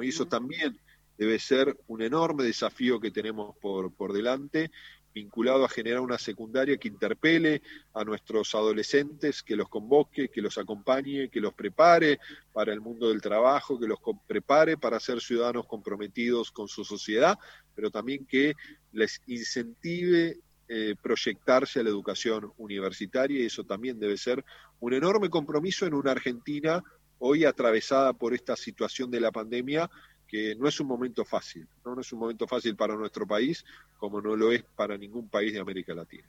Y 0.00 0.08
eso 0.08 0.26
también 0.26 0.78
debe 1.18 1.38
ser 1.38 1.76
un 1.88 2.00
enorme 2.00 2.44
desafío 2.44 2.98
que 3.00 3.10
tenemos 3.10 3.54
por, 3.58 3.94
por 3.94 4.12
delante, 4.12 4.70
vinculado 5.14 5.64
a 5.64 5.68
generar 5.68 6.00
una 6.00 6.18
secundaria 6.18 6.76
que 6.76 6.88
interpele 6.88 7.62
a 7.94 8.04
nuestros 8.04 8.54
adolescentes, 8.54 9.42
que 9.42 9.56
los 9.56 9.68
convoque, 9.68 10.28
que 10.28 10.40
los 10.40 10.58
acompañe, 10.58 11.28
que 11.28 11.40
los 11.40 11.54
prepare 11.54 12.18
para 12.52 12.72
el 12.72 12.80
mundo 12.80 13.08
del 13.08 13.20
trabajo, 13.20 13.78
que 13.78 13.88
los 13.88 13.98
prepare 14.26 14.76
para 14.76 15.00
ser 15.00 15.20
ciudadanos 15.20 15.66
comprometidos 15.66 16.50
con 16.50 16.68
su 16.68 16.84
sociedad, 16.84 17.38
pero 17.74 17.90
también 17.90 18.26
que 18.26 18.54
les 18.92 19.20
incentive 19.26 20.38
eh, 20.68 20.94
proyectarse 21.02 21.80
a 21.80 21.82
la 21.82 21.90
educación 21.90 22.52
universitaria 22.56 23.40
y 23.40 23.46
eso 23.46 23.64
también 23.64 23.98
debe 23.98 24.16
ser 24.16 24.44
un 24.78 24.94
enorme 24.94 25.28
compromiso 25.28 25.84
en 25.86 25.94
una 25.94 26.12
Argentina 26.12 26.82
hoy 27.18 27.44
atravesada 27.44 28.12
por 28.12 28.34
esta 28.34 28.56
situación 28.56 29.10
de 29.10 29.20
la 29.20 29.32
pandemia 29.32 29.90
que 30.30 30.54
no 30.54 30.68
es 30.68 30.78
un 30.78 30.86
momento 30.86 31.24
fácil, 31.24 31.66
¿no? 31.84 31.94
no 31.94 32.00
es 32.00 32.12
un 32.12 32.20
momento 32.20 32.46
fácil 32.46 32.76
para 32.76 32.94
nuestro 32.94 33.26
país 33.26 33.64
como 33.98 34.20
no 34.20 34.36
lo 34.36 34.52
es 34.52 34.62
para 34.76 34.96
ningún 34.96 35.28
país 35.28 35.52
de 35.52 35.60
América 35.60 35.92
Latina. 35.92 36.24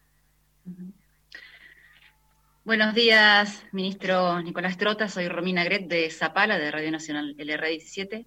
Buenos 2.66 2.94
días, 2.94 3.64
ministro 3.72 4.42
Nicolás 4.42 4.78
Trota. 4.78 5.08
Soy 5.08 5.28
Romina 5.28 5.64
Gret 5.64 5.88
de 5.88 6.10
Zapala, 6.10 6.58
de 6.58 6.72
Radio 6.72 6.92
Nacional 6.92 7.36
LR17. 7.38 8.26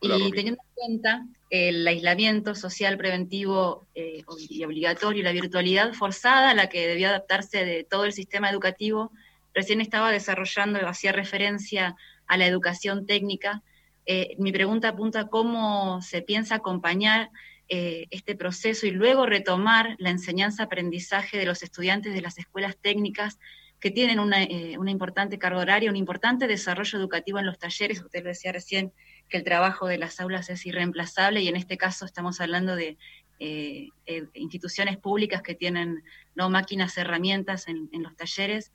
y 0.00 0.30
teniendo 0.32 0.60
en 0.62 0.74
cuenta 0.74 1.26
el 1.50 1.86
aislamiento 1.86 2.54
social 2.54 2.96
preventivo 2.98 3.86
eh, 3.94 4.22
y 4.48 4.64
obligatorio 4.64 5.20
y 5.20 5.24
la 5.24 5.32
virtualidad 5.32 5.92
forzada 5.94 6.50
a 6.50 6.54
la 6.54 6.68
que 6.68 6.86
debió 6.86 7.08
adaptarse 7.08 7.64
de 7.64 7.84
todo 7.84 8.04
el 8.04 8.12
sistema 8.12 8.50
educativo, 8.50 9.12
recién 9.54 9.80
estaba 9.80 10.10
desarrollando, 10.10 10.78
hacía 10.86 11.12
referencia 11.12 11.96
a 12.26 12.36
la 12.36 12.46
educación 12.46 13.06
técnica. 13.06 13.62
Eh, 14.06 14.36
mi 14.38 14.52
pregunta 14.52 14.88
apunta 14.88 15.20
a 15.20 15.26
cómo 15.28 16.00
se 16.00 16.22
piensa 16.22 16.56
acompañar 16.56 17.30
eh, 17.68 18.06
este 18.10 18.36
proceso 18.36 18.86
y 18.86 18.92
luego 18.92 19.26
retomar 19.26 19.96
la 19.98 20.10
enseñanza-aprendizaje 20.10 21.36
de 21.38 21.46
los 21.46 21.62
estudiantes 21.62 22.14
de 22.14 22.22
las 22.22 22.38
escuelas 22.38 22.76
técnicas 22.80 23.38
que 23.80 23.90
tienen 23.90 24.20
una, 24.20 24.38
una 24.78 24.90
importante 24.90 25.38
carga 25.38 25.60
horaria, 25.60 25.90
un 25.90 25.96
importante 25.96 26.46
desarrollo 26.46 26.98
educativo 26.98 27.38
en 27.38 27.46
los 27.46 27.58
talleres. 27.58 28.00
Usted 28.00 28.22
lo 28.22 28.30
decía 28.30 28.52
recién, 28.52 28.92
que 29.28 29.38
el 29.38 29.44
trabajo 29.44 29.86
de 29.86 29.98
las 29.98 30.20
aulas 30.20 30.48
es 30.50 30.64
irreemplazable 30.66 31.40
y 31.40 31.48
en 31.48 31.56
este 31.56 31.76
caso 31.76 32.04
estamos 32.04 32.40
hablando 32.40 32.76
de 32.76 32.96
eh, 33.38 33.88
eh, 34.06 34.24
instituciones 34.34 34.96
públicas 34.96 35.42
que 35.42 35.54
tienen 35.54 36.02
no 36.34 36.48
máquinas, 36.48 36.96
herramientas 36.96 37.68
en, 37.68 37.90
los 37.92 38.16
talleres 38.16 38.72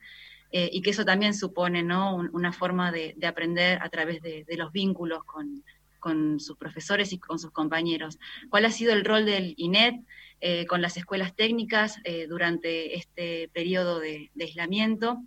eh, 0.52 0.70
y 0.72 0.82
que 0.82 0.92
eso 0.92 1.06
también 1.06 1.34
supone 1.34 1.84
¿no? 1.84 2.16
una 2.16 2.52
forma 2.52 2.92
de, 2.92 3.16
aprender 3.26 3.82
a 3.82 3.90
través 3.90 4.22
de, 4.22 4.46
los 4.58 4.72
vínculos 4.72 5.24
con, 5.24 6.40
sus 6.40 6.58
profesores 6.58 7.14
y 7.14 7.20
con 7.20 7.38
sus 7.40 7.52
compañeros. 7.52 8.18
¿Cuál 8.50 8.66
ha 8.66 8.72
sido 8.72 8.94
el 8.94 9.06
rol 9.06 9.26
del 9.26 9.54
INET 9.58 9.96
con 10.68 10.82
las 10.82 10.98
escuelas 10.98 11.36
técnicas 11.36 12.02
durante 12.28 12.98
este 12.98 13.50
periodo 13.54 14.00
de 14.00 14.32
aislamiento? 14.40 15.24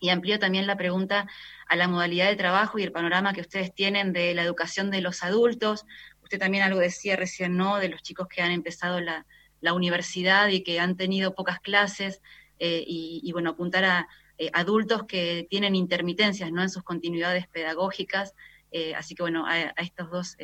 Y 0.00 0.08
amplió 0.08 0.38
también 0.38 0.66
la 0.66 0.78
pregunta 0.78 1.28
a 1.68 1.76
la 1.76 1.86
modalidad 1.86 2.28
de 2.28 2.36
trabajo 2.36 2.78
y 2.78 2.82
el 2.82 2.90
panorama 2.90 3.34
que 3.34 3.42
ustedes 3.42 3.74
tienen 3.74 4.14
de 4.14 4.34
la 4.34 4.42
educación 4.42 4.90
de 4.90 5.02
los 5.02 5.22
adultos. 5.22 5.84
Usted 6.22 6.38
también 6.38 6.64
algo 6.64 6.80
decía 6.80 7.16
recién, 7.16 7.56
¿no? 7.56 7.76
De 7.76 7.90
los 7.90 8.02
chicos 8.02 8.26
que 8.26 8.40
han 8.40 8.50
empezado 8.50 9.00
la, 9.00 9.26
universidad 9.74 10.48
y 10.48 10.62
que 10.62 10.80
han 10.80 10.96
tenido 10.96 11.34
pocas 11.34 11.60
clases 11.60 12.22
eh, 12.58 12.82
y, 12.86 13.30
bueno, 13.32 13.50
apuntar 13.50 13.84
a 13.84 14.08
eh, 14.40 14.50
adultos 14.52 15.04
que 15.06 15.46
tienen 15.48 15.76
intermitencias, 15.76 16.50
¿no? 16.50 16.62
En 16.62 16.70
sus 16.70 16.82
continuidades 16.82 17.46
pedagógicas. 17.46 18.34
Eh, 18.72 18.94
así 18.94 19.14
que 19.14 19.22
bueno, 19.22 19.46
a, 19.46 19.60
estos 19.76 20.10
dos 20.10 20.36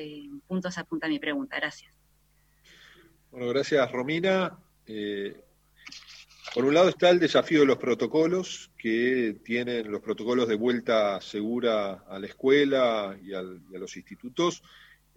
puntos 0.46 0.78
apunta 0.78 1.08
mi 1.08 1.18
pregunta. 1.18 1.56
Gracias. 1.56 1.92
Bueno, 3.30 3.48
gracias 3.48 3.90
Romina. 3.90 4.56
Por 6.56 6.64
un 6.64 6.72
lado 6.72 6.88
está 6.88 7.10
el 7.10 7.18
desafío 7.18 7.60
de 7.60 7.66
los 7.66 7.76
protocolos, 7.76 8.70
que 8.78 9.36
tienen 9.44 9.90
los 9.90 10.00
protocolos 10.00 10.48
de 10.48 10.54
vuelta 10.54 11.20
segura 11.20 12.04
a 12.08 12.18
la 12.18 12.26
escuela 12.26 13.14
y, 13.22 13.34
a 13.34 13.42
los 13.42 13.94
institutos, 13.94 14.62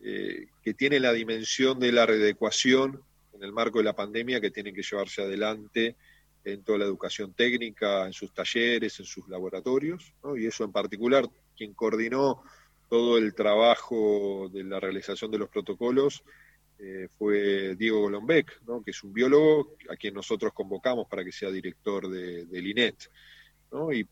eh, 0.03 0.47
que 0.61 0.73
tienen 0.73 1.03
la 1.03 1.13
dimensión 1.13 1.79
de 1.79 1.93
la 1.93 2.05
readecuación 2.05 3.01
en 3.33 3.43
el 3.43 3.53
marco 3.53 3.77
de 3.77 3.85
la 3.85 3.95
pandemia 3.95 4.41
que 4.41 4.51
tienen 4.51 4.75
que 4.75 4.81
llevarse 4.81 5.21
adelante 5.21 5.95
en 6.53 6.63
toda 6.63 6.79
la 6.79 6.85
educación 6.85 7.33
técnica, 7.33 8.05
en 8.05 8.13
sus 8.13 8.33
talleres, 8.33 8.99
en 8.99 9.05
sus 9.05 9.27
laboratorios, 9.27 10.13
y 10.37 10.45
eso 10.45 10.63
en 10.63 10.71
particular, 10.71 11.27
quien 11.55 11.73
coordinó 11.73 12.43
todo 12.89 13.17
el 13.17 13.33
trabajo 13.35 14.49
de 14.51 14.63
la 14.63 14.79
realización 14.79 15.29
de 15.31 15.37
los 15.37 15.49
protocolos 15.49 16.23
eh, 16.79 17.07
fue 17.17 17.75
Diego 17.75 18.01
Golombek, 18.01 18.61
que 18.83 18.91
es 18.91 19.03
un 19.03 19.13
biólogo 19.13 19.75
a 19.89 19.97
quien 19.97 20.13
nosotros 20.13 20.53
convocamos 20.53 21.07
para 21.07 21.25
que 21.25 21.31
sea 21.31 21.51
director 21.51 22.09
de, 22.09 22.45
del 22.45 22.67
INET. 22.67 22.95
Y 23.93 24.07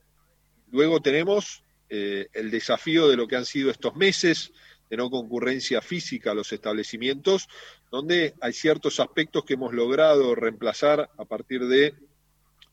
luego 0.72 1.00
tenemos 1.00 1.64
eh, 1.90 2.28
el 2.34 2.52
desafío 2.52 3.08
de 3.08 3.16
lo 3.16 3.28
que 3.28 3.38
han 3.38 3.46
sido 3.46 3.72
estos 3.72 3.96
meses 3.96 4.52
de 4.90 4.98
no 4.98 5.10
concurrencia 5.10 5.82
física 5.82 6.32
a 6.32 6.36
los 6.36 6.52
establecimientos, 6.52 7.48
donde 7.90 8.36
hay 8.42 8.54
ciertos 8.54 9.00
aspectos 9.00 9.46
que 9.46 9.54
hemos 9.54 9.74
logrado 9.74 10.36
reemplazar 10.36 11.10
a 11.18 11.26
partir 11.26 11.68
de 11.68 11.94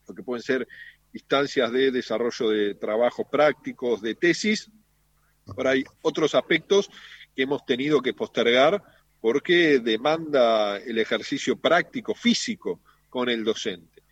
lo 0.07 0.15
que 0.15 0.23
pueden 0.23 0.43
ser 0.43 0.67
instancias 1.13 1.71
de 1.71 1.91
desarrollo 1.91 2.49
de 2.49 2.75
trabajos 2.75 3.25
prácticos, 3.31 4.01
de 4.01 4.15
tesis, 4.15 4.69
pero 5.55 5.69
hay 5.69 5.83
otros 6.01 6.35
aspectos 6.35 6.89
que 7.35 7.43
hemos 7.43 7.65
tenido 7.65 8.01
que 8.01 8.13
postergar 8.13 8.81
porque 9.21 9.79
demanda 9.79 10.77
el 10.77 10.99
ejercicio 10.99 11.57
práctico, 11.57 12.13
físico, 12.13 12.81
con 13.09 13.29
el 13.29 13.43
docente. 13.43 14.03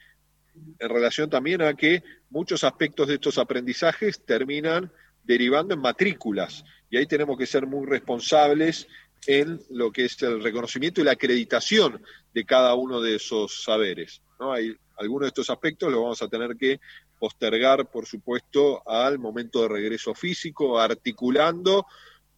En 0.79 0.89
relación 0.89 1.29
también 1.29 1.61
a 1.61 1.73
que 1.73 2.03
muchos 2.29 2.63
aspectos 2.63 3.07
de 3.07 3.15
estos 3.15 3.37
aprendizajes 3.37 4.23
terminan 4.25 4.91
derivando 5.23 5.73
en 5.73 5.81
matrículas, 5.81 6.63
y 6.89 6.97
ahí 6.97 7.05
tenemos 7.05 7.37
que 7.37 7.45
ser 7.45 7.65
muy 7.65 7.85
responsables 7.87 8.87
en 9.25 9.59
lo 9.69 9.91
que 9.91 10.05
es 10.05 10.21
el 10.21 10.43
reconocimiento 10.43 11.01
y 11.01 11.05
la 11.05 11.13
acreditación 11.13 12.01
de 12.33 12.45
cada 12.45 12.75
uno 12.75 13.01
de 13.01 13.15
esos 13.15 13.63
saberes. 13.63 14.21
¿no? 14.39 14.53
Hay 14.53 14.75
algunos 14.97 15.25
de 15.25 15.27
estos 15.29 15.49
aspectos 15.49 15.91
los 15.91 16.01
vamos 16.01 16.21
a 16.21 16.27
tener 16.27 16.55
que 16.55 16.79
postergar, 17.19 17.89
por 17.89 18.05
supuesto, 18.05 18.87
al 18.87 19.19
momento 19.19 19.61
de 19.61 19.69
regreso 19.69 20.13
físico, 20.13 20.79
articulando 20.79 21.85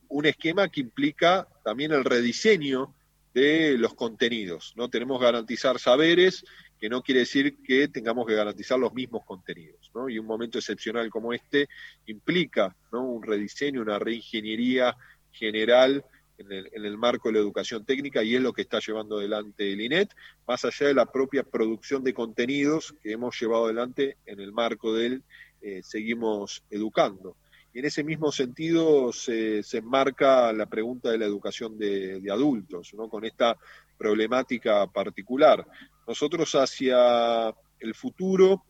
un 0.10 0.26
esquema 0.26 0.70
que 0.70 0.82
implica 0.82 1.47
también 1.64 1.91
el 1.91 2.03
rediseño 2.03 2.93
de 3.34 3.78
los 3.78 3.93
contenidos. 3.93 4.74
¿no? 4.76 4.89
Tenemos 4.89 5.20
que 5.20 5.26
garantizar 5.26 5.80
saberes, 5.80 6.45
que 6.80 6.89
no 6.89 7.01
quiere 7.01 7.22
decir 7.22 7.58
que 7.64 7.88
tengamos 7.88 8.26
que 8.26 8.34
garantizar 8.34 8.78
los 8.80 8.93
mismos 8.93 9.24
contenidos. 9.26 9.91
Y 10.10 10.20
un 10.20 10.26
momento 10.26 10.58
excepcional 10.58 11.10
como 11.10 11.34
este 11.34 11.68
implica 12.06 12.76
¿no? 12.91 13.03
un 13.03 13.24
rediseño, 13.24 13.82
una 13.82 13.99
reingeniería 13.99 14.95
general 15.32 16.06
en 16.38 16.86
el, 16.86 16.98
marco 16.98 17.30
de 17.30 17.34
la 17.34 17.40
educación 17.40 17.86
técnica 17.86 18.24
y 18.24 18.36
es 18.36 18.42
lo 18.42 18.54
que 18.54 18.62
está 18.62 18.80
llevando 18.80 19.18
adelante 19.18 19.72
el 19.72 19.82
INET, 19.82 20.14
más 20.48 20.66
allá 20.66 20.88
de 20.88 20.94
la 20.94 21.06
propia 21.06 21.44
producción 21.44 22.04
de 22.04 22.14
contenidos 22.14 22.96
que 23.02 23.14
hemos 23.14 23.40
llevado 23.40 23.66
adelante 23.66 24.18
en 24.26 24.40
el 24.40 24.52
marco 24.52 24.94
del 24.94 25.24
eh, 25.62 25.82
Seguimos 25.84 26.64
Educando. 26.70 27.38
Y 27.74 27.80
en 27.80 27.86
ese 27.86 28.04
mismo 28.04 28.32
sentido 28.32 29.12
se, 29.12 29.62
enmarca 29.74 30.54
la 30.54 30.66
pregunta 30.66 31.10
de 31.12 31.18
la 31.18 31.26
educación 31.26 31.78
de, 31.78 32.22
adultos, 32.32 32.94
¿no? 32.94 33.10
con 33.10 33.26
esta 33.26 33.58
problemática 33.98 34.88
particular. 34.88 35.66
Nosotros 36.08 36.54
hacia 36.56 37.54
el 37.80 37.94
futuro 37.94 38.64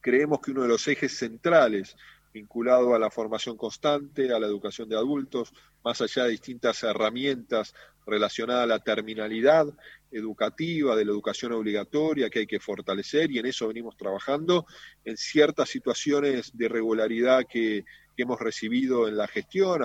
creemos 0.00 0.40
que 0.40 0.50
uno 0.50 0.62
de 0.62 0.68
los 0.68 0.86
ejes 0.88 1.16
centrales 1.16 1.96
vinculado 2.38 2.94
a 2.94 2.98
la 2.98 3.10
formación 3.10 3.56
constante, 3.56 4.32
a 4.32 4.38
la 4.38 4.46
educación 4.46 4.88
de 4.88 4.96
adultos, 4.96 5.52
más 5.84 6.00
allá 6.00 6.24
de 6.24 6.30
distintas 6.30 6.82
herramientas 6.84 7.74
relacionadas 8.06 8.62
a 8.64 8.66
la 8.66 8.78
terminalidad 8.78 9.66
educativa, 10.12 10.94
de 10.94 11.04
la 11.04 11.10
educación 11.10 11.52
obligatoria 11.52 12.30
que 12.30 12.40
hay 12.40 12.46
que 12.46 12.60
fortalecer 12.60 13.30
y 13.30 13.38
en 13.38 13.46
eso 13.46 13.66
venimos 13.68 13.96
trabajando, 13.96 14.66
en 15.04 15.16
ciertas 15.16 15.68
situaciones 15.68 16.56
de 16.56 16.66
irregularidad 16.66 17.44
que, 17.48 17.84
hemos 18.20 18.40
recibido 18.40 19.06
en 19.06 19.16
la 19.16 19.28
gestión, 19.28 19.80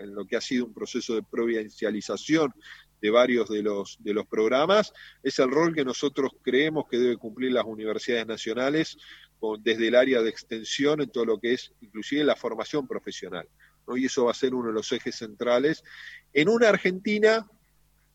en 0.00 0.12
lo 0.12 0.26
que 0.26 0.36
ha 0.36 0.40
sido 0.40 0.64
un 0.64 0.74
proceso 0.74 1.14
de 1.14 1.22
providencialización 1.22 2.52
de 3.00 3.10
varios 3.10 3.48
de 3.48 3.62
los, 3.62 3.98
de 4.00 4.14
los 4.14 4.26
programas, 4.26 4.92
es 5.22 5.38
el 5.38 5.48
rol 5.48 5.72
que 5.72 5.84
nosotros 5.84 6.32
creemos 6.42 6.86
que 6.90 6.98
debe 6.98 7.16
cumplir 7.16 7.52
las 7.52 7.64
universidades 7.64 8.26
nacionales 8.26 8.98
desde 9.60 9.88
el 9.88 9.94
área 9.94 10.22
de 10.22 10.30
extensión 10.30 11.00
en 11.00 11.10
todo 11.10 11.24
lo 11.24 11.38
que 11.38 11.54
es 11.54 11.72
inclusive 11.80 12.24
la 12.24 12.36
formación 12.36 12.86
profesional. 12.86 13.48
Y 13.96 14.06
eso 14.06 14.26
va 14.26 14.32
a 14.32 14.34
ser 14.34 14.54
uno 14.54 14.68
de 14.68 14.74
los 14.74 14.92
ejes 14.92 15.16
centrales 15.16 15.82
en 16.32 16.48
una 16.48 16.68
Argentina 16.68 17.46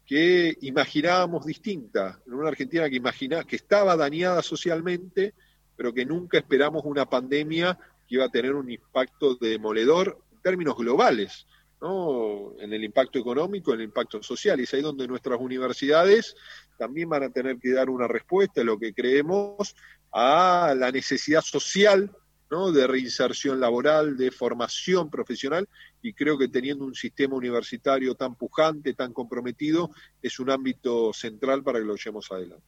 que 0.05 0.55
imaginábamos 0.61 1.45
distinta, 1.45 2.19
en 2.27 2.33
una 2.33 2.49
Argentina 2.49 2.89
que 2.89 2.97
imaginaba 2.97 3.43
que 3.43 3.55
estaba 3.55 3.95
dañada 3.95 4.41
socialmente, 4.41 5.33
pero 5.75 5.93
que 5.93 6.05
nunca 6.05 6.37
esperamos 6.37 6.83
una 6.85 7.09
pandemia 7.09 7.79
que 8.07 8.15
iba 8.15 8.25
a 8.25 8.29
tener 8.29 8.53
un 8.53 8.69
impacto 8.69 9.35
demoledor 9.35 10.19
en 10.31 10.41
términos 10.41 10.75
globales. 10.75 11.47
En 11.85 12.71
el 12.71 12.81
impacto 12.81 13.19
económico, 13.19 13.73
en 13.73 13.81
el 13.81 13.87
impacto 13.87 14.23
social. 14.23 14.57
Y 14.57 14.63
es 14.63 14.73
ahí 14.73 14.81
donde 14.81 15.05
nuestras 15.05 15.37
universidades 15.37 16.33
también 16.77 17.09
van 17.09 17.23
a 17.23 17.29
tener 17.29 17.57
que 17.57 17.73
dar 17.73 17.89
una 17.89 18.07
respuesta 18.07 18.61
a 18.61 18.63
lo 18.63 18.79
que 18.79 18.93
creemos 18.93 19.75
a 20.13 20.75
la 20.77 20.91
necesidad 20.91 21.41
social 21.41 22.15
¿no? 22.51 22.71
de 22.71 22.85
reinserción 22.85 23.59
laboral, 23.59 24.15
de 24.15 24.29
formación 24.29 25.09
profesional, 25.09 25.67
y 26.03 26.13
creo 26.13 26.37
que 26.37 26.47
teniendo 26.47 26.85
un 26.85 26.93
sistema 26.93 27.35
universitario 27.35 28.13
tan 28.13 28.35
pujante, 28.35 28.93
tan 28.93 29.11
comprometido, 29.11 29.89
es 30.21 30.39
un 30.39 30.51
ámbito 30.51 31.11
central 31.13 31.63
para 31.63 31.79
que 31.79 31.85
lo 31.85 31.95
llevemos 31.95 32.31
adelante. 32.31 32.63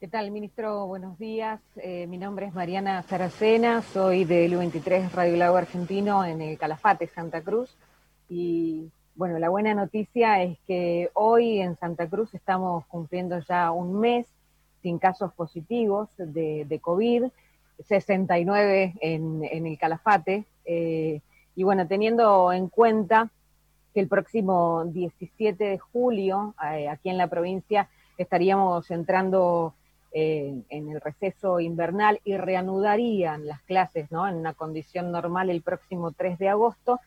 ¿Qué 0.00 0.08
tal, 0.08 0.30
ministro? 0.30 0.86
Buenos 0.86 1.18
días. 1.18 1.60
Eh, 1.76 2.06
mi 2.06 2.16
nombre 2.16 2.46
es 2.46 2.54
Mariana 2.54 3.02
Saracena, 3.02 3.82
soy 3.82 4.24
del 4.24 4.54
U23 4.54 5.10
Radio 5.12 5.36
Lago 5.36 5.58
Argentino 5.58 6.24
en 6.24 6.40
el 6.40 6.56
Calafate, 6.56 7.06
Santa 7.06 7.42
Cruz. 7.42 7.76
Y 8.28 8.90
bueno, 9.14 9.38
la 9.38 9.50
buena 9.50 9.74
noticia 9.74 10.42
es 10.42 10.58
que 10.66 11.10
hoy 11.12 11.60
en 11.60 11.76
Santa 11.76 12.08
Cruz 12.08 12.32
estamos 12.32 12.86
cumpliendo 12.86 13.38
ya 13.46 13.70
un 13.72 14.00
mes 14.00 14.26
sin 14.82 14.98
casos 14.98 15.32
positivos 15.32 16.08
de, 16.16 16.64
de 16.64 16.78
COVID, 16.78 17.24
69 17.86 18.94
en, 19.00 19.44
en 19.44 19.66
el 19.66 19.78
Calafate. 19.78 20.44
Eh, 20.64 21.20
y 21.56 21.62
bueno, 21.62 21.86
teniendo 21.86 22.52
en 22.52 22.68
cuenta 22.68 23.30
que 23.92 24.00
el 24.00 24.08
próximo 24.08 24.84
17 24.86 25.64
de 25.64 25.78
julio, 25.78 26.54
eh, 26.72 26.88
aquí 26.88 27.10
en 27.10 27.18
la 27.18 27.28
provincia, 27.28 27.88
estaríamos 28.16 28.90
entrando 28.90 29.74
en 30.12 30.64
el 30.70 31.00
receso 31.00 31.60
invernal 31.60 32.20
y 32.24 32.36
reanudarían 32.36 33.46
las 33.46 33.62
clases 33.62 34.10
¿no? 34.10 34.26
en 34.26 34.34
una 34.34 34.54
condición 34.54 35.12
normal 35.12 35.50
el 35.50 35.62
próximo 35.62 36.10
3 36.10 36.36
de 36.36 36.48
agosto. 36.48 36.98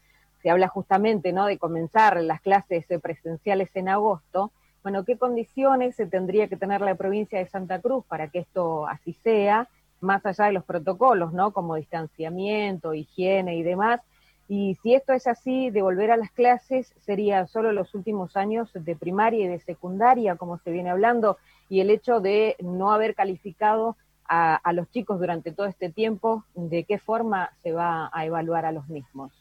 Se 0.41 0.49
habla 0.49 0.69
justamente 0.69 1.34
¿no? 1.34 1.47
de 1.47 1.57
comenzar 1.57 2.21
las 2.21 2.39
clases 2.39 2.86
presenciales 3.01 3.76
en 3.76 3.89
agosto. 3.89 4.53
Bueno, 4.84 5.05
¿qué 5.05 5.17
condiciones 5.17 5.95
se 5.95 6.05
tendría 6.05 6.49
que 6.49 6.57
tener 6.57 6.81
la 6.81 6.95
provincia 6.95 7.39
de 7.39 7.47
Santa 7.47 7.79
Cruz 7.79 8.03
para 8.05 8.27
que 8.27 8.39
esto 8.39 8.86
así 8.86 9.13
sea, 9.13 9.69
más 10.01 10.25
allá 10.25 10.45
de 10.45 10.51
los 10.51 10.65
protocolos, 10.65 11.31
¿no? 11.31 11.53
como 11.53 11.75
distanciamiento, 11.75 12.93
higiene 12.93 13.55
y 13.55 13.63
demás? 13.63 14.01
Y 14.49 14.75
si 14.84 14.93
esto 14.93 15.13
es 15.13 15.25
así, 15.25 15.69
de 15.69 15.81
volver 15.81 16.11
a 16.11 16.17
las 16.17 16.31
clases 16.31 16.93
sería 16.99 17.47
solo 17.47 17.71
los 17.71 17.95
últimos 17.95 18.36
años 18.36 18.69
de 18.73 18.95
primaria 18.97 19.45
y 19.45 19.47
de 19.47 19.59
secundaria, 19.61 20.36
como 20.36 20.57
se 20.57 20.71
viene 20.71 20.89
hablando, 20.89 21.38
y 21.69 21.79
el 21.79 21.89
hecho 21.89 22.19
de 22.19 22.57
no 22.59 22.91
haber 22.91 23.15
calificado 23.15 23.95
a, 24.25 24.59
los 24.73 24.89
chicos 24.91 25.17
durante 25.19 25.51
todo 25.53 25.67
este 25.67 25.91
tiempo, 25.91 26.43
¿de 26.55 26.84
qué 26.84 26.97
forma 26.97 27.51
se 27.61 27.71
va 27.71 28.09
a 28.11 28.25
evaluar 28.25 28.65
a 28.65 28.71
los 28.71 28.89
mismos? 28.89 29.31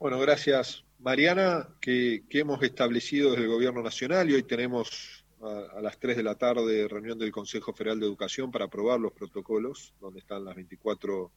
Bueno, 0.00 0.18
gracias 0.18 0.85
Mariana, 0.98 1.68
que, 1.80 2.22
hemos 2.30 2.62
establecido 2.62 3.30
desde 3.30 3.44
el 3.44 3.50
Gobierno 3.50 3.82
Nacional 3.82 4.30
y 4.30 4.34
hoy 4.34 4.42
tenemos 4.42 5.24
a, 5.42 5.78
a, 5.78 5.80
las 5.80 5.98
3 5.98 6.16
de 6.16 6.22
la 6.22 6.34
tarde 6.34 6.88
reunión 6.88 7.18
del 7.18 7.30
Consejo 7.30 7.72
Federal 7.72 8.00
de 8.00 8.06
Educación 8.06 8.50
para 8.50 8.64
aprobar 8.64 8.98
los 8.98 9.12
protocolos, 9.12 9.92
donde 10.00 10.20
están 10.20 10.44
las 10.44 10.56
24 10.56 11.30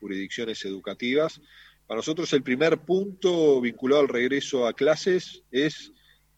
jurisdicciones 0.00 0.64
educativas. 0.64 1.40
Para 1.86 1.98
nosotros 1.98 2.32
el 2.32 2.42
primer 2.42 2.78
punto 2.78 3.60
vinculado 3.60 4.02
al 4.02 4.08
regreso 4.08 4.66
a 4.66 4.72
clases 4.72 5.42
es 5.50 5.92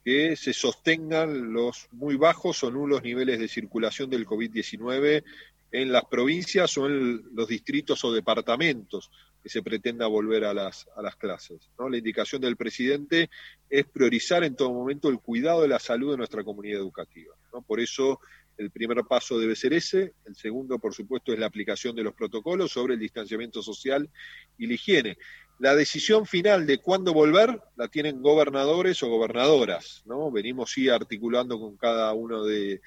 que 0.04 0.36
se 0.36 0.52
sostengan 0.52 1.52
los 1.52 1.88
muy 1.92 2.16
bajos 2.16 2.62
o 2.64 2.70
nulos 2.70 3.02
niveles 3.02 3.38
de 3.38 3.48
circulación 3.48 4.10
del 4.10 4.26
COVID-19 4.26 5.24
en 5.72 5.92
las 5.92 6.04
provincias 6.04 6.76
o 6.78 6.86
en 6.86 7.22
los 7.34 7.48
distritos 7.48 8.04
o 8.04 8.12
departamentos 8.12 9.10
que 9.46 9.50
se 9.50 9.62
pretenda 9.62 10.08
volver 10.08 10.44
a 10.44 10.52
las, 10.52 10.88
a 10.96 11.02
las 11.02 11.14
clases. 11.14 11.70
¿no? 11.78 11.88
La 11.88 11.98
indicación 11.98 12.42
del 12.42 12.56
presidente 12.56 13.30
es 13.70 13.86
priorizar 13.86 14.42
en 14.42 14.56
todo 14.56 14.72
momento 14.72 15.08
el 15.08 15.20
cuidado 15.20 15.62
de 15.62 15.68
la 15.68 15.78
salud 15.78 16.10
de 16.10 16.16
nuestra 16.16 16.42
comunidad 16.42 16.80
educativa. 16.80 17.32
¿no? 17.52 17.62
Por 17.62 17.78
eso 17.78 18.18
el 18.58 18.72
primer 18.72 19.04
paso 19.04 19.38
debe 19.38 19.54
ser 19.54 19.72
ese, 19.72 20.14
el 20.24 20.34
segundo, 20.34 20.80
por 20.80 20.94
supuesto, 20.94 21.32
es 21.32 21.38
la 21.38 21.46
aplicación 21.46 21.94
de 21.94 22.02
los 22.02 22.14
protocolos 22.14 22.72
sobre 22.72 22.94
el 22.94 23.00
distanciamiento 23.00 23.62
social 23.62 24.10
y 24.58 24.66
la 24.66 24.74
higiene. 24.74 25.16
La 25.60 25.76
decisión 25.76 26.26
final 26.26 26.66
de 26.66 26.78
cuándo 26.78 27.14
volver 27.14 27.60
la 27.76 27.86
tienen 27.86 28.20
gobernadores 28.22 29.00
o 29.04 29.08
gobernadoras, 29.08 30.02
¿no? 30.06 30.32
Venimos 30.32 30.72
sí 30.72 30.88
articulando 30.88 31.60
con 31.60 31.76
cada 31.76 32.12
uno 32.14 32.42
de, 32.42 32.80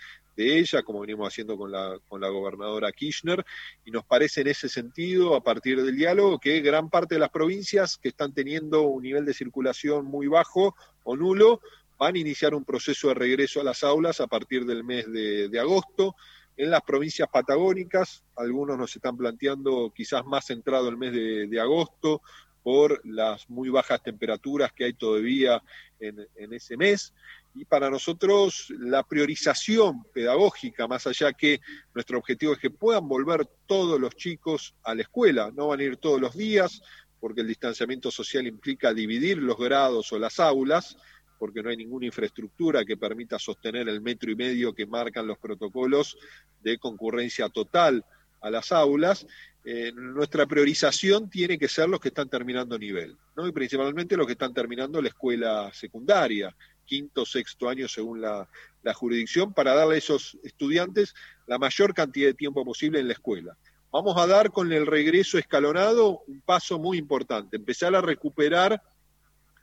ellas, 0.46 0.84
como 0.84 1.02
venimos 1.02 1.28
haciendo 1.28 1.58
con 1.58 1.72
la, 1.72 2.00
con 2.08 2.22
la 2.22 2.30
gobernadora 2.30 2.92
Kirchner, 2.92 3.46
y 3.86 3.92
nos 3.92 4.06
parece 4.06 4.42
en 4.42 4.48
ese 4.48 4.70
sentido, 4.70 5.36
a 5.36 5.44
partir 5.44 5.82
del 5.82 5.96
diálogo, 5.96 6.40
que 6.40 6.62
gran 6.62 6.90
parte 6.90 7.16
de 7.16 7.20
las 7.20 7.30
provincias 7.30 7.98
que 7.98 8.10
están 8.10 8.34
teniendo 8.34 8.84
un 8.84 9.04
nivel 9.04 9.26
de 9.26 9.34
circulación 9.34 10.06
muy 10.06 10.28
bajo 10.28 10.76
o 11.04 11.16
nulo, 11.16 11.62
van 11.98 12.16
a 12.16 12.20
iniciar 12.20 12.54
un 12.54 12.64
proceso 12.64 13.10
de 13.10 13.16
regreso 13.16 13.60
a 13.60 13.64
las 13.64 13.84
aulas 13.84 14.22
a 14.22 14.28
partir 14.28 14.66
del 14.66 14.84
mes 14.84 15.12
de, 15.12 15.60
agosto. 15.60 16.16
En 16.56 16.72
las 16.72 16.82
provincias 16.82 17.28
patagónicas, 17.32 18.24
algunos 18.36 18.78
nos 18.78 18.96
están 18.96 19.18
planteando 19.18 19.92
quizás 19.96 20.26
más 20.26 20.46
centrado 20.46 20.90
el 20.90 20.98
mes 20.98 21.12
de 21.14 21.60
agosto, 21.60 22.22
por 22.64 23.02
las 23.06 23.50
muy 23.50 23.70
bajas 23.70 24.04
temperaturas 24.04 24.72
que 24.74 24.86
hay 24.86 24.94
todavía 24.94 25.64
en, 26.00 26.54
ese 26.54 26.78
mes. 26.78 27.14
Y 27.56 27.66
para 27.66 27.90
nosotros 27.90 28.72
la 28.78 29.04
priorización 29.04 30.04
pedagógica, 30.14 30.88
más 30.88 31.08
allá 31.08 31.34
que 31.34 31.60
nuestro 31.94 32.20
objetivo 32.20 32.54
es 32.54 32.60
que 32.60 32.70
puedan 32.70 33.08
volver 33.08 33.48
todos 33.66 34.00
los 34.00 34.16
chicos 34.16 34.76
a 34.84 34.96
la 34.96 35.02
escuela, 35.02 35.52
no 35.54 35.68
van 35.68 35.80
a 35.80 35.84
ir 35.84 35.98
todos 35.98 36.22
los 36.22 36.36
días, 36.36 36.82
porque 37.20 37.42
el 37.42 37.48
distanciamiento 37.48 38.12
social 38.12 38.48
implica 38.48 38.94
dividir 38.94 39.38
los 39.40 39.58
grados 39.58 40.12
o 40.14 40.20
las 40.20 40.40
aulas, 40.40 40.98
porque 41.38 41.64
no 41.64 41.70
hay 41.70 41.78
ninguna 41.78 42.06
infraestructura 42.06 42.86
que 42.86 42.98
permita 42.98 43.40
sostener 43.40 43.88
el 43.90 44.02
metro 44.02 44.30
y 44.32 44.36
medio 44.36 44.74
que 44.74 44.86
marcan 44.86 45.28
los 45.28 45.38
protocolos 45.38 46.18
de 46.62 46.78
concurrencia 46.78 47.50
total 47.50 48.06
a 48.42 48.50
las 48.50 48.72
aulas, 48.72 49.26
eh, 49.66 49.92
nuestra 49.94 50.46
priorización 50.46 51.30
tiene 51.30 51.58
que 51.58 51.68
ser 51.68 51.90
los 51.90 52.00
que 52.00 52.08
están 52.10 52.30
terminando 52.30 52.78
nivel, 52.78 53.18
¿no? 53.36 53.48
y 53.48 53.52
principalmente 53.52 54.16
los 54.16 54.26
que 54.26 54.34
están 54.34 54.54
terminando 54.54 55.02
la 55.02 55.10
escuela 55.10 55.72
secundaria, 55.74 56.56
quinto, 56.90 57.24
sexto 57.26 57.70
año 57.70 57.88
según 57.88 58.20
la, 58.22 58.50
jurisdicción, 58.96 59.54
para 59.54 59.76
darle 59.76 59.96
a 59.96 59.98
esos 60.00 60.38
estudiantes 60.44 61.14
la 61.46 61.60
mayor 61.60 61.94
cantidad 61.94 62.28
de 62.28 62.34
tiempo 62.34 62.66
posible 62.66 63.00
en 63.00 63.08
la 63.08 63.14
escuela. 63.14 63.56
Vamos 63.92 64.18
a 64.18 64.26
dar 64.26 64.52
con 64.52 64.74
el 64.74 64.88
regreso 64.88 65.38
escalonado 65.38 66.24
un 66.28 66.42
paso 66.42 66.80
muy 66.80 66.98
importante, 66.98 67.58
empezar 67.58 67.94
a 67.94 68.02
recuperar 68.02 68.82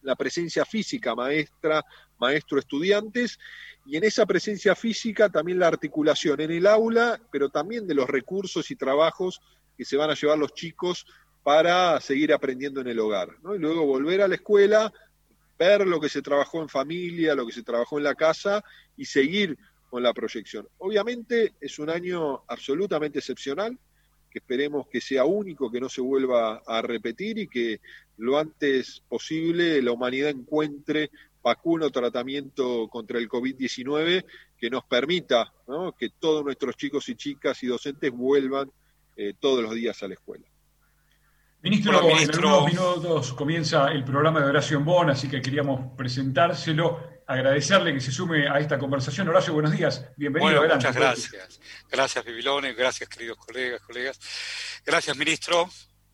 la 0.03 0.15
presencia 0.15 0.65
física 0.65 1.17
maestra, 1.17 1.85
maestro, 2.19 2.61
estudiantes, 2.61 3.39
y 3.85 3.97
en 3.97 4.05
esa 4.05 4.25
presencia 4.25 4.77
física 4.77 5.29
también 5.29 5.59
la 5.59 5.67
articulación 5.67 6.41
en 6.41 6.53
el 6.53 6.67
aula, 6.67 7.21
pero 7.33 7.49
también 7.49 7.89
de 7.89 7.95
los 7.95 8.09
recursos 8.09 8.71
y 8.71 8.77
trabajos 8.77 9.41
que 9.77 9.85
se 9.85 9.97
van 9.97 10.11
a 10.11 10.15
llevar 10.15 10.39
los 10.39 10.55
chicos 10.55 11.07
para 11.43 12.01
seguir 12.01 12.33
aprendiendo 12.33 12.81
en 12.81 12.89
el 12.89 12.99
hogar. 13.01 13.31
Y 13.55 13.59
luego 13.59 13.85
volver 13.85 14.23
a 14.23 14.29
la 14.29 14.37
escuela, 14.37 14.93
ver 15.59 15.87
lo 15.87 16.01
que 16.01 16.09
se 16.09 16.23
trabajó 16.23 16.63
en 16.63 16.69
familia, 16.69 17.35
lo 17.35 17.47
que 17.47 17.53
se 17.53 17.63
trabajó 17.63 17.99
en 17.99 18.05
la 18.05 18.15
casa 18.15 18.63
y 18.97 19.05
seguir 19.05 19.57
con 19.89 20.03
la 20.03 20.13
proyección. 20.13 20.69
Obviamente 20.79 21.55
es 21.61 21.79
un 21.79 21.91
año 21.91 22.43
absolutamente 22.49 23.19
excepcional, 23.19 23.79
que 24.31 24.41
esperemos 24.41 24.87
que 24.89 25.01
sea 25.01 25.25
único, 25.25 25.71
que 25.71 25.81
no 25.81 25.89
se 25.89 26.01
vuelva 26.01 26.63
a 26.67 26.83
repetir 26.83 27.39
y 27.39 27.49
que 27.49 27.81
lo 28.19 28.39
antes 28.39 29.03
posible 29.09 29.81
la 29.81 29.93
humanidad 29.93 30.31
encuentre 30.31 31.11
vacuna 31.43 31.87
o 31.87 31.91
tratamiento 31.91 32.89
contra 32.89 33.19
el 33.19 33.29
COVID-19 33.29 34.25
que 34.59 34.69
nos 34.69 34.85
permita 34.85 35.53
que 35.99 36.11
todos 36.19 36.45
nuestros 36.45 36.77
chicos 36.77 37.09
y 37.09 37.15
chicas 37.15 37.63
y 37.63 37.69
docentes 37.69 38.11
vuelvan 38.11 38.71
eh, 39.17 39.33
todos 39.39 39.63
los 39.63 39.73
días 39.75 40.03
a 40.03 40.09
la 40.09 40.15
escuela. 40.15 40.45
Ministro, 41.67 42.09
en 42.09 42.39
unos 42.39 42.65
minutos 42.65 43.33
comienza 43.33 43.89
el 43.91 44.05
programa 44.05 44.39
de 44.39 44.47
Horacio 44.47 44.79
Bon, 44.83 45.11
así 45.11 45.29
que 45.29 45.43
queríamos 45.43 45.97
presentárselo, 45.97 47.25
agradecerle 47.27 47.93
que 47.93 48.01
se 48.01 48.13
sume 48.13 48.47
a 48.47 48.61
esta 48.61 48.79
conversación. 48.79 49.29
Horacio, 49.29 49.53
buenos 49.53 49.73
días, 49.73 50.07
bienvenido. 50.17 50.61
Bueno, 50.61 50.77
muchas 50.77 50.95
gracias. 50.95 51.61
Gracias, 51.91 52.25
Bibilone, 52.25 52.73
gracias, 52.75 53.09
queridos 53.09 53.37
colegas, 53.39 53.81
colegas. 53.83 54.21
Gracias, 54.87 55.17
ministro. 55.17 55.69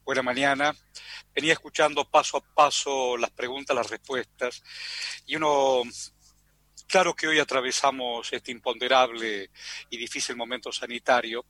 buena 0.06 0.22
mañana. 0.22 0.74
Venía 1.34 1.52
escuchando 1.52 2.08
paso 2.08 2.38
a 2.38 2.54
paso 2.54 3.18
las 3.18 3.30
preguntas, 3.32 3.76
las 3.76 3.90
respuestas, 3.90 4.62
y 5.26 5.36
uno, 5.36 5.82
claro 6.86 7.14
que 7.14 7.26
hoy 7.26 7.38
atravesamos 7.38 8.32
este 8.32 8.52
imponderable 8.52 9.50
y 9.90 9.96
difícil 9.96 10.36
momento 10.36 10.72
sanitario, 10.72 11.46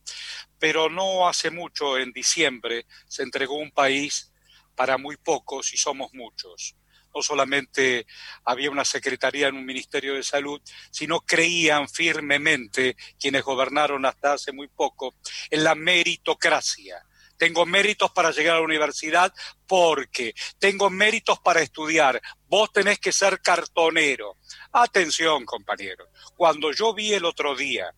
pero 0.57 0.89
no 0.89 1.27
hace 1.27 1.51
mucho, 1.51 1.97
en 1.97 2.11
diciembre, 2.11 2.85
se 3.07 3.23
entregó 3.23 3.55
un 3.55 3.71
país 3.71 4.33
para 4.75 4.97
muy 4.97 5.17
pocos 5.17 5.73
y 5.73 5.77
somos 5.77 6.13
muchos 6.13 6.75
no 7.13 7.21
solamente 7.21 8.05
había 8.45 8.71
una 8.71 8.85
secretaría 8.85 9.47
en 9.47 9.55
un 9.55 9.65
Ministerio 9.65 10.15
de 10.15 10.23
Salud, 10.23 10.61
sino 10.91 11.21
creían 11.21 11.87
firmemente 11.87 12.95
quienes 13.19 13.43
gobernaron 13.43 14.05
hasta 14.05 14.33
hace 14.33 14.51
muy 14.51 14.67
poco 14.67 15.15
en 15.49 15.63
la 15.63 15.75
meritocracia. 15.75 17.05
Tengo 17.37 17.65
méritos 17.65 18.11
para 18.11 18.31
llegar 18.31 18.55
a 18.55 18.59
la 18.59 18.65
universidad 18.65 19.33
porque 19.67 20.33
tengo 20.59 20.89
méritos 20.89 21.39
para 21.39 21.61
estudiar. 21.61 22.21
Vos 22.47 22.71
tenés 22.71 22.99
que 22.99 23.11
ser 23.11 23.41
cartonero. 23.41 24.37
Atención, 24.71 25.45
compañeros. 25.45 26.07
Cuando 26.35 26.71
yo 26.71 26.93
vi 26.93 27.13
el 27.13 27.25
otro 27.25 27.55
día 27.55 27.93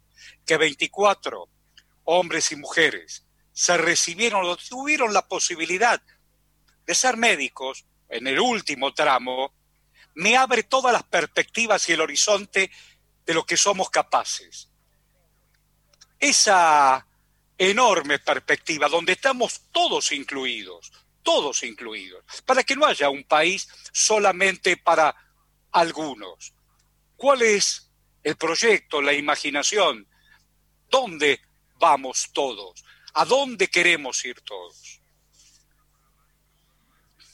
que 0.45 0.57
24 0.57 1.49
hombres 2.05 2.51
y 2.51 2.55
mujeres 2.55 3.25
se 3.51 3.77
recibieron 3.77 4.45
o 4.45 4.57
tuvieron 4.57 5.13
la 5.13 5.27
posibilidad 5.27 6.01
de 6.85 6.95
ser 6.95 7.17
médicos, 7.17 7.85
en 8.09 8.27
el 8.27 8.39
último 8.39 8.93
tramo, 8.93 9.53
me 10.15 10.37
abre 10.37 10.63
todas 10.63 10.93
las 10.93 11.03
perspectivas 11.03 11.87
y 11.89 11.93
el 11.93 12.01
horizonte 12.01 12.71
de 13.25 13.33
lo 13.33 13.45
que 13.45 13.57
somos 13.57 13.89
capaces. 13.89 14.69
Esa 16.19 17.05
enorme 17.57 18.19
perspectiva 18.19 18.89
donde 18.89 19.13
estamos 19.13 19.63
todos 19.71 20.11
incluidos, 20.11 20.91
todos 21.23 21.63
incluidos, 21.63 22.23
para 22.45 22.63
que 22.63 22.75
no 22.75 22.85
haya 22.85 23.09
un 23.09 23.23
país 23.23 23.67
solamente 23.91 24.77
para 24.77 25.15
algunos. 25.71 26.53
¿Cuál 27.15 27.41
es 27.41 27.89
el 28.23 28.35
proyecto, 28.35 29.01
la 29.01 29.13
imaginación? 29.13 30.07
¿Dónde 30.89 31.39
vamos 31.79 32.29
todos? 32.33 32.83
¿A 33.13 33.25
dónde 33.25 33.67
queremos 33.67 34.23
ir 34.25 34.41
todos? 34.41 35.01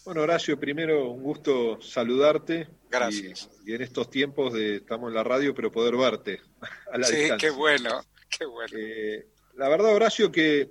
Bueno, 0.03 0.21
Horacio, 0.21 0.59
primero 0.59 1.09
un 1.09 1.21
gusto 1.21 1.79
saludarte. 1.81 2.67
Gracias. 2.89 3.49
Y, 3.65 3.73
en 3.73 3.81
estos 3.81 4.09
tiempos 4.09 4.53
de 4.53 4.77
estamos 4.77 5.09
en 5.09 5.15
la 5.15 5.23
radio, 5.23 5.53
pero 5.53 5.71
poder 5.71 5.95
verte 5.95 6.41
a 6.91 6.97
la 6.97 7.07
sí, 7.07 7.29
qué 7.39 7.49
bueno, 7.51 8.03
qué 8.29 8.45
bueno. 8.45 8.77
Eh, 8.77 9.27
la 9.55 9.69
verdad, 9.69 9.93
Horacio, 9.93 10.31
que 10.31 10.69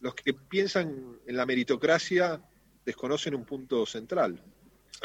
los 0.00 0.14
que 0.14 0.34
piensan 0.34 1.18
en 1.26 1.36
la 1.36 1.46
meritocracia 1.46 2.40
desconocen 2.84 3.34
un 3.34 3.44
punto 3.44 3.84
central, 3.86 4.42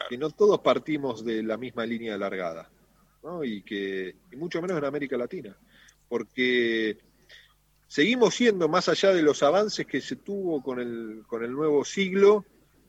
que 0.10 0.18
no 0.18 0.30
todos 0.32 0.60
partimos 0.60 1.26
de 1.26 1.44
la 1.44 1.58
misma 1.58 1.86
línea 1.86 2.18
largada, 2.18 2.70
¿no? 3.24 3.44
y 3.44 3.62
que 3.64 4.16
y 4.32 4.36
mucho 4.36 4.62
menos 4.62 4.78
en 4.78 4.86
América 4.86 5.18
Latina, 5.18 5.58
porque 6.08 6.98
seguimos 7.88 8.36
siendo, 8.36 8.68
más 8.68 8.90
allá 8.90 9.14
de 9.14 9.22
los 9.22 9.44
avances 9.44 9.86
que 9.86 10.02
se 10.02 10.16
tuvo 10.16 10.62
con 10.62 10.80
el, 10.80 11.24
con 11.28 11.44
el 11.44 11.52
nuevo 11.52 11.84
siglo, 11.84 12.46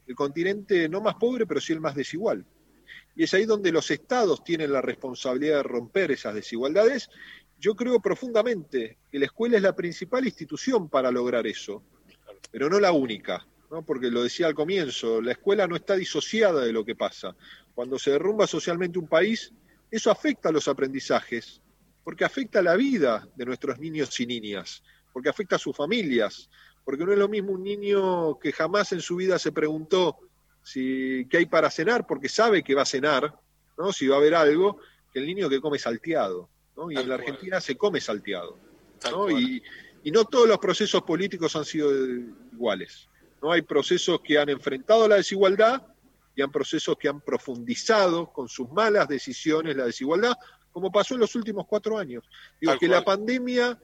el 0.06 0.14
continente 0.14 0.88
no 0.88 1.00
más 1.00 1.14
pobre, 1.14 1.46
pero 1.46 1.60
sí 1.60 1.72
el 1.72 1.80
más 1.80 1.94
desigual. 1.94 2.44
Y 3.16 3.24
es 3.24 3.34
ahí 3.34 3.44
donde 3.44 3.72
los 3.72 3.90
estados 3.90 4.42
tienen 4.42 4.72
la 4.72 4.82
responsabilidad 4.82 5.58
de 5.58 5.62
romper 5.62 6.10
esas 6.10 6.34
desigualdades. 6.34 7.08
Yo 7.64 7.74
creo 7.74 7.98
profundamente 7.98 8.98
que 9.10 9.18
la 9.18 9.24
escuela 9.24 9.56
es 9.56 9.62
la 9.62 9.74
principal 9.74 10.26
institución 10.26 10.90
para 10.90 11.10
lograr 11.10 11.46
eso, 11.46 11.82
pero 12.50 12.68
no 12.68 12.78
la 12.78 12.92
única, 12.92 13.46
¿no? 13.70 13.82
porque 13.82 14.10
lo 14.10 14.22
decía 14.22 14.48
al 14.48 14.54
comienzo, 14.54 15.22
la 15.22 15.32
escuela 15.32 15.66
no 15.66 15.74
está 15.74 15.96
disociada 15.96 16.62
de 16.62 16.74
lo 16.74 16.84
que 16.84 16.94
pasa. 16.94 17.34
Cuando 17.74 17.98
se 17.98 18.10
derrumba 18.10 18.46
socialmente 18.46 18.98
un 18.98 19.08
país, 19.08 19.50
eso 19.90 20.10
afecta 20.10 20.50
a 20.50 20.52
los 20.52 20.68
aprendizajes, 20.68 21.62
porque 22.04 22.26
afecta 22.26 22.58
a 22.58 22.62
la 22.62 22.76
vida 22.76 23.26
de 23.34 23.46
nuestros 23.46 23.78
niños 23.78 24.20
y 24.20 24.26
niñas, 24.26 24.82
porque 25.10 25.30
afecta 25.30 25.56
a 25.56 25.58
sus 25.58 25.74
familias, 25.74 26.50
porque 26.84 27.06
no 27.06 27.12
es 27.12 27.18
lo 27.18 27.30
mismo 27.30 27.52
un 27.52 27.62
niño 27.62 28.38
que 28.40 28.52
jamás 28.52 28.92
en 28.92 29.00
su 29.00 29.16
vida 29.16 29.38
se 29.38 29.52
preguntó 29.52 30.18
si 30.62 31.26
qué 31.30 31.38
hay 31.38 31.46
para 31.46 31.70
cenar, 31.70 32.06
porque 32.06 32.28
sabe 32.28 32.62
que 32.62 32.74
va 32.74 32.82
a 32.82 32.84
cenar, 32.84 33.34
¿no? 33.78 33.90
si 33.90 34.06
va 34.06 34.16
a 34.16 34.18
haber 34.18 34.34
algo, 34.34 34.80
que 35.10 35.20
el 35.20 35.26
niño 35.26 35.48
que 35.48 35.62
come 35.62 35.78
salteado. 35.78 36.50
¿No? 36.76 36.90
Y 36.90 36.96
en 36.96 37.08
la 37.08 37.16
Argentina 37.16 37.60
se 37.60 37.76
come 37.76 38.00
salteado. 38.00 38.58
¿no? 39.10 39.30
Y, 39.30 39.62
y, 40.02 40.10
no 40.10 40.24
todos 40.24 40.48
los 40.48 40.58
procesos 40.58 41.02
políticos 41.02 41.54
han 41.56 41.64
sido 41.64 41.90
iguales. 42.52 43.08
¿no? 43.42 43.52
Hay 43.52 43.62
procesos 43.62 44.20
que 44.20 44.38
han 44.38 44.48
enfrentado 44.48 45.06
la 45.08 45.16
desigualdad 45.16 45.82
y 46.36 46.42
han 46.42 46.50
procesos 46.50 46.96
que 46.98 47.08
han 47.08 47.20
profundizado 47.20 48.32
con 48.32 48.48
sus 48.48 48.70
malas 48.70 49.08
decisiones 49.08 49.76
la 49.76 49.86
desigualdad, 49.86 50.34
como 50.72 50.90
pasó 50.90 51.14
en 51.14 51.20
los 51.20 51.34
últimos 51.34 51.66
cuatro 51.66 51.98
años. 51.98 52.24
Digo, 52.60 52.76
que 52.78 52.88
la 52.88 53.04
pandemia 53.04 53.78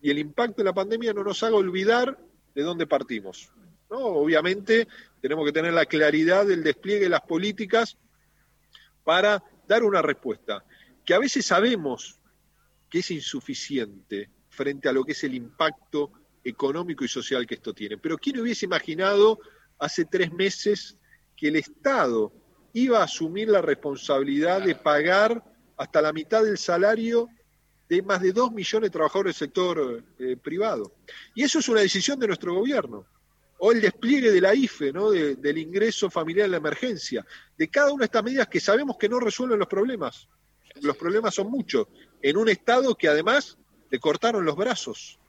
y 0.00 0.10
el 0.10 0.18
impacto 0.18 0.58
de 0.58 0.64
la 0.64 0.74
pandemia 0.74 1.12
no 1.12 1.24
nos 1.24 1.42
haga 1.42 1.56
olvidar 1.56 2.18
de 2.54 2.62
dónde 2.62 2.86
partimos. 2.86 3.50
¿no? 3.90 3.98
Obviamente 3.98 4.86
tenemos 5.20 5.44
que 5.44 5.52
tener 5.52 5.72
la 5.72 5.86
claridad 5.86 6.46
del 6.46 6.62
despliegue 6.62 7.04
de 7.04 7.08
las 7.08 7.22
políticas 7.22 7.96
para 9.02 9.42
dar 9.66 9.82
una 9.82 10.02
respuesta, 10.02 10.64
que 11.04 11.14
a 11.14 11.18
veces 11.18 11.46
sabemos 11.46 12.20
que 12.90 13.00
es 13.00 13.10
insuficiente 13.10 14.30
frente 14.48 14.88
a 14.88 14.92
lo 14.92 15.04
que 15.04 15.12
es 15.12 15.24
el 15.24 15.34
impacto 15.34 16.12
económico 16.44 17.04
y 17.04 17.08
social 17.08 17.46
que 17.46 17.56
esto 17.56 17.74
tiene. 17.74 17.98
Pero 17.98 18.16
¿quién 18.18 18.40
hubiese 18.40 18.66
imaginado 18.66 19.38
hace 19.78 20.04
tres 20.04 20.32
meses 20.32 20.96
que 21.36 21.48
el 21.48 21.56
Estado 21.56 22.32
iba 22.72 23.00
a 23.00 23.04
asumir 23.04 23.48
la 23.48 23.62
responsabilidad 23.62 24.62
de 24.62 24.74
pagar 24.74 25.42
hasta 25.76 26.00
la 26.00 26.12
mitad 26.12 26.44
del 26.44 26.58
salario 26.58 27.28
de 27.88 28.02
más 28.02 28.20
de 28.20 28.32
dos 28.32 28.52
millones 28.52 28.88
de 28.88 28.92
trabajadores 28.92 29.38
del 29.38 29.48
sector 29.48 30.04
eh, 30.18 30.36
privado. 30.36 30.92
Y 31.34 31.44
eso 31.44 31.58
es 31.58 31.68
una 31.68 31.80
decisión 31.80 32.18
de 32.18 32.26
nuestro 32.26 32.54
gobierno. 32.54 33.06
O 33.58 33.72
el 33.72 33.80
despliegue 33.80 34.30
de 34.30 34.40
la 34.40 34.54
IFE, 34.54 34.92
¿no? 34.92 35.10
del 35.10 35.58
ingreso 35.58 36.10
familiar 36.10 36.44
en 36.44 36.50
la 36.50 36.56
emergencia, 36.58 37.24
de 37.56 37.68
cada 37.68 37.90
una 37.90 38.02
de 38.02 38.06
estas 38.06 38.22
medidas 38.22 38.48
que 38.48 38.60
sabemos 38.60 38.98
que 38.98 39.08
no 39.08 39.18
resuelven 39.18 39.58
los 39.58 39.68
problemas. 39.68 40.28
Los 40.82 40.96
problemas 40.98 41.34
son 41.34 41.50
muchos. 41.50 41.86
En 42.26 42.36
un 42.36 42.48
Estado 42.48 42.96
que 42.96 43.06
además 43.06 43.56
le 43.88 44.00
cortaron 44.00 44.44
los 44.44 44.56
brazos, 44.56 45.20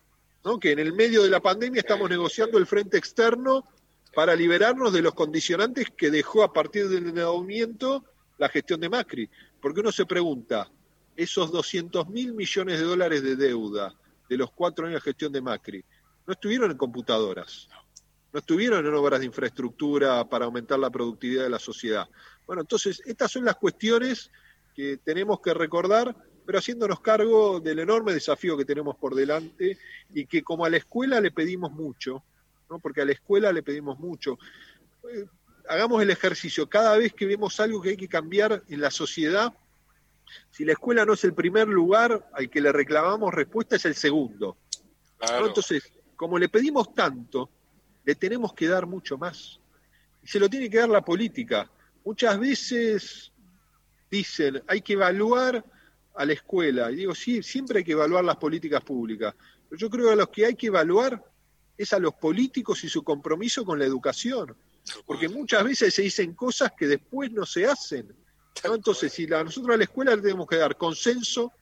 que 0.59 0.71
en 0.71 0.79
el 0.79 0.93
medio 0.93 1.21
de 1.21 1.29
la 1.29 1.39
pandemia 1.39 1.81
estamos 1.81 2.09
negociando 2.09 2.57
el 2.57 2.65
frente 2.65 2.97
externo 2.97 3.67
para 4.15 4.35
liberarnos 4.35 4.91
de 4.91 5.03
los 5.03 5.13
condicionantes 5.13 5.91
que 5.95 6.09
dejó 6.09 6.41
a 6.41 6.51
partir 6.51 6.89
del 6.89 7.09
endeudamiento 7.09 8.03
la 8.39 8.49
gestión 8.49 8.79
de 8.79 8.89
Macri. 8.89 9.29
Porque 9.61 9.81
uno 9.81 9.91
se 9.91 10.07
pregunta, 10.07 10.71
esos 11.15 11.51
200 11.51 12.09
mil 12.09 12.33
millones 12.33 12.79
de 12.79 12.85
dólares 12.85 13.21
de 13.21 13.35
deuda 13.35 13.93
de 14.27 14.37
los 14.37 14.49
cuatro 14.49 14.87
años 14.87 15.03
de 15.03 15.11
gestión 15.11 15.31
de 15.31 15.41
Macri 15.41 15.85
no 16.25 16.33
estuvieron 16.33 16.71
en 16.71 16.77
computadoras, 16.77 17.69
no 18.33 18.39
estuvieron 18.39 18.83
en 18.83 18.95
obras 18.95 19.19
de 19.19 19.27
infraestructura 19.27 20.27
para 20.27 20.45
aumentar 20.45 20.79
la 20.79 20.89
productividad 20.89 21.43
de 21.43 21.51
la 21.51 21.59
sociedad. 21.59 22.09
Bueno, 22.47 22.63
entonces, 22.63 23.03
estas 23.05 23.31
son 23.31 23.45
las 23.45 23.57
cuestiones 23.57 24.31
que 24.73 24.97
tenemos 24.97 25.41
que 25.41 25.53
recordar, 25.53 26.15
pero 26.47 26.59
haciéndonos 26.59 27.01
cargo 27.01 27.59
del 27.59 27.79
enorme 27.79 28.13
desafío 28.13 28.55
que 28.55 28.63
tenemos 28.63 28.95
por 28.95 29.13
delante 29.13 29.77
y 30.13 30.25
que 30.25 30.43
como 30.43 30.63
a 30.63 30.69
la 30.69 30.77
escuela 30.77 31.19
le 31.19 31.29
pedimos 31.29 31.73
mucho, 31.73 32.23
¿no? 32.69 32.79
porque 32.79 33.01
a 33.01 33.05
la 33.05 33.11
escuela 33.11 33.51
le 33.51 33.63
pedimos 33.63 33.99
mucho. 33.99 34.39
Eh, 35.11 35.25
hagamos 35.67 36.01
el 36.01 36.09
ejercicio, 36.09 36.69
cada 36.69 36.95
vez 36.95 37.11
que 37.11 37.25
vemos 37.25 37.59
algo 37.59 37.81
que 37.81 37.89
hay 37.89 37.97
que 37.97 38.07
cambiar 38.07 38.63
en 38.69 38.79
la 38.79 38.89
sociedad, 38.91 39.53
si 40.49 40.63
la 40.63 40.71
escuela 40.71 41.03
no 41.03 41.15
es 41.15 41.23
el 41.25 41.33
primer 41.33 41.67
lugar 41.67 42.29
al 42.31 42.49
que 42.49 42.61
le 42.61 42.71
reclamamos 42.71 43.33
respuesta, 43.33 43.75
es 43.75 43.83
el 43.83 43.95
segundo. 43.95 44.55
Entonces, 45.19 45.91
como 46.15 46.39
le 46.39 46.47
pedimos 46.47 46.93
tanto, 46.93 47.49
le 48.05 48.15
tenemos 48.15 48.53
que 48.53 48.67
dar 48.67 48.85
mucho 48.85 49.17
más. 49.17 49.59
Y 50.23 50.27
se 50.27 50.39
lo 50.39 50.47
tiene 50.47 50.69
que 50.69 50.77
dar 50.77 50.87
la 50.87 51.03
política. 51.03 51.69
Muchas 52.05 52.39
veces 52.39 53.33
dicen, 54.09 54.63
hay 54.65 54.79
que 54.79 54.93
evaluar 54.93 55.65
a 56.17 56.25
la 56.25 56.33
escuela. 56.33 56.91
Y 56.91 56.95
digo, 56.95 57.15
sí, 57.15 57.43
siempre 57.43 57.79
hay 57.79 57.83
que 57.83 57.91
evaluar 57.93 58.23
las 58.23 58.37
políticas 58.37 58.81
públicas. 58.83 59.35
Pero 59.69 59.79
yo 59.79 59.89
creo 59.89 60.07
que 60.07 60.13
a 60.13 60.15
los 60.15 60.29
que 60.29 60.45
hay 60.45 60.55
que 60.55 60.67
evaluar 60.67 61.23
es 61.77 61.93
a 61.93 61.99
los 61.99 62.13
políticos 62.15 62.83
y 62.83 62.89
su 62.89 63.03
compromiso 63.03 63.63
con 63.63 63.79
la 63.79 63.85
educación. 63.85 64.55
Porque 65.05 65.29
muchas 65.29 65.63
veces 65.63 65.93
se 65.93 66.01
dicen 66.01 66.33
cosas 66.33 66.71
que 66.77 66.87
después 66.87 67.31
no 67.31 67.45
se 67.45 67.65
hacen. 67.65 68.13
Entonces, 68.63 69.13
si 69.13 69.27
nosotros 69.27 69.75
a 69.75 69.77
la 69.77 69.83
escuela 69.83 70.15
le 70.15 70.21
tenemos 70.21 70.47
que 70.47 70.57
dar 70.57 70.75
consenso, 70.77 71.53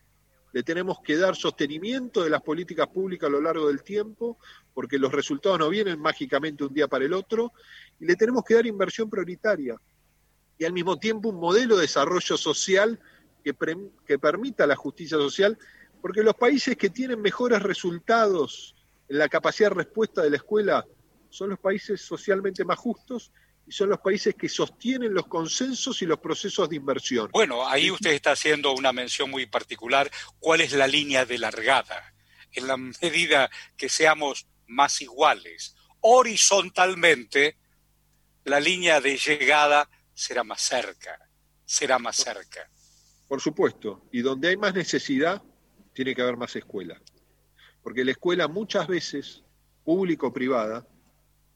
le 0.54 0.64
tenemos 0.64 1.00
que 1.04 1.18
dar 1.18 1.36
sostenimiento 1.36 2.24
de 2.24 2.30
las 2.30 2.42
políticas 2.42 2.88
públicas 2.88 3.28
a 3.28 3.32
lo 3.32 3.42
largo 3.42 3.68
del 3.68 3.84
tiempo, 3.84 4.38
porque 4.74 4.98
los 4.98 5.12
resultados 5.12 5.60
no 5.60 5.68
vienen 5.68 6.00
mágicamente 6.00 6.64
un 6.64 6.74
día 6.74 6.88
para 6.88 7.04
el 7.04 7.14
otro, 7.14 7.52
y 8.00 8.06
le 8.06 8.16
tenemos 8.16 8.44
que 8.46 8.56
dar 8.56 8.66
inversión 8.66 9.10
prioritaria. 9.10 9.76
Y 10.58 10.64
al 10.64 10.72
mismo 10.72 10.98
tiempo 10.98 11.30
un 11.30 11.42
modelo 11.42 11.76
de 11.76 11.82
desarrollo 11.82 12.38
social 12.38 12.98
que, 13.54 13.78
que 14.08 14.18
permita 14.18 14.66
la 14.66 14.76
justicia 14.76 15.18
social, 15.18 15.58
porque 16.02 16.24
los 16.24 16.36
países 16.36 16.76
que 16.76 16.90
tienen 16.90 17.22
mejores 17.22 17.62
resultados 17.62 18.76
en 19.08 19.20
la 19.20 19.30
capacidad 19.30 19.70
de 19.70 19.76
respuesta 19.76 20.24
de 20.24 20.32
la 20.32 20.38
escuela 20.38 20.86
son 21.30 21.52
los 21.52 21.60
países 21.60 22.02
socialmente 22.02 22.66
más 22.66 22.80
justos 22.80 23.32
y 23.68 23.72
son 23.72 23.90
los 23.90 24.00
países 24.00 24.36
que 24.36 24.50
sostienen 24.50 25.14
los 25.14 25.28
consensos 25.28 26.02
y 26.02 26.06
los 26.06 26.20
procesos 26.20 26.70
de 26.70 26.76
inversión. 26.76 27.30
Bueno, 27.32 27.68
ahí 27.68 27.92
usted 27.92 28.12
está 28.12 28.32
haciendo 28.32 28.74
una 28.74 28.94
mención 28.94 29.30
muy 29.30 29.46
particular. 29.46 30.10
¿Cuál 30.40 30.62
es 30.62 30.74
la 30.74 30.88
línea 30.88 31.26
de 31.26 31.38
largada? 31.38 32.14
En 32.52 32.68
la 32.68 32.78
medida 32.78 33.50
que 33.78 33.90
seamos 33.90 34.48
más 34.68 35.02
iguales 35.02 35.76
horizontalmente, 36.08 37.58
la 38.44 38.60
línea 38.60 39.02
de 39.02 39.18
llegada 39.18 39.90
será 40.14 40.44
más 40.44 40.62
cerca, 40.62 41.18
será 41.66 41.98
más 41.98 42.16
cerca. 42.16 42.70
Por 43.28 43.42
supuesto, 43.42 44.04
y 44.12 44.22
donde 44.22 44.50
hay 44.50 44.58
más 44.58 44.74
necesidad, 44.74 45.42
tiene 45.94 46.14
que 46.14 46.22
haber 46.22 46.38
más 46.38 46.56
escuela. 46.56 47.02
Porque 47.82 48.06
la 48.06 48.12
escuela 48.12 48.48
muchas 48.48 48.88
veces, 48.88 49.44
público 49.84 50.28
o 50.28 50.34
privada, 50.34 50.88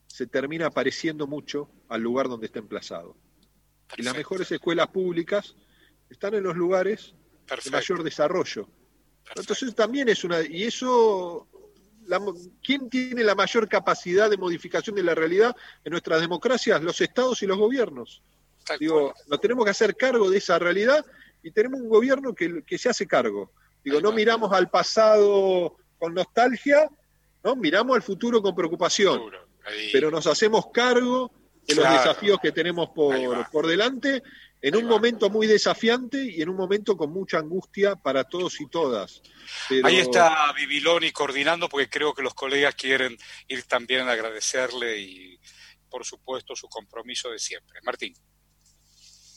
se 0.07 0.25
termina 0.25 0.69
pareciendo 0.71 1.27
mucho 1.27 1.69
al 1.87 2.01
lugar 2.01 2.27
donde 2.27 2.47
está 2.47 2.59
emplazado. 2.59 3.15
Y 3.97 4.03
las 4.03 4.15
mejores 4.15 4.51
escuelas 4.51 4.87
públicas 4.87 5.55
están 6.09 6.33
en 6.33 6.43
los 6.43 6.55
lugares 6.55 7.13
de 7.63 7.71
mayor 7.71 8.03
desarrollo. 8.03 8.67
Entonces 9.35 9.75
también 9.75 10.09
es 10.09 10.23
una... 10.23 10.41
Y 10.41 10.63
eso... 10.63 11.47
¿Quién 12.63 12.89
tiene 12.89 13.23
la 13.23 13.35
mayor 13.35 13.69
capacidad 13.69 14.31
de 14.31 14.37
modificación 14.37 14.95
de 14.95 15.03
la 15.03 15.13
realidad 15.13 15.55
en 15.83 15.91
nuestras 15.91 16.21
democracias? 16.21 16.81
Los 16.81 17.01
estados 17.01 17.43
y 17.43 17.45
los 17.45 17.59
gobiernos. 17.59 18.23
Digo, 18.79 19.13
nos 19.27 19.39
tenemos 19.39 19.63
que 19.63 19.71
hacer 19.71 19.95
cargo 19.95 20.27
de 20.29 20.39
esa 20.39 20.57
realidad 20.57 21.05
y 21.43 21.51
tenemos 21.51 21.81
un 21.81 21.89
gobierno 21.89 22.33
que, 22.33 22.63
que 22.63 22.77
se 22.77 22.89
hace 22.89 23.07
cargo. 23.07 23.51
Digo, 23.83 24.01
no 24.01 24.11
miramos 24.11 24.51
al 24.51 24.69
pasado 24.69 25.77
con 25.97 26.13
nostalgia, 26.13 26.89
¿no? 27.43 27.55
miramos 27.55 27.95
al 27.95 28.01
futuro 28.01 28.41
con 28.41 28.55
preocupación 28.55 29.21
pero 29.91 30.11
nos 30.11 30.27
hacemos 30.27 30.65
cargo 30.71 31.31
de 31.67 31.75
los 31.75 31.89
desafíos 31.89 32.39
que 32.41 32.51
tenemos 32.51 32.89
por, 32.89 33.49
por 33.51 33.67
delante 33.67 34.23
en 34.61 34.75
un 34.75 34.85
momento 34.85 35.29
muy 35.29 35.47
desafiante 35.47 36.21
y 36.23 36.41
en 36.41 36.49
un 36.49 36.57
momento 36.57 36.97
con 36.97 37.11
mucha 37.11 37.37
angustia 37.37 37.95
para 37.95 38.25
todos 38.25 38.59
y 38.59 38.67
todas. 38.67 39.21
Ahí 39.83 39.97
está 39.97 40.51
Bibiloni 40.53 41.11
coordinando 41.11 41.69
porque 41.69 41.89
creo 41.89 42.13
que 42.13 42.23
los 42.23 42.33
colegas 42.33 42.75
quieren 42.75 43.17
ir 43.47 43.63
también 43.63 44.09
a 44.09 44.11
agradecerle 44.11 44.99
y, 44.99 45.39
por 45.89 46.03
supuesto, 46.03 46.55
su 46.55 46.67
compromiso 46.67 47.29
de 47.29 47.39
siempre. 47.39 47.79
Martín. 47.83 48.13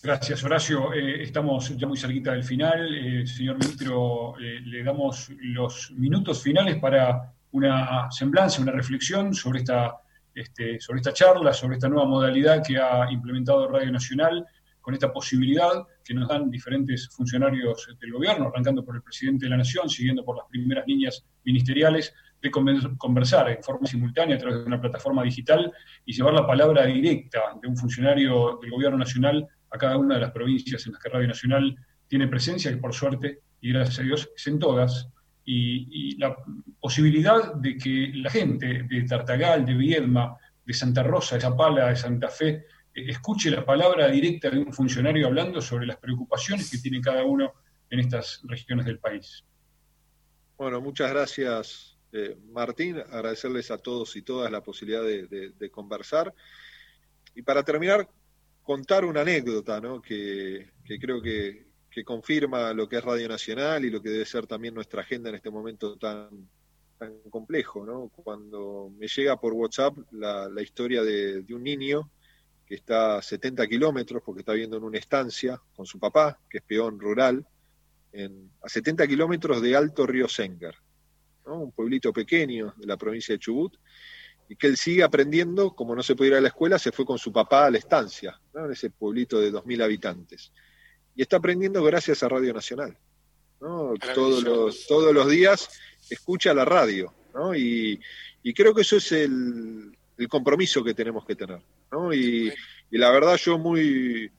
Gracias, 0.05 0.43
Horacio. 0.43 0.93
Eh, 0.93 1.23
estamos 1.23 1.77
ya 1.77 1.87
muy 1.87 1.97
cerquita 1.97 2.33
del 2.33 2.43
final. 2.43 2.93
Eh, 2.93 3.25
señor 3.25 3.57
ministro, 3.59 4.35
eh, 4.37 4.61
le 4.61 4.83
damos 4.83 5.31
los 5.39 5.93
minutos 5.93 6.43
finales 6.43 6.81
para 6.81 7.33
una 7.53 8.11
semblanza, 8.11 8.63
una 8.63 8.73
reflexión 8.73 9.33
sobre 9.33 9.61
esta 9.61 9.97
este, 10.35 10.81
sobre 10.81 10.99
esta 10.99 11.13
charla, 11.13 11.53
sobre 11.53 11.75
esta 11.75 11.89
nueva 11.89 12.09
modalidad 12.09 12.65
que 12.67 12.79
ha 12.79 13.13
implementado 13.13 13.69
Radio 13.69 13.93
Nacional, 13.93 14.45
con 14.81 14.95
esta 14.95 15.13
posibilidad 15.13 15.87
que 16.05 16.15
nos 16.15 16.29
dan 16.29 16.51
diferentes 16.51 17.09
funcionarios 17.11 17.87
del 18.01 18.13
gobierno, 18.13 18.49
arrancando 18.49 18.85
por 18.85 18.97
el 18.97 19.03
presidente 19.03 19.47
de 19.47 19.51
la 19.51 19.59
Nación, 19.59 19.89
siguiendo 19.89 20.25
por 20.25 20.37
las 20.37 20.47
primeras 20.49 20.85
líneas 20.87 21.25
ministeriales, 21.45 22.13
de 22.41 22.51
conversar 22.51 23.51
en 23.51 23.63
forma 23.63 23.87
simultánea 23.87 24.35
a 24.35 24.39
través 24.39 24.59
de 24.59 24.65
una 24.65 24.81
plataforma 24.81 25.23
digital 25.23 25.73
y 26.05 26.13
llevar 26.13 26.35
la 26.35 26.45
palabra 26.45 26.87
directa 26.87 27.41
de 27.61 27.69
un 27.69 27.77
funcionario 27.77 28.59
del 28.61 28.73
gobierno 28.73 28.99
nacional 28.99 29.49
a 29.73 29.79
cada 29.79 29.97
una 29.97 30.17
de 30.17 30.21
las 30.21 30.33
provincias 30.33 30.87
en 30.87 30.93
las 30.93 31.03
que 31.03 31.09
Radio 31.09 31.29
Nacional 31.29 31.77
tiene 32.07 32.29
presencia, 32.29 32.71
que 32.71 32.77
por 32.77 32.93
suerte 32.93 33.41
y 33.61 33.73
gracias 33.73 34.01
a 34.01 34.03
Dios 34.03 34.31
es 34.37 34.47
en 34.47 34.59
todas, 34.59 35.09
y, 35.45 36.17
la 36.19 36.37
posibilidad 36.81 37.55
de 37.55 37.77
que 37.77 38.13
la 38.15 38.31
gente 38.31 38.85
de 38.89 39.03
Tartagal, 39.03 39.65
de 39.65 39.75
Viedma, 39.75 40.37
de 40.65 40.75
Santa 40.75 41.03
Rosa, 41.03 41.37
de 41.37 41.41
Zapala, 41.41 41.89
de 41.89 41.97
Santa 41.97 42.29
Fe, 42.29 42.49
eh, 42.49 42.65
escuche 43.09 43.51
la 43.51 43.65
palabra 43.65 44.09
directa 44.09 44.51
de 44.51 44.59
un 44.59 44.73
funcionario 44.73 45.27
hablando 45.27 45.61
sobre 45.61 45.87
las 45.87 45.97
preocupaciones 45.97 46.71
que 46.71 46.79
tiene 46.79 47.01
cada 47.01 47.25
uno 47.25 47.53
en 47.91 48.01
estas 48.01 48.41
regiones 48.45 48.87
del 48.87 48.99
país. 48.99 49.45
Bueno, 50.57 50.81
muchas 50.81 51.11
gracias, 51.11 51.99
eh, 52.13 52.37
Martín. 52.51 52.99
Agradecerles 52.99 53.71
a 53.71 53.79
todos 53.79 54.15
y 54.17 54.23
todas 54.23 54.51
la 54.51 54.63
posibilidad 54.63 55.03
de, 55.03 55.71
conversar. 55.71 56.33
Y 57.35 57.43
para 57.43 57.63
terminar, 57.63 58.09
contar 58.63 59.05
una 59.05 59.23
anécdota, 59.23 59.81
¿no? 59.81 60.01
que 60.01 60.71
creo 61.01 61.21
que, 61.21 61.73
que 61.93 62.05
confirma 62.05 62.73
lo 62.73 62.89
que 62.89 62.97
es 62.97 63.05
Radio 63.05 63.29
Nacional 63.29 63.85
y 63.85 63.91
lo 63.91 64.01
que 64.01 64.09
debe 64.09 64.25
ser 64.25 64.47
también 64.47 64.75
nuestra 64.75 65.03
agenda 65.03 65.29
en 65.29 65.37
este 65.37 65.51
momento 65.51 65.97
tan, 65.99 66.49
complejo. 67.31 67.85
¿no? 67.85 68.09
Cuando 68.09 68.91
me 68.97 69.07
llega 69.09 69.37
por 69.39 69.53
WhatsApp 69.53 69.95
la, 70.13 70.51
historia 70.63 71.03
de, 71.03 71.45
un 71.51 71.63
niño 71.63 72.11
que 72.65 72.77
está 72.77 73.19
a 73.19 73.23
70 73.23 73.67
kilómetros, 73.67 74.23
porque 74.25 74.41
está 74.41 74.53
viendo 74.53 74.79
en 74.79 74.85
una 74.85 74.99
estancia 74.99 75.61
con 75.77 75.85
su 75.85 75.99
papá, 75.99 76.39
que 76.49 76.59
es 76.59 76.65
peón 76.65 76.99
rural, 76.99 77.47
en, 78.13 78.51
a 78.63 78.69
70 78.69 79.07
kilómetros 79.07 79.61
de 79.61 79.77
Alto 79.77 80.07
Río 80.07 80.29
Sengar, 80.29 80.77
un 81.45 81.73
pueblito 81.73 82.13
pequeño 82.13 82.73
de 82.77 82.87
la 82.87 82.97
provincia 82.97 83.35
de 83.35 83.39
Chubut, 83.41 83.77
y 84.49 84.57
que 84.57 84.67
él 84.67 84.77
sigue 84.77 85.03
aprendiendo, 85.03 85.75
como 85.75 85.95
no 85.95 86.03
se 86.03 86.15
puede 86.15 86.31
ir 86.31 86.37
a 86.37 86.41
la 86.41 86.49
escuela, 86.49 86.79
se 86.79 86.93
fue 86.93 87.05
con 87.05 87.19
su 87.19 87.33
papá 87.33 87.67
a 87.67 87.71
la 87.71 87.79
estancia, 87.79 88.39
en 88.55 88.71
ese 88.73 88.91
pueblito 88.91 89.41
de 89.41 89.53
2.000 89.53 89.83
habitantes 89.83 90.53
y 91.15 91.23
está 91.23 91.37
aprendiendo 91.37 91.83
gracias 91.83 92.23
a 92.23 92.29
Radio 92.29 92.53
Nacional. 92.55 92.97
Todos, 93.59 94.43
los, 94.43 94.87
todos 94.89 95.15
los 95.15 95.31
días 95.31 95.71
escucha 96.11 96.53
la 96.53 96.65
radio, 96.65 97.15
y, 97.55 97.99
creo 98.55 98.75
que 98.75 98.83
eso 98.83 98.97
es 98.97 99.13
el, 99.13 99.97
compromiso 100.29 100.83
que 100.83 100.95
tenemos 100.95 101.25
que 101.25 101.37
tener. 101.37 101.61
Y, 102.13 102.51
la 102.91 103.11
verdad 103.11 103.37
yo 103.37 103.59
muy, 103.59 104.31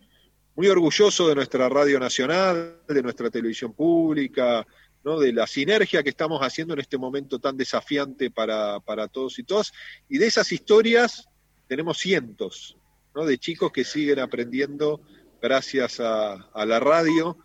muy 0.56 0.68
orgulloso 0.68 1.28
de 1.28 1.36
nuestra 1.36 1.70
Radio 1.70 2.00
Nacional, 2.00 2.82
de 2.88 3.02
nuestra 3.02 3.30
televisión 3.30 3.74
pública, 3.74 4.66
de 5.04 5.34
la 5.34 5.48
sinergia 5.48 6.02
que 6.02 6.10
estamos 6.10 6.42
haciendo 6.42 6.74
en 6.74 6.80
este 6.80 6.98
momento 6.98 7.38
tan 7.40 7.58
desafiante 7.58 8.32
para, 8.32 8.80
para 8.80 9.08
todos 9.08 9.38
y 9.38 9.44
todas, 9.44 9.74
y 10.08 10.18
de 10.18 10.28
esas 10.28 10.52
historias 10.52 11.28
tenemos 11.68 11.98
cientos 11.98 12.78
¿no? 13.14 13.26
de 13.26 13.38
chicos 13.38 13.72
que 13.72 13.84
siguen 13.84 14.20
aprendiendo 14.20 15.02
gracias 15.42 16.00
a, 16.00 16.66
la 16.66 16.80
radio 16.80 17.38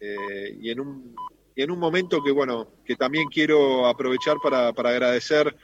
eh, 0.00 0.56
y, 0.58 0.70
en 0.70 0.80
un, 0.80 1.14
en 1.54 1.70
un 1.70 1.78
momento 1.78 2.22
que, 2.22 2.30
bueno, 2.30 2.68
que 2.84 2.96
también 2.96 3.28
quiero 3.28 3.86
aprovechar 3.86 4.38
para, 4.42 4.68
agradecer 4.68 5.54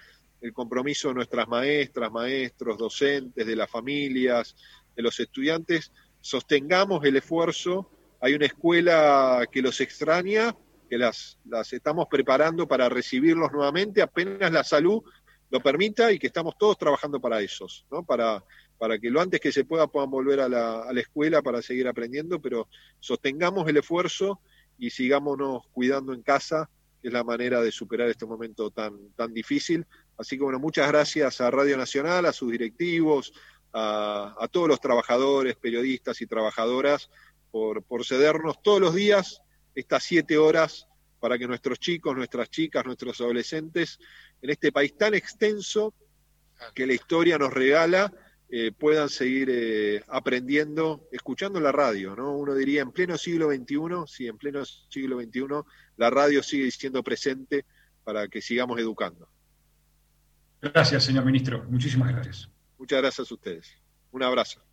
el 0.40 0.52
compromiso 0.52 1.08
de 1.08 1.14
nuestras 1.14 1.48
maestras, 1.48 2.12
maestros, 2.12 2.76
docentes, 2.76 3.46
de 3.46 3.56
las 3.56 3.70
familias, 3.70 4.54
de 4.94 5.02
los 5.02 5.18
estudiantes, 5.18 5.90
sostengamos 6.20 7.04
el 7.04 7.16
esfuerzo. 7.16 7.90
Hay 8.20 8.34
una 8.34 8.46
escuela 8.46 9.48
que 9.50 9.62
los 9.62 9.80
extraña, 9.80 10.54
que 10.88 10.98
las, 10.98 11.38
las 11.44 11.72
estamos 11.72 12.06
preparando 12.10 12.66
para 12.66 12.88
recibirlos 12.88 13.52
nuevamente, 13.52 14.02
apenas 14.02 14.50
la 14.52 14.64
salud 14.64 15.02
lo 15.50 15.60
permita 15.60 16.12
y 16.12 16.18
que 16.18 16.26
estamos 16.26 16.56
todos 16.58 16.76
trabajando 16.76 17.20
para 17.20 17.40
esos, 17.40 17.86
¿no? 17.90 18.04
Para, 18.04 18.44
para 18.78 18.98
que 18.98 19.10
lo 19.10 19.20
antes 19.20 19.40
que 19.40 19.52
se 19.52 19.64
pueda 19.64 19.86
puedan 19.86 20.10
volver 20.10 20.40
a 20.40 20.48
la, 20.48 20.82
a 20.82 20.92
la 20.92 21.00
escuela 21.00 21.42
para 21.42 21.62
seguir 21.62 21.88
aprendiendo, 21.88 22.40
pero 22.40 22.68
sostengamos 23.00 23.68
el 23.68 23.78
esfuerzo 23.78 24.40
y 24.78 24.90
sigámonos 24.90 25.62
cuidando 25.72 26.12
en 26.12 26.22
casa, 26.22 26.68
que 27.00 27.08
es 27.08 27.14
la 27.14 27.24
manera 27.24 27.60
de 27.60 27.72
superar 27.72 28.08
este 28.08 28.26
momento 28.26 28.70
tan, 28.70 29.10
tan 29.16 29.32
difícil. 29.32 29.86
Así 30.16 30.36
que 30.36 30.44
bueno, 30.44 30.58
muchas 30.58 30.88
gracias 30.88 31.40
a 31.40 31.50
Radio 31.50 31.76
Nacional, 31.76 32.26
a 32.26 32.32
sus 32.32 32.50
directivos, 32.50 33.32
a, 33.72 34.34
a 34.38 34.48
todos 34.48 34.68
los 34.68 34.80
trabajadores, 34.80 35.56
periodistas 35.56 36.20
y 36.20 36.26
trabajadoras 36.26 37.10
por, 37.50 37.82
por 37.82 38.04
cedernos 38.04 38.62
todos 38.62 38.80
los 38.80 38.94
días 38.94 39.42
estas 39.74 40.02
siete 40.02 40.38
horas 40.38 40.86
para 41.20 41.38
que 41.38 41.46
nuestros 41.46 41.78
chicos, 41.78 42.16
nuestras 42.16 42.50
chicas, 42.50 42.84
nuestros 42.84 43.20
adolescentes, 43.20 43.98
en 44.40 44.50
este 44.50 44.72
país 44.72 44.96
tan 44.96 45.14
extenso 45.14 45.94
que 46.74 46.86
la 46.86 46.92
historia 46.92 47.38
nos 47.38 47.52
regala, 47.52 48.12
eh, 48.50 48.72
puedan 48.72 49.08
seguir 49.08 49.48
eh, 49.50 50.02
aprendiendo, 50.08 51.06
escuchando 51.12 51.60
la 51.60 51.70
radio, 51.70 52.16
¿no? 52.16 52.36
Uno 52.36 52.54
diría 52.54 52.80
en 52.80 52.92
pleno 52.92 53.18
siglo 53.18 53.50
XXI, 53.50 53.76
sí, 54.06 54.26
en 54.26 54.38
pleno 54.38 54.64
siglo 54.64 55.20
XXI, 55.20 55.42
la 55.96 56.08
radio 56.08 56.42
sigue 56.42 56.70
siendo 56.70 57.02
presente 57.02 57.66
para 58.04 58.26
que 58.28 58.40
sigamos 58.40 58.80
educando. 58.80 59.28
Gracias, 60.62 61.04
señor 61.04 61.24
ministro. 61.24 61.64
Muchísimas 61.68 62.10
gracias. 62.10 62.48
Muchas 62.78 63.00
gracias 63.00 63.30
a 63.30 63.34
ustedes. 63.34 63.70
Un 64.12 64.22
abrazo. 64.22 64.67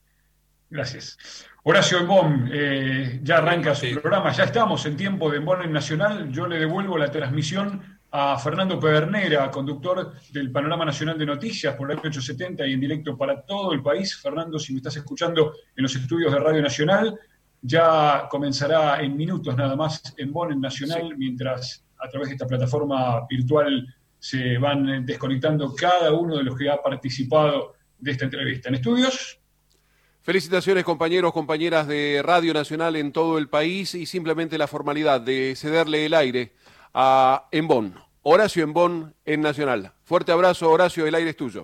Gracias. 0.70 1.18
Horacio 1.64 2.00
Embón, 2.00 2.50
eh, 2.52 3.20
ya 3.24 3.38
arranca 3.38 3.74
su 3.74 3.92
programa, 3.94 4.32
ya 4.32 4.44
estamos 4.44 4.86
en 4.86 4.98
tiempo 4.98 5.30
de 5.30 5.38
Embón 5.38 5.72
Nacional. 5.72 6.32
Yo 6.32 6.48
le 6.48 6.60
devuelvo 6.60 6.98
la 6.98 7.10
transmisión 7.10 8.00
a 8.12 8.38
Fernando 8.38 8.80
Pedernera, 8.80 9.52
conductor 9.52 10.14
del 10.32 10.52
Panorama 10.52 10.86
Nacional 10.86 11.18
de 11.18 11.26
Noticias 11.26 11.76
por 11.76 11.90
la 11.90 11.96
870 11.96 12.66
y 12.66 12.74
en 12.74 12.80
directo 12.80 13.18
para 13.18 13.42
todo 13.42 13.74
el 13.74 13.82
país. 13.82 14.16
Fernando, 14.16 14.58
si 14.60 14.74
me 14.74 14.78
estás 14.78 14.96
escuchando 14.98 15.54
en 15.76 15.84
los 15.84 15.96
estudios 15.96 16.32
de 16.32 16.40
Radio 16.40 16.62
Nacional, 16.62 17.20
ya 17.62 18.28
comenzará 18.30 19.02
en 19.02 19.18
minutos 19.18 19.56
nada 19.58 19.76
más 19.76 20.14
en 20.18 20.32
Bonn 20.32 20.62
Nacional, 20.62 21.18
mientras 21.18 21.84
a 22.00 22.08
través 22.10 22.30
de 22.30 22.36
esta 22.36 22.48
plataforma 22.48 23.26
virtual 23.28 23.88
se 24.20 24.58
van 24.58 25.06
desconectando 25.06 25.74
cada 25.74 26.14
uno 26.14 26.38
de 26.38 26.44
los 26.44 26.56
que 26.58 26.70
ha 26.70 26.82
participado 26.82 27.74
de 27.98 28.12
esta 28.12 28.26
entrevista. 28.26 28.70
En 28.70 28.76
estudios. 28.76 29.40
Felicitaciones 30.26 30.84
compañeros, 30.84 31.34
compañeras 31.34 31.86
de 31.86 32.20
Radio 32.24 32.52
Nacional 32.52 32.96
en 32.96 33.12
todo 33.12 33.38
el 33.38 33.48
país 33.48 33.94
y 33.94 34.08
simplemente 34.08 34.58
la 34.58 34.66
formalidad 34.66 35.22
de 35.22 35.54
cederle 35.56 36.08
el 36.08 36.16
aire 36.16 36.52
a 36.96 37.48
Embón, 37.52 37.94
Horacio 38.24 38.64
Embón 38.64 39.14
en 39.24 39.42
Nacional. 39.42 39.92
Fuerte 40.04 40.32
abrazo, 40.32 40.72
Horacio, 40.72 41.06
el 41.06 41.14
aire 41.14 41.30
es 41.30 41.38
tuyo. 41.38 41.54